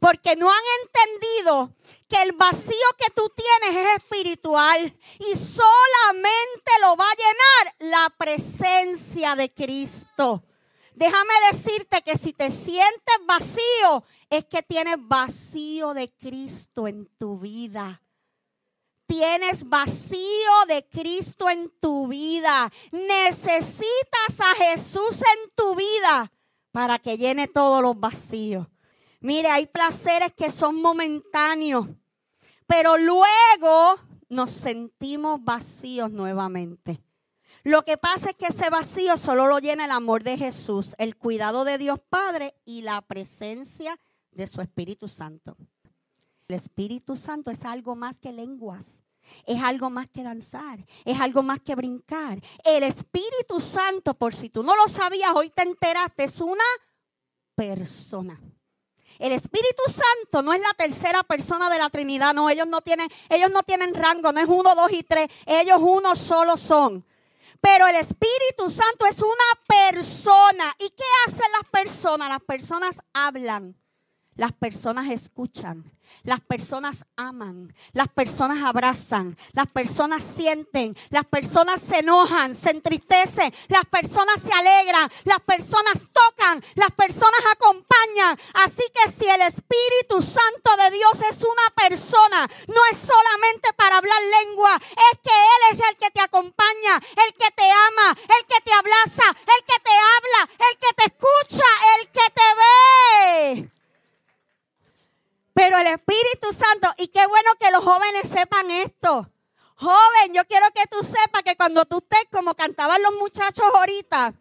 Porque 0.00 0.34
no 0.34 0.50
han 0.50 0.62
entendido 0.82 1.76
que 2.08 2.20
el 2.22 2.32
vacío 2.32 2.74
que 2.98 3.12
tú 3.14 3.32
tienes 3.36 3.86
es 3.86 3.98
espiritual 3.98 4.98
y 5.20 5.36
solamente 5.36 6.72
lo 6.80 6.96
va 6.96 7.04
a 7.04 7.14
llenar 7.14 7.92
la 7.92 8.14
presencia 8.18 9.36
de 9.36 9.54
Cristo. 9.54 10.42
Déjame 10.96 11.34
decirte 11.52 12.02
que 12.02 12.18
si 12.18 12.32
te 12.32 12.50
sientes 12.50 13.16
vacío, 13.28 14.02
es 14.28 14.44
que 14.46 14.64
tienes 14.64 14.96
vacío 14.98 15.94
de 15.94 16.12
Cristo 16.12 16.88
en 16.88 17.06
tu 17.16 17.38
vida 17.38 18.02
tienes 19.10 19.68
vacío 19.68 20.52
de 20.68 20.86
Cristo 20.88 21.50
en 21.50 21.68
tu 21.80 22.06
vida. 22.06 22.70
Necesitas 22.92 24.38
a 24.38 24.54
Jesús 24.54 25.20
en 25.20 25.50
tu 25.56 25.74
vida 25.74 26.30
para 26.70 26.96
que 27.00 27.18
llene 27.18 27.48
todos 27.48 27.82
los 27.82 27.98
vacíos. 27.98 28.68
Mire, 29.18 29.48
hay 29.48 29.66
placeres 29.66 30.30
que 30.32 30.52
son 30.52 30.80
momentáneos, 30.80 31.88
pero 32.68 32.96
luego 32.96 33.96
nos 34.28 34.52
sentimos 34.52 35.42
vacíos 35.42 36.12
nuevamente. 36.12 37.02
Lo 37.64 37.82
que 37.84 37.98
pasa 37.98 38.30
es 38.30 38.36
que 38.36 38.46
ese 38.46 38.70
vacío 38.70 39.18
solo 39.18 39.48
lo 39.48 39.58
llena 39.58 39.86
el 39.86 39.90
amor 39.90 40.22
de 40.22 40.38
Jesús, 40.38 40.94
el 40.98 41.16
cuidado 41.16 41.64
de 41.64 41.78
Dios 41.78 41.98
Padre 42.08 42.54
y 42.64 42.82
la 42.82 43.02
presencia 43.02 43.98
de 44.30 44.46
su 44.46 44.60
Espíritu 44.60 45.08
Santo. 45.08 45.56
El 46.50 46.54
Espíritu 46.54 47.16
Santo 47.16 47.52
es 47.52 47.64
algo 47.64 47.94
más 47.94 48.18
que 48.18 48.32
lenguas. 48.32 49.04
Es 49.46 49.62
algo 49.62 49.88
más 49.88 50.08
que 50.08 50.24
danzar, 50.24 50.84
es 51.04 51.20
algo 51.20 51.44
más 51.44 51.60
que 51.60 51.76
brincar. 51.76 52.40
El 52.64 52.82
Espíritu 52.82 53.60
Santo, 53.60 54.14
por 54.14 54.34
si 54.34 54.48
tú 54.50 54.64
no 54.64 54.74
lo 54.74 54.88
sabías, 54.88 55.30
hoy 55.32 55.50
te 55.50 55.62
enteraste, 55.62 56.24
es 56.24 56.40
una 56.40 56.64
persona. 57.54 58.40
El 59.20 59.30
Espíritu 59.30 59.82
Santo 59.86 60.42
no 60.42 60.52
es 60.52 60.60
la 60.60 60.74
tercera 60.76 61.22
persona 61.22 61.70
de 61.70 61.78
la 61.78 61.88
Trinidad, 61.88 62.34
no, 62.34 62.50
ellos 62.50 62.66
no 62.66 62.80
tienen, 62.80 63.08
ellos 63.28 63.52
no 63.52 63.62
tienen 63.62 63.94
rango, 63.94 64.32
no 64.32 64.40
es 64.40 64.48
uno, 64.48 64.74
dos 64.74 64.90
y 64.90 65.04
tres, 65.04 65.28
ellos 65.46 65.78
uno 65.80 66.16
solo 66.16 66.56
son. 66.56 67.06
Pero 67.60 67.86
el 67.86 67.94
Espíritu 67.94 68.68
Santo 68.68 69.06
es 69.06 69.20
una 69.20 69.84
persona. 69.84 70.64
¿Y 70.80 70.88
qué 70.88 71.04
hacen 71.26 71.52
las 71.52 71.70
personas? 71.70 72.28
Las 72.28 72.42
personas 72.42 72.98
hablan. 73.12 73.76
Las 74.40 74.52
personas 74.52 75.10
escuchan, 75.10 75.84
las 76.22 76.40
personas 76.40 77.04
aman, 77.16 77.74
las 77.92 78.08
personas 78.08 78.62
abrazan, 78.62 79.36
las 79.52 79.66
personas 79.66 80.22
sienten, 80.22 80.96
las 81.10 81.24
personas 81.24 81.80
se 81.80 82.00
enojan, 82.00 82.54
se 82.54 82.70
entristecen, 82.70 83.52
las 83.68 83.84
personas 83.86 84.40
se 84.40 84.52
alegran, 84.52 85.08
las 85.24 85.40
personas 85.40 86.06
tocan, 86.12 86.62
las 86.74 86.90
personas 86.92 87.40
acompañan. 87.52 88.38
Así 88.54 88.82
que 88.94 89.10
si 89.10 89.28
el 89.28 89.42
Espíritu 89.42 90.22
Santo 90.22 90.76
de 90.76 90.90
Dios 90.90 91.12
es 91.30 91.42
una 91.42 91.88
persona, 91.88 92.48
no 92.68 92.80
es 92.90 92.98
solamente 92.98 93.72
para 93.76 93.98
hablar 93.98 94.22
lengua, 94.44 94.76
es 94.76 95.18
que 95.22 95.30
Él 95.30 95.78
es 95.78 95.88
el 95.88 95.96
que 95.96 96.10
te 96.10 96.20
acompaña, 96.20 96.96
el 96.96 97.34
que 97.34 97.50
te 97.50 97.70
ama, 97.70 98.10
el 98.10 98.46
que 98.46 98.60
te 98.64 98.72
abraza, 98.72 99.28
el 99.28 99.64
que 99.64 99.80
te 99.82 99.90
habla, 99.90 100.50
el 100.70 100.78
que 100.78 100.94
te 100.96 101.04
escucha, 101.04 101.68
el 101.98 102.08
que 102.08 102.30
te 102.34 103.64
ve. 103.64 103.79
Pero 105.60 105.76
el 105.76 105.88
Espíritu 105.88 106.54
Santo, 106.54 106.88
y 106.96 107.08
qué 107.08 107.26
bueno 107.26 107.50
que 107.60 107.70
los 107.70 107.84
jóvenes 107.84 108.26
sepan 108.30 108.70
esto. 108.70 109.30
Joven, 109.76 110.32
yo 110.32 110.46
quiero 110.46 110.64
que 110.74 110.86
tú 110.90 111.04
sepas 111.04 111.42
que 111.44 111.54
cuando 111.54 111.84
tú 111.84 111.98
estés, 111.98 112.28
como 112.32 112.54
cantaban 112.54 113.02
los 113.02 113.12
muchachos 113.16 113.66
ahorita, 113.74 114.32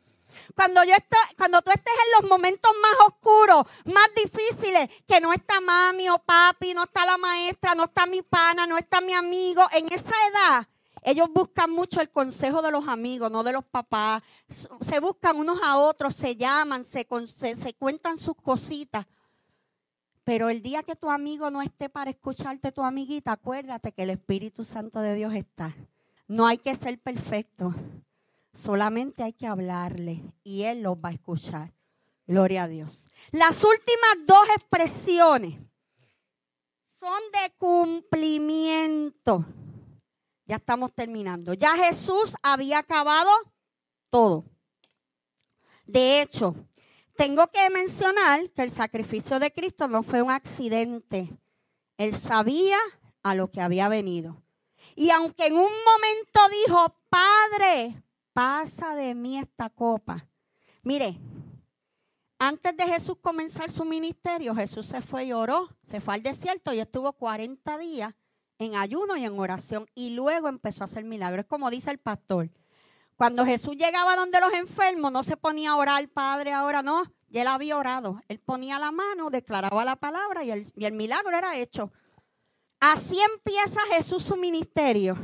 cuando, 0.55 0.81
yo 0.85 0.93
estoy, 0.93 1.35
cuando 1.37 1.61
tú 1.61 1.71
estés 1.71 1.93
en 1.93 2.21
los 2.21 2.29
momentos 2.29 2.71
más 2.81 3.09
oscuros, 3.09 3.63
más 3.83 4.07
difíciles, 4.15 4.89
que 5.05 5.19
no 5.19 5.33
está 5.33 5.59
mami 5.59 6.07
o 6.07 6.19
papi, 6.19 6.73
no 6.73 6.85
está 6.85 7.05
la 7.05 7.17
maestra, 7.17 7.75
no 7.75 7.83
está 7.83 8.05
mi 8.05 8.21
pana, 8.21 8.65
no 8.65 8.77
está 8.77 9.01
mi 9.01 9.11
amigo, 9.11 9.67
en 9.73 9.91
esa 9.91 10.15
edad, 10.31 10.69
ellos 11.03 11.27
buscan 11.33 11.69
mucho 11.69 11.99
el 11.99 12.09
consejo 12.11 12.61
de 12.61 12.71
los 12.71 12.87
amigos, 12.87 13.29
no 13.29 13.43
de 13.43 13.51
los 13.51 13.65
papás. 13.65 14.23
Se 14.79 15.01
buscan 15.01 15.35
unos 15.35 15.61
a 15.63 15.79
otros, 15.79 16.15
se 16.15 16.37
llaman, 16.37 16.85
se, 16.85 17.05
se, 17.37 17.57
se 17.57 17.73
cuentan 17.73 18.17
sus 18.17 18.37
cositas. 18.37 19.05
Pero 20.29 20.49
el 20.49 20.61
día 20.61 20.83
que 20.83 20.95
tu 20.95 21.09
amigo 21.09 21.49
no 21.49 21.63
esté 21.63 21.89
para 21.89 22.11
escucharte, 22.11 22.71
tu 22.71 22.83
amiguita, 22.83 23.31
acuérdate 23.31 23.93
que 23.93 24.03
el 24.03 24.11
Espíritu 24.11 24.63
Santo 24.63 24.99
de 24.99 25.15
Dios 25.15 25.33
está. 25.33 25.75
No 26.27 26.45
hay 26.45 26.59
que 26.59 26.75
ser 26.75 26.99
perfecto. 27.01 27.73
Solamente 28.53 29.23
hay 29.23 29.33
que 29.33 29.47
hablarle 29.47 30.21
y 30.43 30.65
Él 30.65 30.83
los 30.83 30.97
va 30.97 31.09
a 31.09 31.13
escuchar. 31.13 31.73
Gloria 32.27 32.65
a 32.65 32.67
Dios. 32.67 33.07
Las 33.31 33.63
últimas 33.63 34.27
dos 34.27 34.47
expresiones 34.55 35.55
son 36.99 37.19
de 37.33 37.51
cumplimiento. 37.57 39.43
Ya 40.45 40.57
estamos 40.57 40.93
terminando. 40.93 41.55
Ya 41.55 41.75
Jesús 41.75 42.35
había 42.43 42.77
acabado 42.77 43.31
todo. 44.11 44.45
De 45.87 46.21
hecho, 46.21 46.53
tengo 47.19 47.47
que 47.47 47.69
mencionar 47.69 48.49
que 48.51 48.61
el 48.61 48.71
sacrificio 48.71 49.39
de 49.39 49.51
Cristo 49.51 49.89
no 49.89 50.03
fue 50.03 50.21
un 50.21 50.31
accidente. 50.31 51.29
Él 51.97 52.15
sabía 52.15 52.77
a 53.23 53.35
lo 53.35 53.51
que 53.51 53.59
había 53.59 53.89
venido. 53.89 54.41
Y 54.95 55.09
aunque 55.09 55.47
en 55.47 55.55
un 55.55 55.63
momento 55.63 56.39
dijo, 56.65 56.95
Padre, 57.09 58.01
pasa 58.31 58.95
de 58.95 59.15
mí 59.15 59.37
esta 59.37 59.69
copa. 59.69 60.29
Mire, 60.81 61.19
antes 62.39 62.77
de 62.77 62.85
Jesús 62.85 63.17
comenzar 63.21 63.69
su 63.69 63.83
ministerio, 63.83 64.55
Jesús 64.55 64.85
se 64.85 65.01
fue 65.01 65.25
y 65.25 65.33
oró, 65.33 65.67
se 65.85 65.99
fue 65.99 66.13
al 66.13 66.23
desierto 66.23 66.71
y 66.71 66.79
estuvo 66.79 67.11
40 67.11 67.77
días 67.79 68.15
en 68.59 68.75
ayuno 68.75 69.17
y 69.17 69.25
en 69.25 69.37
oración 69.37 69.87
y 69.93 70.11
luego 70.11 70.47
empezó 70.47 70.83
a 70.83 70.85
hacer 70.85 71.03
milagros. 71.03 71.45
como 71.47 71.69
dice 71.69 71.91
el 71.91 71.97
pastor, 71.97 72.49
cuando 73.19 73.45
Jesús 73.45 73.75
llegaba 73.75 74.15
donde 74.15 74.39
los 74.39 74.53
enfermos, 74.53 75.11
no 75.11 75.23
se 75.23 75.35
ponía 75.35 75.71
a 75.71 75.75
orar, 75.75 76.07
Padre, 76.07 76.53
ahora 76.53 76.81
no. 76.81 77.03
Ya 77.27 77.41
él 77.41 77.49
había 77.49 77.75
orado. 77.75 78.21
Él 78.29 78.39
ponía 78.39 78.79
la 78.79 78.93
mano, 78.93 79.29
declaraba 79.29 79.83
la 79.83 79.97
palabra 79.97 80.45
y 80.45 80.51
el, 80.51 80.65
y 80.77 80.85
el 80.85 80.93
milagro 80.93 81.37
era 81.37 81.57
hecho. 81.57 81.91
Así 82.79 83.19
empieza 83.19 83.81
Jesús 83.93 84.23
su 84.23 84.37
ministerio. 84.37 85.17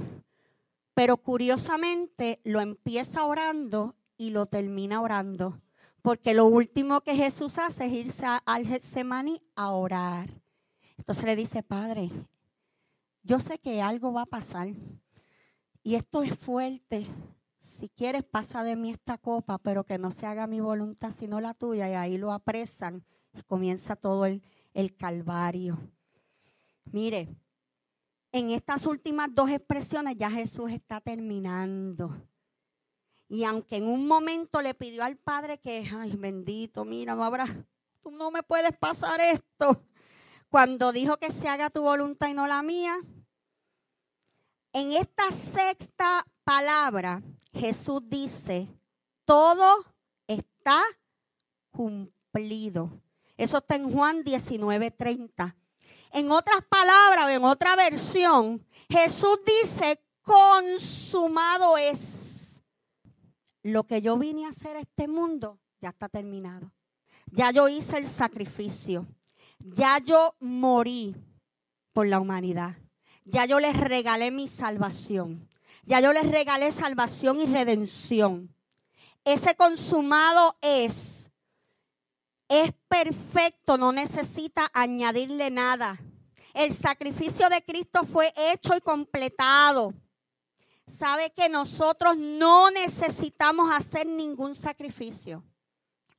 Pero 0.93 1.15
curiosamente 1.15 2.41
lo 2.43 2.59
empieza 2.59 3.23
orando 3.23 3.95
y 4.17 4.31
lo 4.31 4.45
termina 4.45 4.99
orando. 4.99 5.61
Porque 6.01 6.33
lo 6.33 6.47
último 6.47 6.99
que 6.99 7.15
Jesús 7.15 7.57
hace 7.57 7.85
es 7.85 7.93
irse 7.93 8.25
al 8.45 8.67
Getsemaní 8.67 9.41
a 9.55 9.71
orar. 9.71 10.29
Entonces 10.97 11.23
le 11.23 11.37
dice, 11.37 11.63
Padre, 11.63 12.11
yo 13.23 13.39
sé 13.39 13.57
que 13.57 13.81
algo 13.81 14.11
va 14.11 14.23
a 14.23 14.25
pasar. 14.25 14.67
Y 15.81 15.95
esto 15.95 16.23
es 16.23 16.37
fuerte 16.37 17.07
si 17.65 17.89
quieres 17.89 18.23
pasa 18.23 18.63
de 18.63 18.75
mí 18.75 18.91
esta 18.91 19.17
copa, 19.17 19.57
pero 19.57 19.83
que 19.83 19.97
no 19.97 20.11
se 20.11 20.25
haga 20.25 20.47
mi 20.47 20.59
voluntad 20.59 21.11
sino 21.11 21.41
la 21.41 21.53
tuya. 21.53 21.89
Y 21.89 21.93
ahí 21.93 22.17
lo 22.17 22.31
apresan 22.31 23.03
y 23.33 23.41
comienza 23.43 23.95
todo 23.95 24.25
el, 24.25 24.43
el 24.73 24.95
calvario. 24.95 25.77
Mire, 26.91 27.35
en 28.31 28.51
estas 28.51 28.85
últimas 28.85 29.29
dos 29.33 29.49
expresiones 29.49 30.15
ya 30.17 30.29
Jesús 30.29 30.71
está 30.71 31.01
terminando. 31.01 32.15
Y 33.27 33.43
aunque 33.43 33.77
en 33.77 33.87
un 33.87 34.07
momento 34.07 34.61
le 34.61 34.73
pidió 34.75 35.03
al 35.03 35.17
Padre 35.17 35.57
que, 35.57 35.87
ay, 35.97 36.15
bendito, 36.15 36.85
mira, 36.85 37.15
no 37.15 37.31
tú 38.01 38.11
no 38.11 38.29
me 38.29 38.43
puedes 38.43 38.77
pasar 38.77 39.19
esto. 39.19 39.81
Cuando 40.49 40.91
dijo 40.91 41.17
que 41.17 41.31
se 41.31 41.49
haga 41.49 41.69
tu 41.69 41.81
voluntad 41.81 42.27
y 42.27 42.33
no 42.33 42.45
la 42.47 42.61
mía. 42.61 42.95
En 44.73 44.91
esta 44.91 45.31
sexta 45.31 46.25
palabra, 46.43 47.23
Jesús 47.55 48.01
dice, 48.07 48.67
todo 49.23 49.85
está 50.27 50.81
cumplido. 51.71 53.01
Eso 53.37 53.57
está 53.57 53.75
en 53.75 53.91
Juan 53.91 54.23
19:30. 54.23 55.55
En 56.11 56.31
otras 56.31 56.61
palabras, 56.69 57.29
en 57.31 57.43
otra 57.43 57.75
versión, 57.75 58.65
Jesús 58.89 59.39
dice, 59.45 59.99
consumado 60.21 61.77
es. 61.77 62.61
Lo 63.63 63.83
que 63.83 64.01
yo 64.01 64.17
vine 64.17 64.45
a 64.45 64.49
hacer 64.49 64.75
a 64.77 64.81
este 64.81 65.07
mundo 65.07 65.59
ya 65.79 65.89
está 65.89 66.07
terminado. 66.07 66.71
Ya 67.31 67.51
yo 67.51 67.67
hice 67.67 67.97
el 67.97 68.07
sacrificio. 68.07 69.07
Ya 69.59 69.97
yo 69.97 70.35
morí 70.39 71.15
por 71.91 72.07
la 72.07 72.19
humanidad. 72.19 72.75
Ya 73.23 73.45
yo 73.45 73.59
les 73.59 73.75
regalé 73.75 74.29
mi 74.29 74.47
salvación. 74.47 75.49
Ya 75.85 75.99
yo 75.99 76.13
les 76.13 76.29
regalé 76.29 76.71
salvación 76.71 77.37
y 77.37 77.45
redención. 77.45 78.53
Ese 79.23 79.55
consumado 79.55 80.57
es, 80.61 81.31
es 82.47 82.73
perfecto, 82.87 83.77
no 83.77 83.91
necesita 83.91 84.69
añadirle 84.73 85.51
nada. 85.51 85.99
El 86.53 86.73
sacrificio 86.73 87.49
de 87.49 87.63
Cristo 87.63 88.03
fue 88.03 88.33
hecho 88.35 88.75
y 88.75 88.81
completado. 88.81 89.93
Sabe 90.87 91.31
que 91.31 91.49
nosotros 91.49 92.17
no 92.17 92.71
necesitamos 92.71 93.71
hacer 93.71 94.07
ningún 94.07 94.55
sacrificio. 94.55 95.43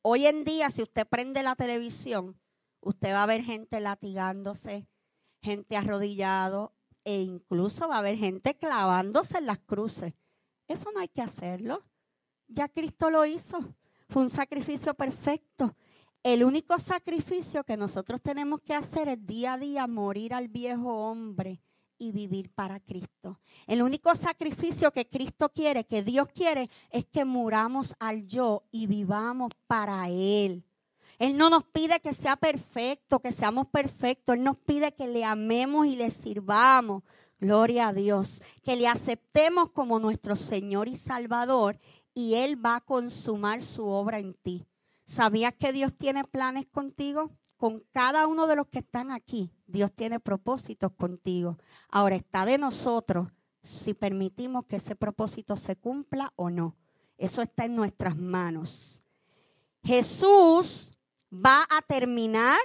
Hoy 0.03 0.27
en 0.27 0.45
día, 0.45 0.71
si 0.71 0.83
usted 0.83 1.07
prende 1.07 1.43
la 1.43 1.57
televisión, 1.57 2.39
usted 2.81 3.13
va 3.13 3.25
a 3.25 3.27
ver 3.27 3.43
gente 3.43 3.81
latigándose, 3.81 4.87
gente 5.43 5.77
arrodillado, 5.77 6.76
e 7.07 7.23
incluso 7.23 7.87
va 7.87 7.95
a 7.95 7.99
haber 8.01 8.17
gente 8.19 8.57
clavándose 8.57 9.39
en 9.39 9.47
las 9.47 9.61
cruces. 9.61 10.13
Eso 10.67 10.91
no 10.93 10.99
hay 10.99 11.07
que 11.07 11.23
hacerlo. 11.23 11.85
Ya 12.49 12.69
Cristo 12.69 13.11
lo 13.11 13.25
hizo. 13.25 13.77
Fue 14.09 14.23
un 14.23 14.31
sacrificio 14.31 14.93
perfecto. 14.93 15.77
El 16.25 16.43
único 16.43 16.77
sacrificio 16.81 17.63
que 17.63 17.77
nosotros 17.77 18.21
tenemos 18.21 18.61
que 18.61 18.75
hacer 18.75 19.07
es 19.07 19.25
día 19.25 19.53
a 19.53 19.59
día 19.59 19.87
morir 19.87 20.35
al 20.35 20.49
viejo 20.49 20.93
hombre 21.09 21.63
y 21.97 22.11
vivir 22.11 22.53
para 22.53 22.81
Cristo. 22.81 23.41
El 23.69 23.83
único 23.83 24.13
sacrificio 24.17 24.91
que 24.91 25.09
Cristo 25.09 25.49
quiere, 25.49 25.85
que 25.85 26.03
Dios 26.03 26.27
quiere, 26.35 26.69
es 26.91 27.07
que 27.07 27.25
muramos 27.25 27.95
al 28.01 28.27
yo 28.27 28.65
y 28.73 28.89
vivamos 28.89 29.53
para 29.69 30.09
Él. 30.09 30.66
Él 31.19 31.37
no 31.37 31.51
nos 31.51 31.65
pide 31.65 32.01
que 32.01 32.13
sea 32.13 32.37
perfecto, 32.37 33.21
que 33.21 33.33
seamos 33.33 33.69
perfectos. 33.69 34.37
Él 34.37 34.43
nos 34.43 34.59
pide 34.59 34.93
que 34.93 35.09
le 35.09 35.25
amemos 35.25 35.87
y 35.87 35.97
le 35.97 36.11
sirvamos. 36.11 37.03
Gloria 37.41 37.89
a 37.89 37.93
Dios. 37.93 38.43
Que 38.63 38.77
le 38.77 38.89
aceptemos 38.89 39.71
como 39.71 39.99
nuestro 39.99 40.37
Señor 40.37 40.89
y 40.89 40.97
Salvador 40.97 41.79
y 42.15 42.35
Él 42.35 42.65
va 42.65 42.77
a 42.77 42.81
consumar 42.81 43.63
su 43.63 43.87
obra 43.87 44.19
en 44.19 44.35
ti. 44.35 44.67
¿Sabías 45.05 45.55
que 45.55 45.73
Dios 45.73 45.95
tiene 45.97 46.25
planes 46.25 46.67
contigo? 46.67 47.31
Con 47.57 47.81
cada 47.91 48.27
uno 48.27 48.47
de 48.47 48.57
los 48.57 48.67
que 48.67 48.81
están 48.81 49.11
aquí, 49.11 49.51
Dios 49.67 49.91
tiene 49.95 50.21
propósitos 50.21 50.93
contigo. 50.93 51.59
Ahora 51.89 52.17
está 52.17 52.45
de 52.45 52.59
nosotros 52.59 53.29
si 53.63 53.95
permitimos 53.95 54.67
que 54.67 54.77
ese 54.77 54.95
propósito 54.95 55.57
se 55.57 55.77
cumpla 55.77 56.33
o 56.37 56.51
no. 56.51 56.77
Eso 57.17 57.41
está 57.41 57.65
en 57.65 57.75
nuestras 57.75 58.17
manos. 58.17 59.03
Jesús 59.83 60.96
va 61.33 61.67
a 61.71 61.83
terminar 61.83 62.59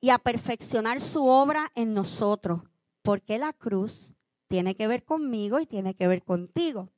y 0.00 0.10
a 0.10 0.18
perfeccionar 0.18 1.00
su 1.00 1.26
obra 1.26 1.70
en 1.74 1.94
nosotros, 1.94 2.62
porque 3.02 3.38
la 3.38 3.52
cruz 3.52 4.12
tiene 4.48 4.74
que 4.74 4.86
ver 4.86 5.04
conmigo 5.04 5.60
y 5.60 5.66
tiene 5.66 5.94
que 5.94 6.08
ver 6.08 6.22
contigo. 6.22 6.90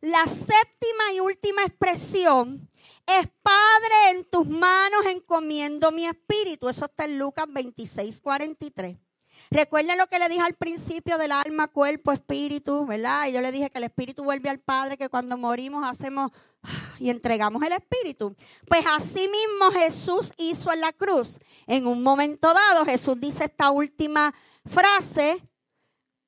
La 0.00 0.26
séptima 0.26 1.12
y 1.14 1.20
última 1.20 1.62
expresión 1.62 2.68
es, 3.06 3.28
Padre, 3.42 4.10
en 4.10 4.24
tus 4.24 4.46
manos 4.46 5.06
encomiendo 5.06 5.90
mi 5.90 6.06
espíritu. 6.06 6.68
Eso 6.68 6.84
está 6.84 7.04
en 7.04 7.18
Lucas 7.18 7.46
26, 7.48 8.20
43. 8.20 8.98
Recuerden 9.50 9.98
lo 9.98 10.06
que 10.06 10.18
le 10.18 10.28
dije 10.28 10.40
al 10.40 10.54
principio 10.54 11.18
del 11.18 11.32
alma, 11.32 11.68
cuerpo, 11.68 12.12
espíritu, 12.12 12.86
¿verdad? 12.86 13.26
Y 13.28 13.32
yo 13.32 13.40
le 13.40 13.52
dije 13.52 13.70
que 13.70 13.78
el 13.78 13.84
espíritu 13.84 14.24
vuelve 14.24 14.48
al 14.48 14.60
Padre, 14.60 14.96
que 14.96 15.08
cuando 15.08 15.36
morimos 15.36 15.84
hacemos 15.84 16.30
y 16.98 17.10
entregamos 17.10 17.62
el 17.62 17.72
espíritu. 17.72 18.34
Pues 18.68 18.84
así 18.86 19.28
mismo 19.28 19.70
Jesús 19.72 20.32
hizo 20.36 20.72
en 20.72 20.80
la 20.80 20.92
cruz. 20.92 21.38
En 21.66 21.86
un 21.86 22.02
momento 22.02 22.52
dado 22.52 22.84
Jesús 22.84 23.18
dice 23.18 23.44
esta 23.44 23.70
última 23.70 24.32
frase, 24.64 25.42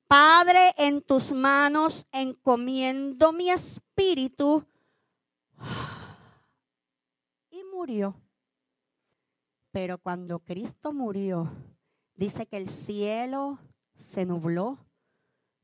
Padre, 0.07 0.73
en 0.77 1.01
tus 1.01 1.31
manos 1.31 2.05
encomiendo 2.11 3.31
mi 3.31 3.49
espíritu. 3.49 4.65
Y 7.49 7.63
murió. 7.73 8.15
Pero 9.71 9.97
cuando 9.97 10.39
Cristo 10.39 10.93
murió, 10.93 11.51
Dice 12.15 12.45
que 12.45 12.55
el 12.55 12.69
cielo 12.69 13.59
se 13.97 14.25
nubló, 14.25 14.77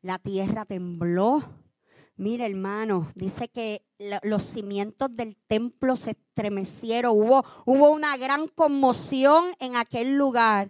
la 0.02 0.20
tierra 0.20 0.66
tembló. 0.66 1.42
Mire, 2.22 2.46
hermano, 2.46 3.12
dice 3.16 3.48
que 3.48 3.84
los 4.22 4.44
cimientos 4.44 5.10
del 5.16 5.36
templo 5.36 5.96
se 5.96 6.12
estremecieron. 6.12 7.14
Hubo, 7.18 7.44
hubo 7.66 7.90
una 7.90 8.16
gran 8.16 8.48
conmoción 8.48 9.46
en 9.58 9.76
aquel 9.76 10.20
lugar 10.20 10.70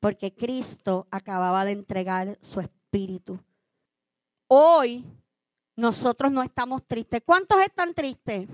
porque 0.00 0.34
Cristo 0.34 1.06
acababa 1.10 1.66
de 1.66 1.72
entregar 1.72 2.38
su 2.40 2.60
espíritu. 2.60 3.38
Hoy 4.46 5.04
nosotros 5.76 6.32
no 6.32 6.42
estamos 6.42 6.82
tristes. 6.86 7.20
¿Cuántos 7.22 7.60
están 7.60 7.92
tristes? 7.92 8.48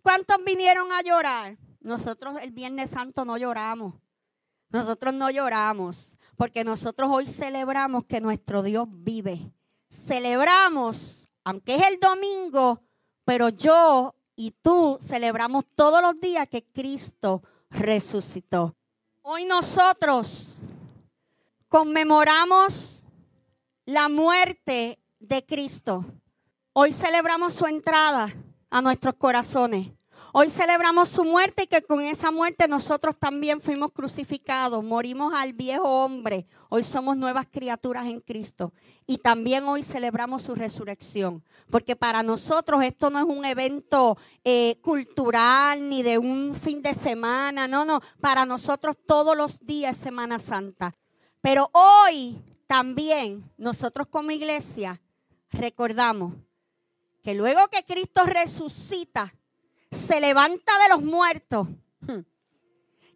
¿Cuántos 0.00 0.36
vinieron 0.46 0.92
a 0.92 1.02
llorar? 1.02 1.58
Nosotros 1.80 2.36
el 2.40 2.52
Viernes 2.52 2.90
Santo 2.90 3.24
no 3.24 3.36
lloramos. 3.36 3.94
Nosotros 4.68 5.12
no 5.12 5.28
lloramos 5.28 6.16
porque 6.36 6.62
nosotros 6.62 7.10
hoy 7.12 7.26
celebramos 7.26 8.04
que 8.04 8.20
nuestro 8.20 8.62
Dios 8.62 8.86
vive. 8.88 9.50
Celebramos, 9.90 11.23
aunque 11.44 11.76
es 11.76 11.86
el 11.86 12.00
domingo, 12.00 12.82
pero 13.24 13.50
yo 13.50 14.14
y 14.34 14.50
tú 14.62 14.98
celebramos 15.00 15.64
todos 15.76 16.02
los 16.02 16.18
días 16.20 16.48
que 16.48 16.64
Cristo 16.64 17.42
resucitó. 17.70 18.74
Hoy 19.22 19.44
nosotros 19.44 20.56
conmemoramos 21.68 23.04
la 23.84 24.08
muerte 24.08 24.98
de 25.20 25.44
Cristo. 25.44 26.04
Hoy 26.72 26.92
celebramos 26.92 27.54
su 27.54 27.66
entrada 27.66 28.34
a 28.70 28.82
nuestros 28.82 29.14
corazones. 29.14 29.88
Hoy 30.36 30.50
celebramos 30.50 31.10
su 31.10 31.22
muerte 31.22 31.62
y 31.62 31.66
que 31.68 31.80
con 31.80 32.00
esa 32.00 32.32
muerte 32.32 32.66
nosotros 32.66 33.16
también 33.16 33.60
fuimos 33.60 33.92
crucificados, 33.92 34.82
morimos 34.82 35.32
al 35.32 35.52
viejo 35.52 35.84
hombre. 35.84 36.44
Hoy 36.70 36.82
somos 36.82 37.16
nuevas 37.16 37.46
criaturas 37.46 38.06
en 38.06 38.18
Cristo. 38.18 38.72
Y 39.06 39.18
también 39.18 39.62
hoy 39.68 39.84
celebramos 39.84 40.42
su 40.42 40.56
resurrección. 40.56 41.44
Porque 41.70 41.94
para 41.94 42.24
nosotros 42.24 42.82
esto 42.82 43.10
no 43.10 43.20
es 43.20 43.24
un 43.26 43.44
evento 43.44 44.18
eh, 44.42 44.76
cultural 44.82 45.88
ni 45.88 46.02
de 46.02 46.18
un 46.18 46.56
fin 46.60 46.82
de 46.82 46.94
semana. 46.94 47.68
No, 47.68 47.84
no. 47.84 48.00
Para 48.20 48.44
nosotros 48.44 48.96
todos 49.06 49.36
los 49.36 49.64
días 49.64 49.96
es 49.96 50.02
Semana 50.02 50.40
Santa. 50.40 50.96
Pero 51.40 51.70
hoy 51.72 52.42
también 52.66 53.48
nosotros 53.56 54.08
como 54.08 54.32
iglesia 54.32 55.00
recordamos 55.50 56.32
que 57.22 57.34
luego 57.34 57.68
que 57.68 57.84
Cristo 57.84 58.24
resucita, 58.24 59.32
se 59.94 60.20
levanta 60.20 60.78
de 60.80 60.88
los 60.90 61.02
muertos. 61.02 61.68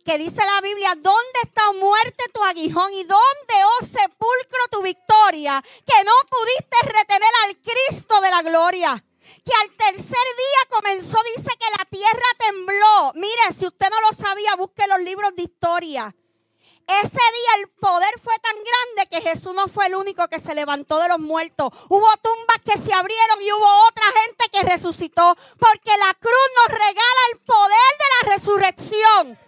Que 0.05 0.17
dice 0.17 0.41
la 0.45 0.61
Biblia, 0.63 0.95
¿dónde 0.95 1.41
está 1.43 1.71
muerte 1.73 2.25
tu 2.33 2.43
aguijón 2.43 2.91
y 2.95 3.05
dónde, 3.05 3.55
oh 3.65 3.85
sepulcro, 3.85 4.69
tu 4.71 4.83
victoria? 4.83 5.63
Que 5.85 6.05
no 6.05 6.13
pudiste 6.31 6.99
retener 6.99 7.31
al 7.45 7.57
Cristo 7.59 8.21
de 8.23 8.31
la 8.31 8.43
gloria. 8.43 9.05
Que 9.45 9.53
al 9.61 9.77
tercer 9.77 10.07
día 10.07 10.71
comenzó, 10.71 11.19
dice 11.37 11.51
que 11.59 11.77
la 11.77 11.85
tierra 11.85 12.27
tembló. 12.39 13.13
Mire, 13.17 13.53
si 13.59 13.67
usted 13.67 13.91
no 13.91 14.01
lo 14.01 14.13
sabía, 14.17 14.57
busque 14.57 14.87
los 14.87 15.01
libros 15.01 15.37
de 15.37 15.43
historia. 15.43 16.17
Ese 16.89 17.11
día 17.11 17.61
el 17.61 17.69
poder 17.69 18.15
fue 18.19 18.35
tan 18.39 18.55
grande 18.55 19.11
que 19.11 19.21
Jesús 19.21 19.55
no 19.55 19.69
fue 19.69 19.89
el 19.89 19.95
único 19.95 20.27
que 20.29 20.41
se 20.41 20.55
levantó 20.55 20.99
de 20.99 21.09
los 21.09 21.19
muertos. 21.19 21.71
Hubo 21.91 22.09
tumbas 22.17 22.57
que 22.65 22.81
se 22.81 22.95
abrieron 22.95 23.43
y 23.43 23.53
hubo 23.53 23.87
otra 23.89 24.07
gente 24.23 24.47
que 24.51 24.63
resucitó. 24.63 25.37
Porque 25.59 25.91
la 25.99 26.15
cruz 26.15 26.49
nos 26.57 26.79
regala 26.79 27.21
el 27.33 27.39
poder 27.41 27.93
de 27.99 28.07
la 28.15 28.35
resurrección. 28.35 29.39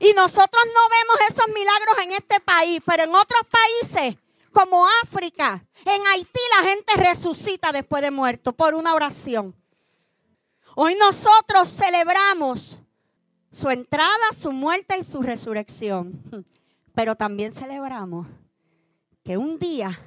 Y 0.00 0.12
nosotros 0.12 0.64
no 0.66 0.88
vemos 0.90 1.16
esos 1.30 1.48
milagros 1.48 1.98
en 2.02 2.12
este 2.12 2.40
país, 2.40 2.80
pero 2.84 3.04
en 3.04 3.14
otros 3.14 3.40
países 3.50 4.16
como 4.52 4.86
África, 5.02 5.64
en 5.86 6.06
Haití 6.08 6.40
la 6.56 6.68
gente 6.68 6.92
resucita 6.96 7.72
después 7.72 8.02
de 8.02 8.10
muerto 8.10 8.52
por 8.52 8.74
una 8.74 8.94
oración. 8.94 9.56
Hoy 10.74 10.94
nosotros 10.94 11.70
celebramos 11.70 12.80
su 13.52 13.70
entrada, 13.70 14.32
su 14.36 14.52
muerte 14.52 14.96
y 14.98 15.04
su 15.04 15.22
resurrección. 15.22 16.22
Pero 16.94 17.14
también 17.14 17.52
celebramos 17.52 18.26
que 19.24 19.36
un 19.36 19.58
día, 19.58 19.98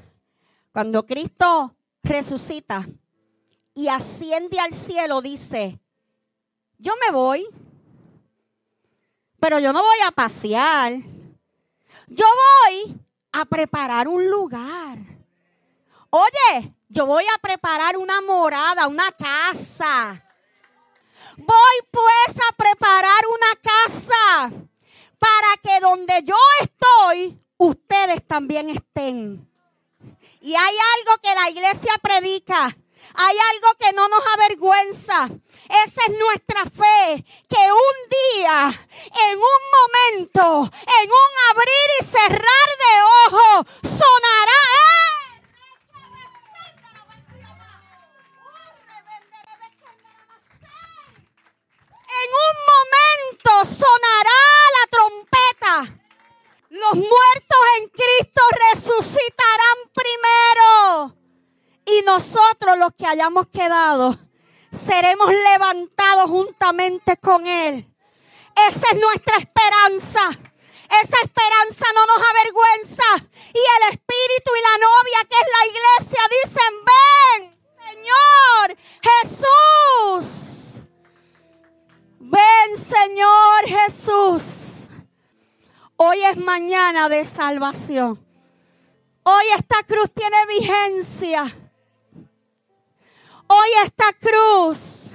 cuando 0.74 1.06
Cristo 1.06 1.76
resucita 2.04 2.86
y 3.74 3.88
asciende 3.88 4.60
al 4.60 4.74
cielo, 4.74 5.22
dice, 5.22 5.80
yo 6.78 6.94
me 7.06 7.14
voy, 7.14 7.48
pero 9.40 9.60
yo 9.60 9.72
no 9.72 9.82
voy 9.82 9.98
a 10.06 10.12
pasear. 10.12 10.94
Yo 12.08 12.26
voy 12.26 13.00
a 13.32 13.46
preparar 13.46 14.08
un 14.08 14.30
lugar. 14.30 15.00
Oye, 16.10 16.76
yo 16.90 17.06
voy 17.06 17.24
a 17.34 17.38
preparar 17.38 17.96
una 17.96 18.22
morada, 18.22 18.88
una 18.88 19.12
casa 19.14 20.22
Voy 21.38 21.78
pues 21.92 22.38
a 22.50 22.56
preparar 22.56 23.22
una 23.28 23.56
casa 23.62 24.52
para 25.18 25.58
que 25.62 25.80
donde 25.80 26.24
yo 26.24 26.38
estoy, 26.62 27.40
ustedes 27.58 28.28
también 28.28 28.70
estén. 28.70 29.48
Y 30.42 30.56
hay 30.56 30.76
algo 30.98 31.22
que 31.22 31.36
la 31.36 31.50
iglesia 31.50 31.94
predica. 32.02 32.76
Hay 33.14 33.38
algo 33.54 33.68
que 33.80 33.94
no 33.94 34.08
nos 34.08 34.24
avergüenza. 34.36 35.30
Esa 35.86 36.02
es 36.08 36.18
nuestra 36.18 36.64
fe. 36.64 37.24
Que 37.50 37.72
un 37.72 38.10
día, 38.10 38.88
en 39.30 39.38
un 39.38 39.62
momento, 39.78 40.72
en 41.04 41.10
un 41.10 41.32
abrir 41.52 41.90
y 42.00 42.06
cerrar 42.06 42.68
de 42.80 43.02
ojos, 43.28 43.66
sonará. 43.84 45.11
En 52.24 52.30
un 52.48 52.56
momento 52.72 53.52
sonará 53.66 54.42
la 54.78 54.86
trompeta. 54.90 56.02
Los 56.70 56.96
muertos 56.96 57.60
en 57.80 57.90
Cristo 57.90 58.42
resucitarán 58.74 59.78
primero. 59.94 61.18
Y 61.86 62.02
nosotros 62.04 62.78
los 62.78 62.94
que 62.94 63.08
hayamos 63.08 63.48
quedado 63.48 64.18
seremos 64.72 65.30
levantados 65.32 66.30
juntamente 66.30 67.18
con 67.18 67.46
Él. 67.48 67.88
Esa 68.68 68.88
es 68.92 69.00
nuestra 69.00 69.38
esperanza. 69.38 70.30
Esa 71.04 71.18
esperanza 71.24 71.86
no 71.96 72.06
nos 72.06 72.30
avergüenza. 72.30 73.30
Y 73.54 73.60
el 73.60 73.94
Espíritu 73.94 74.52
y 74.58 74.62
la 74.62 74.78
novia, 74.78 75.20
que 75.30 75.36
es 75.36 75.48
la 75.58 75.66
iglesia, 75.72 76.22
dicen, 76.44 76.74
ven, 76.86 77.42
Señor 77.90 78.78
Jesús. 79.02 80.61
Ven 82.32 82.78
Señor 82.78 83.66
Jesús. 83.66 84.88
Hoy 85.98 86.18
es 86.24 86.38
mañana 86.38 87.10
de 87.10 87.26
salvación. 87.26 88.26
Hoy 89.24 89.44
esta 89.58 89.84
cruz 89.84 90.10
tiene 90.14 90.38
vigencia. 90.48 91.44
Hoy 93.48 93.70
esta 93.84 94.06
cruz 94.14 95.10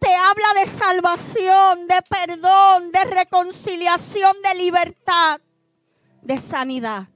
te 0.00 0.12
habla 0.12 0.60
de 0.60 0.66
salvación, 0.66 1.86
de 1.86 2.02
perdón, 2.02 2.90
de 2.90 3.04
reconciliación, 3.04 4.36
de 4.42 4.54
libertad, 4.56 5.40
de 6.22 6.40
sanidad. 6.40 7.06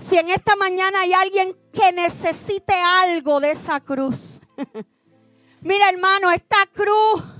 Si 0.00 0.18
en 0.18 0.28
esta 0.30 0.56
mañana 0.56 1.02
hay 1.02 1.12
alguien 1.12 1.56
que 1.72 1.92
necesite 1.92 2.74
algo 2.74 3.38
de 3.38 3.52
esa 3.52 3.78
cruz. 3.78 4.40
Mira 5.60 5.88
hermano, 5.88 6.32
esta 6.32 6.66
cruz 6.72 7.37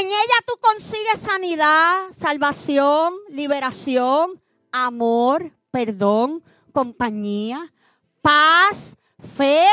en 0.00 0.06
ella 0.06 0.38
tú 0.46 0.54
consigues 0.60 1.20
sanidad, 1.20 2.12
salvación, 2.12 3.14
liberación, 3.28 4.42
amor, 4.72 5.52
perdón, 5.70 6.42
compañía, 6.72 7.72
paz, 8.20 8.96
fe, 9.36 9.66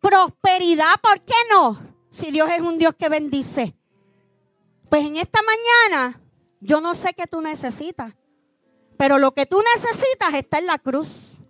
prosperidad. 0.00 0.94
¿Por 1.02 1.20
qué 1.22 1.34
no? 1.50 1.78
Si 2.10 2.30
Dios 2.30 2.48
es 2.50 2.60
un 2.60 2.78
Dios 2.78 2.94
que 2.94 3.08
bendice. 3.08 3.74
Pues 4.88 5.04
en 5.04 5.16
esta 5.16 5.40
mañana, 5.42 6.20
yo 6.60 6.80
no 6.80 6.94
sé 6.94 7.12
qué 7.14 7.26
tú 7.26 7.40
necesitas, 7.40 8.14
pero 8.96 9.18
lo 9.18 9.32
que 9.32 9.46
tú 9.46 9.62
necesitas 9.74 10.34
está 10.34 10.58
en 10.58 10.66
la 10.66 10.78
cruz. 10.78 11.42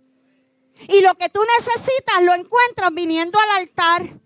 Y 0.87 1.01
lo 1.01 1.15
que 1.15 1.29
tú 1.29 1.41
necesitas 1.57 2.23
lo 2.23 2.33
encuentras 2.33 2.93
viniendo 2.93 3.37
al 3.39 3.61
altar. 3.61 4.19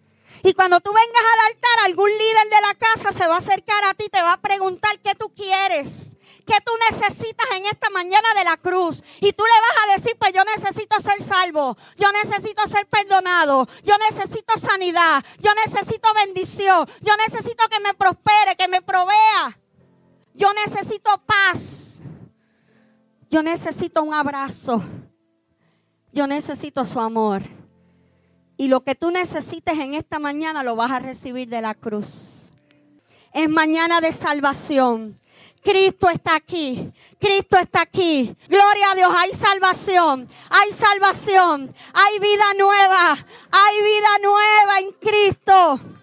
Y 0.46 0.54
cuando 0.54 0.82
tú 0.82 0.92
vengas 0.92 1.24
al 1.34 1.54
altar, 1.54 1.86
algún 1.86 2.10
líder 2.10 2.50
de 2.50 2.62
la 2.68 2.76
casa 2.76 3.14
se 3.14 3.28
va 3.28 3.36
a 3.36 3.38
acercar 3.38 3.82
a 3.86 3.94
ti 3.94 4.10
te 4.10 4.22
va 4.22 4.34
a 4.34 4.42
preguntar 4.42 5.00
qué 5.00 5.16
tú 5.16 5.34
quieres. 5.34 6.18
¿Qué 6.46 6.56
tú 6.66 6.74
necesitas 6.92 7.48
en 7.56 7.66
esta 7.66 7.90
mañana 7.92 8.28
de 8.36 8.44
la 8.44 8.58
cruz? 8.58 9.02
Y 9.22 9.32
tú 9.32 9.44
le 9.46 9.62
vas 9.62 9.78
a 9.84 9.98
decir, 9.98 10.18
pues 10.20 10.34
yo 10.34 10.44
necesito 10.44 11.00
ser 11.00 11.24
salvo, 11.24 11.78
yo 11.96 12.12
necesito 12.12 12.68
ser 12.68 12.86
perdonado, 12.88 13.66
yo 13.84 13.98
necesito 14.10 14.54
sanidad, 14.60 15.24
yo 15.40 15.52
necesito 15.66 16.14
bendición, 16.14 16.86
yo 17.00 17.14
necesito 17.16 17.66
que 17.70 17.80
me 17.80 17.94
prospere, 17.94 18.58
que 18.58 18.68
me 18.68 18.82
provea, 18.82 19.58
yo 20.34 20.54
necesito 20.54 21.18
paz, 21.26 22.02
yo 23.30 23.42
necesito 23.42 24.04
un 24.04 24.14
abrazo, 24.14 24.84
yo 26.12 26.28
necesito 26.28 26.84
su 26.84 27.00
amor. 27.00 27.63
Y 28.58 28.68
lo 28.68 28.84
que 28.84 28.96
tú 28.96 29.12
necesites 29.12 29.78
en 29.78 29.94
esta 29.94 30.20
mañana 30.20 30.64
lo 30.64 30.76
vas 30.76 30.92
a 30.92 31.00
recibir 31.00 31.50
de 31.50 31.62
la 31.62 31.74
cruz. 31.74 32.52
Es 33.34 33.50
mañana 33.50 34.00
de 34.00 34.14
salvación. 34.14 35.16
Cristo 35.64 36.10
está 36.10 36.36
aquí. 36.36 36.92
Cristo 37.20 37.58
está 37.58 37.82
aquí. 37.82 38.36
Gloria 38.48 38.92
a 38.92 38.96
Dios. 38.96 39.12
Hay 39.18 39.32
salvación. 39.34 40.28
Hay 40.50 40.72
salvación. 40.72 41.74
Hay 41.94 42.20
vida 42.20 42.44
nueva. 42.58 43.12
Hay 43.52 43.76
vida 43.82 44.10
nueva 44.22 44.80
en 44.82 44.92
Cristo. 44.92 46.03